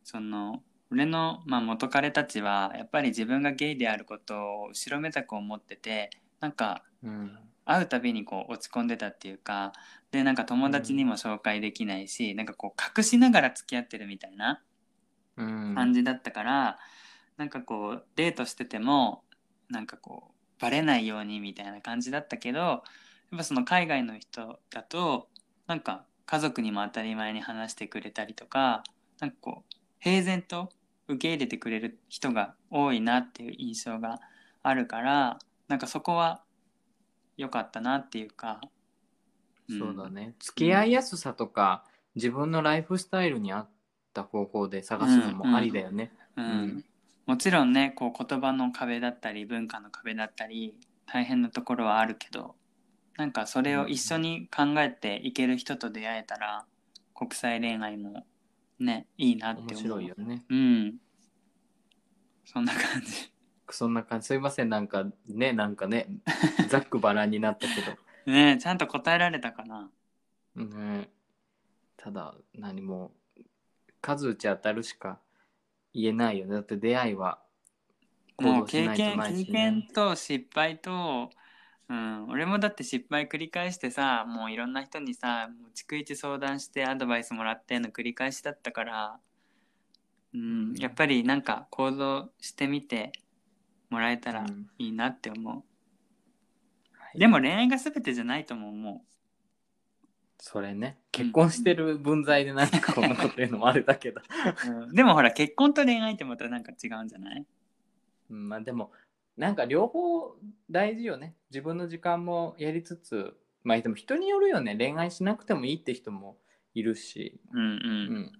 [0.03, 6.09] その俺の、まあ、元彼たちはやっぱり自分がゲイであることを後ろめたく思ってて
[6.41, 7.37] なんかうん。
[7.65, 9.71] 会うたびにこう落ち込んでたっていうか
[10.11, 14.61] でなんか友達にも紹介できないし、なんかこう隠しながら付き合ってるみたいな
[15.37, 15.75] うん。
[15.75, 16.77] 感じだったから、
[17.37, 19.23] なんかこうデートしてても
[19.69, 22.83] なんかこうバレないようにみたいな感じだったけど
[23.33, 25.27] やっぱその海外の人だと
[25.65, 28.83] なんか家族にも当たり前に話してくれたりとか
[29.19, 30.69] なんかこう平然と
[31.07, 34.19] 受け入れてくれる人が多いなっていう印象が
[34.61, 36.43] あるからなんかそこは
[37.35, 38.61] 良かったなっていうか、
[39.71, 40.35] んそうだね。
[40.39, 41.83] 付き合いやすさとか、
[42.13, 43.69] 自分のライフスタイルに合っ
[44.13, 46.45] た方法で探すのもありだよね、うん。
[46.45, 46.85] うん。
[47.25, 50.75] もちろんねこう言葉の壁だったり文化の壁だったり
[51.07, 52.55] 大変なところはあるけど
[53.17, 56.65] なんかそれを一緒に考えていける人と出会えたら
[57.13, 58.25] 国際恋愛も
[58.79, 59.73] ねいいなって思う。
[59.73, 60.43] 面白いよね。
[60.49, 60.95] うん。
[62.45, 63.31] そんな感じ。
[63.69, 64.27] そんな感じ。
[64.27, 64.69] すいません。
[64.69, 66.07] なんかねなんかね
[66.69, 67.97] ざっくばらんになったけど。
[68.31, 69.91] ねえちゃんと答えられたかな？
[70.55, 71.09] ね
[71.97, 73.11] ただ何も
[74.01, 75.19] 数打ち当たるしか
[75.93, 76.53] 言えないよね。
[76.53, 77.39] だって出会いは
[78.37, 81.29] 行もう経験経験ね、と失敗と、
[81.93, 89.19] うん、俺もだって失敗繰り返してさもういろんな人にさもう逐一相談してアドバイスもらっての繰り返しだったから、
[90.33, 93.11] うん、やっぱりなんか行動してみて
[93.91, 94.69] もらえたらうん。
[94.79, 95.61] いいなって思う、は
[97.13, 97.19] い。
[97.19, 99.05] でも恋愛が全てじゃないとも思
[100.39, 100.97] それね。
[101.11, 104.21] 結婚してる分際でなんかこんなこと言うのもあれだけど、
[104.67, 107.45] う、うん、でもほら結婚と恋愛ってまたなんか違うんじゃない？
[108.31, 108.91] うん、まあでも
[109.37, 110.35] なんか両方
[110.69, 111.35] 大事よね。
[111.49, 114.75] 自分の時間もやりつつまあでも人によるよね。
[114.77, 116.37] 恋愛しなくてもいいって人も
[116.73, 118.31] いるし、うんうん、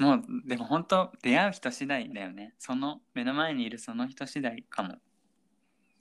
[0.00, 2.54] うん、もうでも本当出会う人次第だよね。
[2.58, 4.96] その目の前にいるその人次第かも。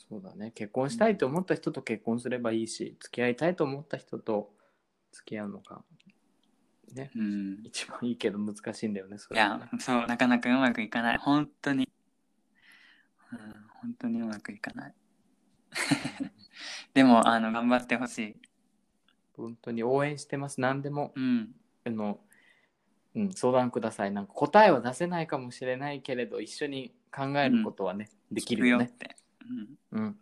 [0.10, 0.52] そうだね。
[0.52, 4.52] 結婚したいと思った人と結婚すればいいし付き合いたいと思った人と
[5.12, 5.84] 付き合うのが
[6.94, 7.12] ね。
[7.16, 7.60] うん。
[7.64, 11.18] 一番いいけど難しいんだよねそいやれはね、そう、なかなかうまくいかない。
[11.18, 11.88] 本当に。
[13.32, 13.40] うん、
[13.82, 14.94] 本当にうまくいかない。
[16.94, 18.36] でも、あの、頑張ってほしい。
[19.36, 21.56] 本当に応援してます何でもうん。
[21.86, 22.20] あの、
[23.16, 29.16] うん、相談くださいなんか答えは出せないかもしれないけれど一緒に考えることはね、できるよね聞くって。
[29.92, 30.00] うん。
[30.00, 30.18] うん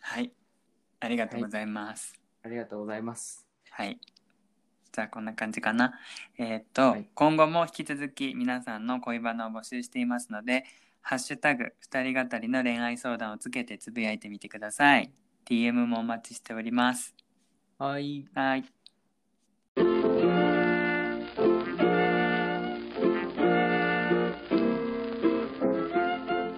[0.00, 0.32] はい。
[1.00, 2.20] ありがとうございます。
[2.44, 3.98] ありがとうございますはい。
[4.92, 5.98] じゃあ、こんな感じかな。
[6.38, 10.64] えーっと、はい今後も引き続き皆さんの恋バナを募集していますので、
[11.02, 15.12] ハッシュタグ、二人語りの恋愛相談をつけてつぶやいてみてください。
[15.44, 17.14] DM もお待ちしております。
[17.78, 18.64] はいはい。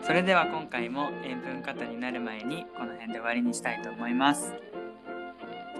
[0.02, 4.54] それでは今回も塩分過多になる前にこの辺で終わりにしたいと思います。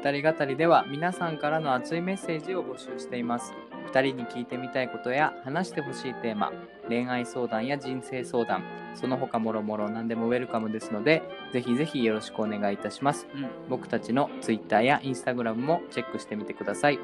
[0.03, 3.53] 二人語りでは皆さんからの熱いメッセージを募集しています。
[3.87, 6.53] 二人に聞いてみたいことや話してほしいテーマ、
[6.89, 13.27] 恋愛相談や人生相談、その他もろもろ何でもウェルカムですので、ぜひぜひよろしくお願いいたします。
[13.35, 16.99] うん僕たちの Twitter や Instagram もチェックしてみてください。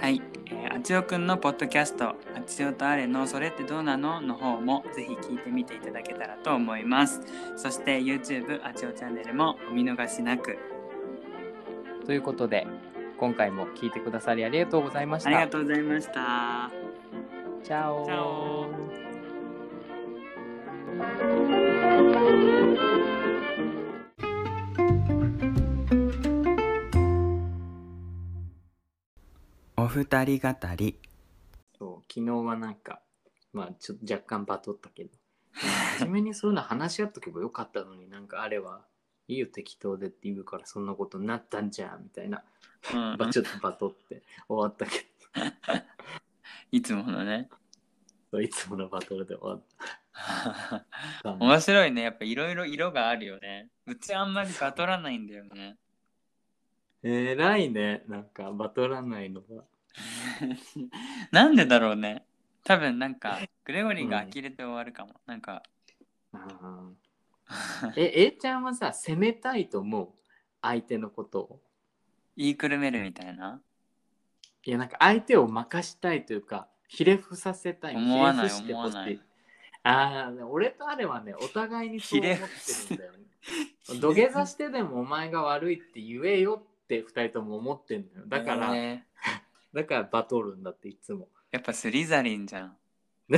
[0.00, 7.22] はい、えー、あちおくんのポッドキャスト「あちおとあれのそれってどうなの?」の方もぜひ聞いてみていただけたらと思います
[7.56, 10.58] そして YouTube あちおチャンネルもお見逃しなく
[12.04, 12.66] ということで、
[13.18, 15.28] 今回も聞いてくださりありがとうございました。
[15.30, 16.70] ありがとうございました。
[17.62, 18.04] チャオ。
[18.04, 18.66] チャオ。
[29.76, 30.98] お二人語り。
[31.78, 33.00] そう昨日はなんか、
[33.52, 35.10] まあちょっと若干バトったけど、
[35.98, 38.84] 初めにそういうの話し合っとけばよかったのになんかあれは
[39.28, 42.42] いいよ適当でって言うからそんなことになったんじゃんみたいな、
[42.92, 45.06] うんまあちょっとバトって終わったけ
[46.70, 47.48] いつものね。
[48.30, 49.62] ど、いつものバトルで終わっ
[51.22, 51.34] た。
[51.38, 52.02] 面白いね。
[52.02, 53.70] やっぱいろいろ色があるよね。
[53.86, 55.76] うちあんまりバトらないんだよね。
[57.02, 59.64] えらいね、なんかバトらないのが。
[61.30, 62.26] なんでだろうね。
[62.64, 65.62] 多分なんかグレゴリーが呆れて終わるかも、なんか。
[66.32, 67.92] あー。
[67.96, 70.12] え、A ちゃんはさ、攻めたいと思う？
[70.62, 71.62] 相手のことを。
[72.36, 73.60] 言いくるめるみたいな？
[74.64, 77.96] いや、なんか相手を任したいというか、ひれ伏させたい。
[77.96, 79.20] 思わないひれ伏してほし思わない
[79.86, 83.18] ああ、俺とあれはね、お互いにそう思ってるんだよね。
[84.00, 88.26] 土下座してでもお前が悪いって言えよって二人とも思ってんのよ。
[88.26, 89.06] だから、ね
[89.74, 91.28] だからバトるんだっていつも。
[91.50, 92.76] やっぱスリザリンじゃん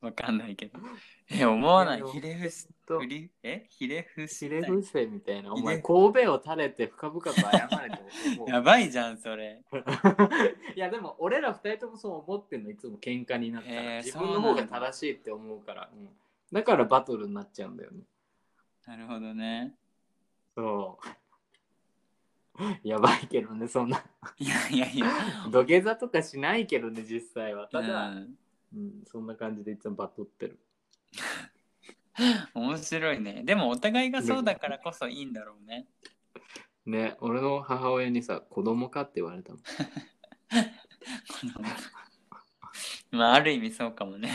[0.00, 0.78] わかんないけど。
[1.30, 2.02] え思わない？
[2.02, 3.00] ひれ伏すと？
[3.00, 3.66] ふりえ？
[3.68, 5.52] ひれ伏すひれ伏せみたいな。
[5.52, 7.96] お前、神戸を垂れて深々と謝れと
[8.36, 8.50] 思う。
[8.50, 9.62] やばいじゃんそれ。
[10.76, 12.70] いやでも俺ら二人ともそう思ってんの。
[12.70, 16.08] いつも喧嘩になったら、へー自分の方が正しいって思うから、うん
[16.52, 16.62] だ。
[16.62, 18.04] からバトルになっちゃうんだよね。
[18.86, 19.74] なるほどね。
[20.54, 21.06] そう。
[22.84, 24.02] やばいけどねそんな。
[24.38, 25.06] いやいやいや。
[25.50, 27.66] 土下座とかしないけどね実際は。
[27.66, 28.38] たうだ、ん
[28.74, 30.58] うんそんな感じでいつもバトってる。
[32.54, 33.42] 面白いね。
[33.44, 35.86] でもお互いがそうだからこそいいんだろうね。
[36.86, 39.62] ね俺の母親にさ子供かって言われたもん。
[43.16, 44.30] まあある意味そうかもね。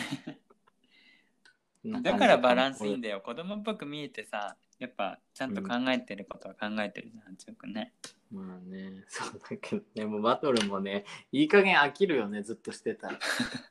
[1.84, 3.22] だからバランスいいんだだよ。
[3.22, 7.94] 子供っぽく見えてさやっぱちゃんと考えてることは考えてるじゃんちょくね。
[8.32, 9.84] まあねそうだけど。
[9.96, 13.20] ねもうバトルもねいい加減飽きるよねずっとしてたら、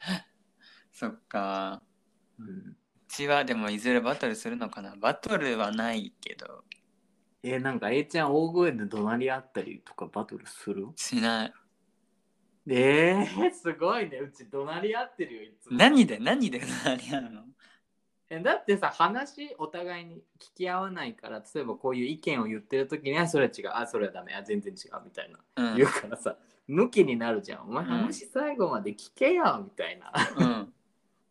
[0.92, 1.82] そっか。
[2.38, 2.76] うん、う
[3.08, 4.96] ちはでもいずれバトルするのかな？
[4.96, 6.64] バトルはないけど。
[7.42, 10.88] えなんか A ちゃん大声で怒鳴り合ったりとかバトルする？
[10.96, 11.52] しない。
[12.68, 14.18] えー、すごいね。
[14.18, 15.78] うち怒鳴り合ってるよいつも。
[15.78, 16.18] 何で？
[16.18, 17.44] 何で何やるの？
[18.28, 23.70] えだってさ話お互いに聞き合わないから例えばこういう意見を言ってる時にはそれは違う。
[23.72, 24.34] あそれはダメ。
[24.34, 25.02] あ全然違う。
[25.04, 25.70] みたいな。
[25.70, 25.76] うん。
[25.76, 26.36] 言うからさ
[26.66, 27.62] 向きになるじゃん。
[27.62, 27.90] お前うん。
[27.90, 30.12] 話最後まで聞けよみたいな。
[30.36, 30.72] うん。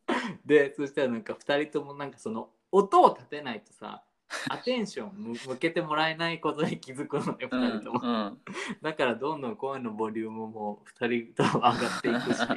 [0.46, 4.04] でそしたらなんか2人ともなんかその音を立てないとさ
[4.50, 8.42] アテンション向向けてもらえないことに気づくのねうん2人とも、うん
[8.82, 12.40] だからどんどん声のボリュームも2人とも上がっていくし。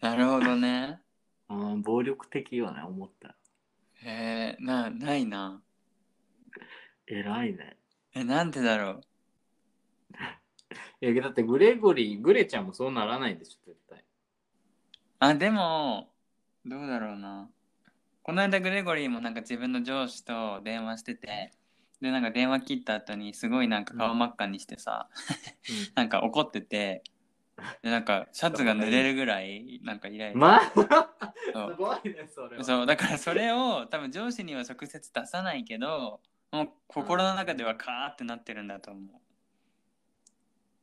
[0.00, 1.00] なるほどね。
[1.48, 3.34] うん暴力的よね思ったら。
[3.94, 5.62] へえなないな。
[7.06, 7.78] 偉いね。
[8.14, 9.00] えなんでだろう
[11.00, 14.04] いやだってグレゴリーグレちゃんもそうならないでしょ絶対。
[15.20, 16.10] あでも
[16.64, 17.48] どうだろうな。
[18.22, 21.52] この間グレゴリーもなんか自分の上司と電話してて
[22.00, 25.08] でなんか電話切った後にすごいなんか顔真っ赤にしてさ、
[25.94, 27.02] なんか怒ってて
[27.82, 30.74] でなんかシャツが濡れるぐらいなんかイライラま す
[31.76, 32.64] ごいねそれは。
[32.64, 36.20] そうだからそれを多分上司には直接出さないけど
[36.52, 39.27] もう心の中ではカーってなってるんだと思う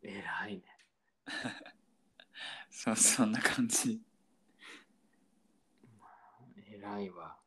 [0.07, 0.63] 偉いね。
[2.69, 4.01] そうそんな感じ。
[6.67, 7.37] 偉いわ。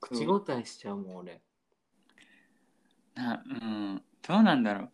[0.00, 1.40] 口答えしちゃうもん俺。
[3.14, 4.04] なうん。
[4.22, 4.92] どうなんだろう。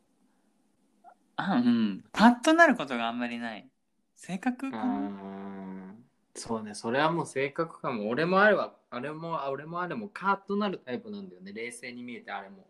[1.36, 2.04] あうん。
[2.12, 3.70] パッとなることがあんまりない。
[4.16, 6.04] 性格かうな、ん。
[6.34, 8.08] そうねそれはもう性格かも。
[8.08, 11.52] 俺もあれはあれもあ俺もあれもカーッとなるタイプなんだよね。
[11.52, 12.66] 冷静に見えてあれも、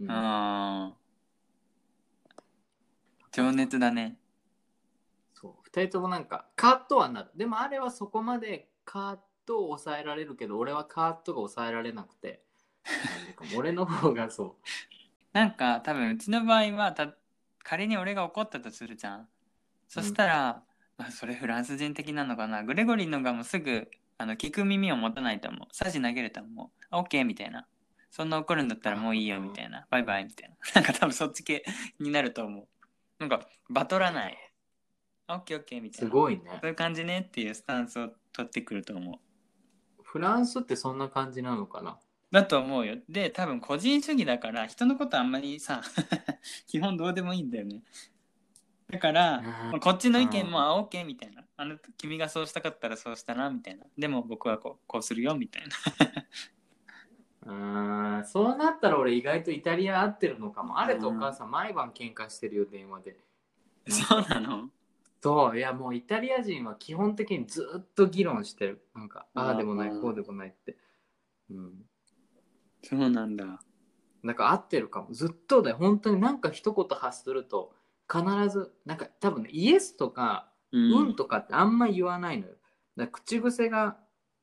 [0.00, 0.10] うん。
[0.10, 1.01] あー
[3.32, 4.16] 情熱だね。
[5.34, 5.52] そう。
[5.62, 7.30] 二人ともなんかカーッとはなる。
[7.34, 12.42] でもあれはそこまでカーッとを抑えられるけど俺はカーッとが抑えられなくて。
[13.56, 14.56] 俺の方がそ
[15.32, 17.14] なんか多分うちの場合はた
[17.62, 19.28] 仮に俺が怒ったとするじゃん。
[19.88, 20.62] そしたら、
[20.98, 22.64] あそれフランス人的なのかな。
[22.64, 25.68] グレゴリーのがもうすぐあの聞く耳を持たないと思う。
[25.72, 27.66] サジ投げると思うあオッケーみたいな。
[28.10, 29.86] そんな怒るんだったらもういいよみたいな。
[29.90, 30.56] バイバイみたいな。
[30.74, 31.64] なんか多分そっち系
[31.98, 32.68] になると思う
[33.22, 34.36] なんかバトらない
[35.28, 41.98] あオッケーオッケーみうたいなすごいねそういう感じねっていうスタンスを取ってくると思うフランスってそんな感じなのかな？
[42.32, 42.96] だと思うよ。
[43.08, 45.82] で、多分個人主義だから、人のことあんまりさ、
[46.66, 47.82] 基本どうでもいいんだよね。
[48.90, 49.42] だから、
[49.80, 51.44] こっちの意見も、あ、OK みたいな。
[51.56, 53.84] あの、君がそうしたかったらそうしたな、みたいな。
[53.96, 55.68] でも僕はこうこうするよ、みたいな。
[57.44, 60.78] あーそうなったら俺意外とイタリア合ってるのかも。
[60.78, 63.16] あれとお母さん毎晩喧嘩してるよ、電話で。
[63.88, 64.68] そうなの？
[65.20, 68.86] そう、いやもうイタリア人は基本的にずっと議論してる。
[68.94, 70.76] なんか、ああでもない、うんこうでもないって。
[71.50, 71.72] うん。
[72.82, 73.60] そうなんだ。
[74.22, 75.08] なんか合ってるかも。
[75.12, 75.76] ずっとだよ。
[75.76, 77.74] 本当になんか一言発すると、
[78.10, 82.54] 必ず、なんか多分ね、イエスとか、ううんとかってあんま言わないのよ。
[82.96, 83.96] だから口癖が、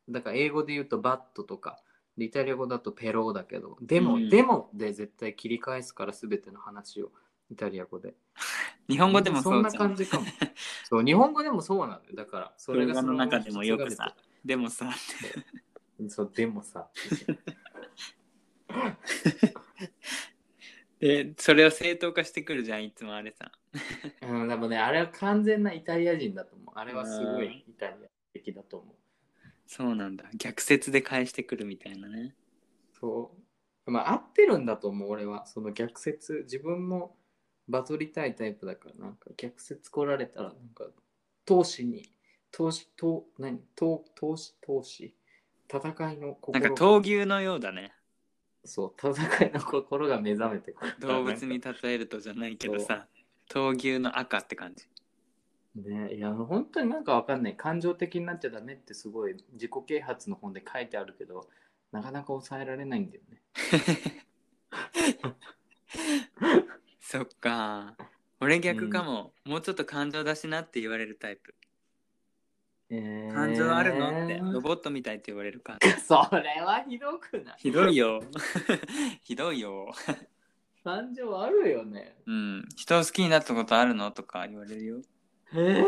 [0.10, 1.80] だから英語で言うとバットとか、
[2.20, 7.12] でイタリア語だとペローだけど、でも、うんでもで絶対切り返すから全ての話を、
[7.50, 8.14] イタリア語で。
[8.88, 9.88] 日本語でもそんなそうじゃん。
[9.88, 10.26] 感じかも。
[10.86, 12.16] そう、日本語でもそうなんだよ。
[12.16, 14.92] だから、それがそまま中でもよくさでもさ、
[16.08, 16.90] そう、でもさ。
[21.00, 23.52] で、それを正当化してくるじゃん、いつもあれさ。
[24.22, 26.74] うん、でもね、あれは完全なイタリア人だと思う。
[26.76, 27.98] あれはすごいイタリア
[28.34, 28.96] 的だと思う。
[29.72, 30.26] そうなんだ。
[30.36, 32.34] 逆説で返してくるみたいなね。
[33.00, 33.32] そ
[33.86, 33.92] う。
[33.92, 35.46] まあ、合ってるんだと思う、俺は。
[35.46, 37.16] その逆説、自分も
[37.68, 40.88] バトりたいタイプだから、なんか逆説来られたら、なんか、
[41.46, 42.12] 投資に、
[42.50, 43.62] 投資、投、何？
[43.76, 45.16] 投、投資、投資
[45.72, 47.94] 戦いのなんか闘牛のようだね。
[48.66, 50.96] そう、戦いの心が目覚めてくる。
[51.00, 53.06] 動物に例えるとじゃないけどさ、
[53.48, 54.88] 闘牛の赤って感じ。
[55.76, 61.48] ねいや本当になんかわかんない感情的になっちゃダメってすごい自己啓発の本で書いてあるけど
[61.92, 63.42] なかなか抑えられないんだよね
[67.00, 67.96] そっか。
[68.40, 71.56] 俺逆かも、もうちょっと感情出しなって言われるタイプ。
[72.92, 75.78] えー感情あるのって、ロボットみたいって言われるか。
[76.08, 77.56] それはひどくない？
[77.58, 78.22] ひどいよ。
[79.24, 79.92] ひどいよ。
[80.84, 82.66] 感情あるよねうん。
[82.76, 84.12] 人を好きになったことあるの？
[84.12, 85.02] とか言われるよ。
[85.54, 85.84] えー、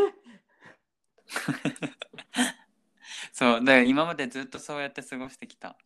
[3.31, 3.59] そう。
[3.59, 5.77] だから今までずっとそうやって過ごしてきた。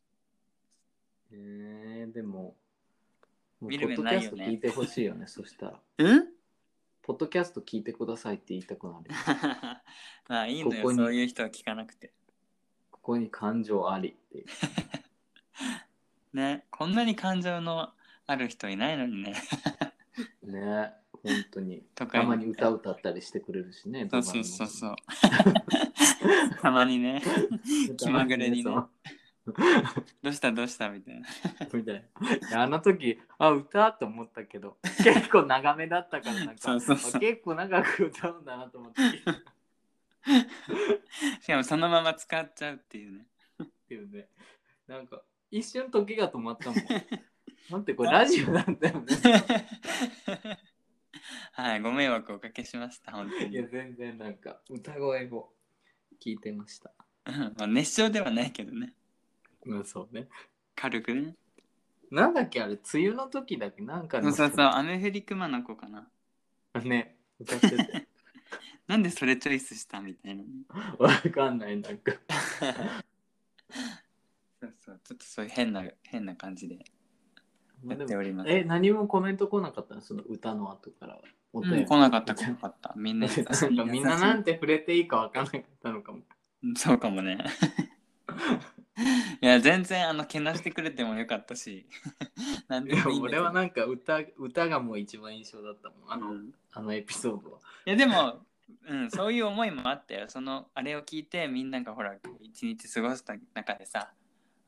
[1.32, 2.56] えー、でも
[3.60, 6.28] もう見る目ポッドキャストないよね聞いてほしいよねそしたらうん？
[7.02, 9.10] ポッドキャスト聞いてくださいって言いたくなる
[10.28, 12.14] まあいいのよ、ここにそういう人は聞かなくて。
[12.92, 14.46] ここに感情ありっていう
[16.34, 16.66] ね。
[16.72, 17.94] こんなに感情の
[18.26, 19.36] ある人いないのにね。
[20.42, 20.94] ね
[21.26, 21.84] 本当に。
[21.96, 24.96] たまに歌歌ったりしてくれるしねそうそうそうそう。
[26.62, 27.22] たまにね。
[27.98, 28.72] 気まぐれにね。
[30.24, 31.28] どうしたどうしたみたいな。
[31.74, 32.04] みたい
[32.52, 32.62] な。
[32.62, 37.12] あの時あ歌と思ったけど結構長めだったからなんかそうそうそう。
[37.16, 39.02] あ結構長く歌うんだなと思って
[41.42, 43.26] しかもそのまま使っちゃうっていうね。
[43.64, 44.28] っていうね。
[44.88, 45.22] なんか
[45.52, 46.80] 一瞬時が止まったもん。
[47.70, 49.06] 待ってこれラジオなんだよね
[51.54, 53.68] はい、ご迷惑をおかけしました、本当いやに。
[53.68, 55.54] 全然なんか歌声を
[56.20, 56.92] 聞いてました
[57.26, 58.94] まあ熱唱ではないけどね。
[59.66, 60.28] うんそうね
[60.76, 61.36] 軽くね。
[62.12, 63.82] なんだっけあれ梅雨の時だっけ？
[63.82, 66.10] なんかのそうそうそう、雨降り熊の子かな。
[66.84, 68.08] ね歌ってて
[68.88, 70.50] なんでそれチョイスしたみたいなね。
[71.00, 72.12] わかんないなんか
[74.62, 76.78] そうそう、ちょっとそういう変な、変な感じで
[77.88, 78.50] やっております。
[78.50, 80.02] え何もコメント来なかったの？
[80.02, 81.22] その歌の後からは
[81.54, 82.94] お便りうん、来なかった、来なかった。
[82.96, 84.54] みんな優しいなんかみんななんて。
[84.54, 86.20] て触れていいかわかんなかったのかも。
[86.64, 87.38] うんそうかもね。
[89.42, 91.86] いや、全然、あの、けなしてくれてもよかったし。
[92.68, 96.12] なんでもいいんだけど俺はなんか歌歌がもう一番印象だったもん。
[96.12, 97.60] あの,、うんあのエピソードは。
[97.86, 98.42] いやでも、
[98.88, 100.26] うん、そういう思いもあったよ。
[100.28, 104.12] そのあれを聞いてみんながほら一日過ごした中でさ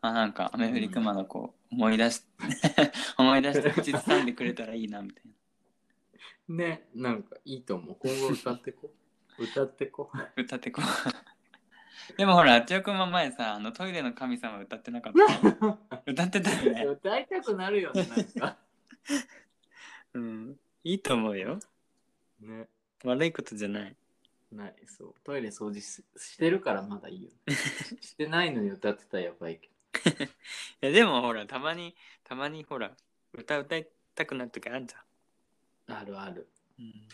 [0.08, 2.22] あなんか雨降り熊の子思い出し
[3.18, 5.24] 思い出して口ずさんでくれたらいいなみたい
[6.50, 6.56] な。
[6.56, 7.98] ね、なんかいいと思う。
[8.00, 8.92] 今後歌ってこ
[9.38, 9.44] う。
[9.44, 10.42] 歌ってこう。
[10.42, 12.18] 歌ってこう。
[12.18, 16.02] でもほら、あっちおくんも前さ、あのトイレの神様歌ってなかった？
[16.08, 16.86] 歌ってたよね。
[16.86, 18.58] 歌いたくなるよね、なんか。
[20.14, 20.60] うん。
[20.86, 21.60] いいと思うよ。
[22.40, 22.70] ね。
[23.04, 23.96] 悪いことじゃない。
[24.54, 25.16] ない、そう。
[25.26, 27.54] トイレ掃除ししてるからまだいいよ、ね。
[28.00, 29.70] してないのに歌ってたらやばいけ
[30.82, 32.92] やでもほらたまにたまにほら
[33.34, 36.48] 歌歌いたくなる時あるじゃん、あるある。
[36.80, 37.08] うん、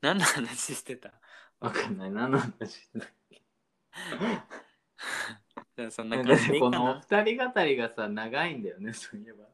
[0.00, 1.12] 何の話してた？
[1.60, 2.10] わかんない。
[2.10, 3.06] 何の話してた
[5.76, 9.44] じゃあそんなだ感じでこのいいかな二人語りがさ、長いんだよね、そういえば。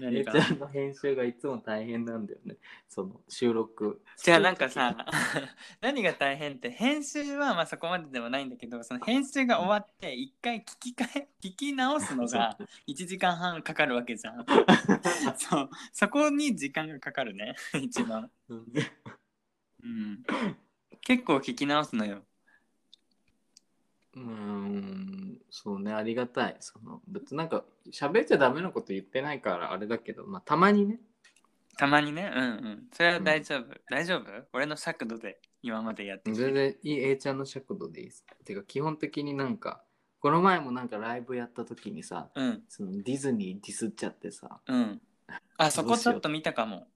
[0.00, 0.32] え何か。
[0.32, 2.56] ちゃんの編集がいつも大変なんだよね。
[2.88, 4.02] その収録。
[4.16, 5.06] じゃあなんかさ
[5.80, 14.44] 何が大変って編集はまあそこまででもないんだけどその編集が終わって一回聞き替え 聞き直すのが1時間半かかるわけじゃん。
[15.36, 15.70] そう。
[15.92, 18.30] そこに時間がかかるね一番。
[18.48, 18.66] うん。
[19.82, 20.24] うん。
[21.02, 22.24] 結構聞き直すのよ。
[24.14, 26.56] うーん、そうね、ありがたい。
[26.60, 31.00] その別になんか喋っちゃダメなこと言ってないからあれだけど、まあたまにね。
[31.76, 32.30] たまにね。
[32.34, 32.88] うんうん。
[32.92, 34.24] それは大丈夫、大丈夫？
[34.52, 36.42] 俺の尺度で今までやってきて。
[36.42, 38.24] 全然いい A ちゃんの尺度でいいです。
[38.44, 39.80] てか基本的になんか、
[40.20, 42.62] この前もなんかライブやった時にさ、うん。
[42.68, 45.00] そのディズニーディスっちゃってさ、うん。
[45.56, 46.88] あそこちょっと見たかも。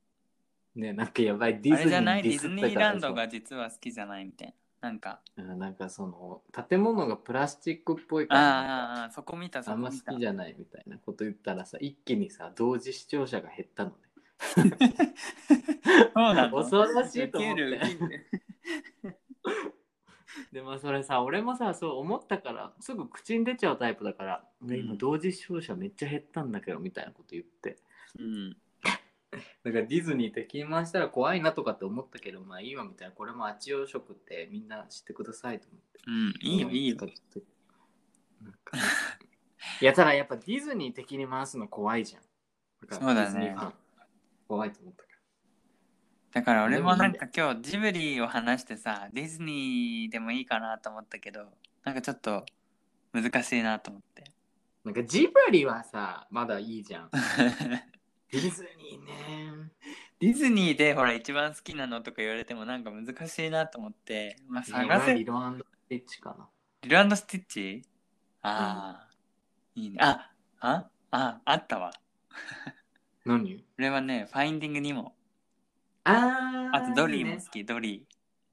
[0.74, 1.60] ね、なんかやばい。
[1.60, 2.22] ディズニあれじゃなーい？
[2.24, 5.20] ディズニーランドさが実は好きじゃないみたいななんか。
[5.36, 13.96] うんなんかその建物がプラスチックっぽいあからーあーあーそこ見たそあんま好きじゃないみたいなこと言ったらさ一気にさ同時視聴者が減ったのね。
[16.14, 16.56] そうなの？
[16.58, 17.86] 恐ろしいと思っウケるウて。
[19.02, 19.16] ケ る
[20.52, 24.84] でもそれさ俺もさそう思ったからすぐ口に出ちゃうタイプだから、ねうん。
[24.86, 27.78] 今同時視聴者めっちゃ減ったんだけどみたいなこと言って。
[28.18, 28.56] うん
[29.64, 36.00] だからディズニー敵に回したら怖いなとかって思ったけどまあいいわみたいなこれも八王食ってみんな知ってくださいと思って。
[36.06, 36.96] うんいいよいいよ。
[39.80, 42.22] いやただやっぱディズニー敵に回すの怖いじゃん。
[42.90, 43.56] そうだね。
[44.48, 45.08] 怖いと思ったか
[46.32, 51.46] だから俺もなんか今日ジブリを話してさディズニーでもいいかなと思ったけど
[51.84, 52.44] なんかちょっと
[53.12, 54.22] 難しいなと思って。
[54.22, 54.28] ら
[54.84, 57.10] なんかジブリはさまだいいじゃん
[58.32, 59.70] ディズニーね。
[60.18, 65.14] ディズニーでほら一番好きなのとか言われてもなんか難しいなと思って、まあ、探せ。
[65.14, 66.48] リロアンドステッチかな。
[66.82, 67.82] リルスティッチ？
[68.40, 69.08] ああ、
[69.74, 69.98] いいね。
[70.00, 70.30] あ
[70.60, 71.92] あああったわ。
[73.26, 73.58] 何？
[73.58, 75.14] これはねファインディングにも
[76.04, 77.34] あーあとドリーいいね。
[77.34, 78.06] も好きドリ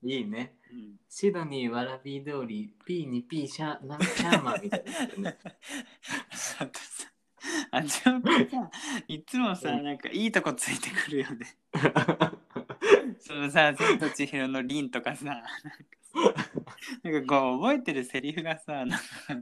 [0.04, 0.56] いいね。
[0.74, 1.00] ー、うん。
[1.08, 4.84] シドニーわらび通り P に P シャなんシャーマンみたい
[5.18, 5.38] なね。
[6.60, 7.12] あとさ
[7.72, 8.72] あちょっとさ
[9.07, 11.57] いつもさなんかいいとこついてくるよね。
[13.20, 15.48] そのさ「千と千尋の凛」とかさなんか
[16.02, 16.60] さ
[17.03, 18.98] なんかこう覚えてるセリフがさなんか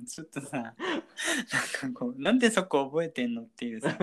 [0.05, 3.97] ちょっとさなんかこうなんでそこ覚えてんのっていうさ。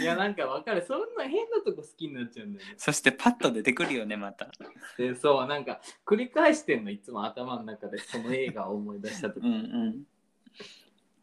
[0.00, 0.84] いやなんかわかる。
[0.86, 2.74] そんな変なとこ好きになっちゃうんだよね。
[2.76, 4.50] そしてパッと出てくるよねまた。
[4.96, 9.56] でそうなんか繰り返してんのいつも頭の中でその映画を思い出した時うんう
[9.90, 10.06] ん。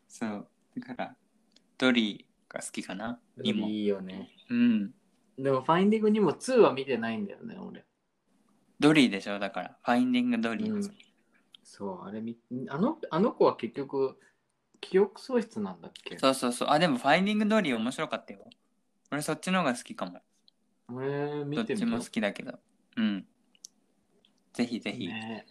[0.08, 0.48] そう。
[0.80, 1.16] だから
[1.78, 3.20] ドリーが好きかな？
[3.44, 4.30] いいよね。
[4.50, 4.94] うん。
[5.38, 7.86] でもファインディングにも2は見てないんだよね俺。
[8.80, 9.40] ドリーでしょ？
[9.40, 9.78] だから。
[9.84, 10.84] ファインディングドリー、うん。
[11.64, 12.38] そうあれみ
[12.70, 14.18] あのあの子は結局
[14.80, 16.18] 記憶喪失なんだっけ？
[16.18, 16.70] そうそうそう。
[16.70, 18.40] あでもファインディングドリー面白かったよ。
[19.12, 20.20] 俺そっちの方が好きかも。
[20.90, 22.60] えー、見どってちも好きだけど。
[22.96, 23.26] うん。
[24.54, 25.46] ぜひぜうひ、ね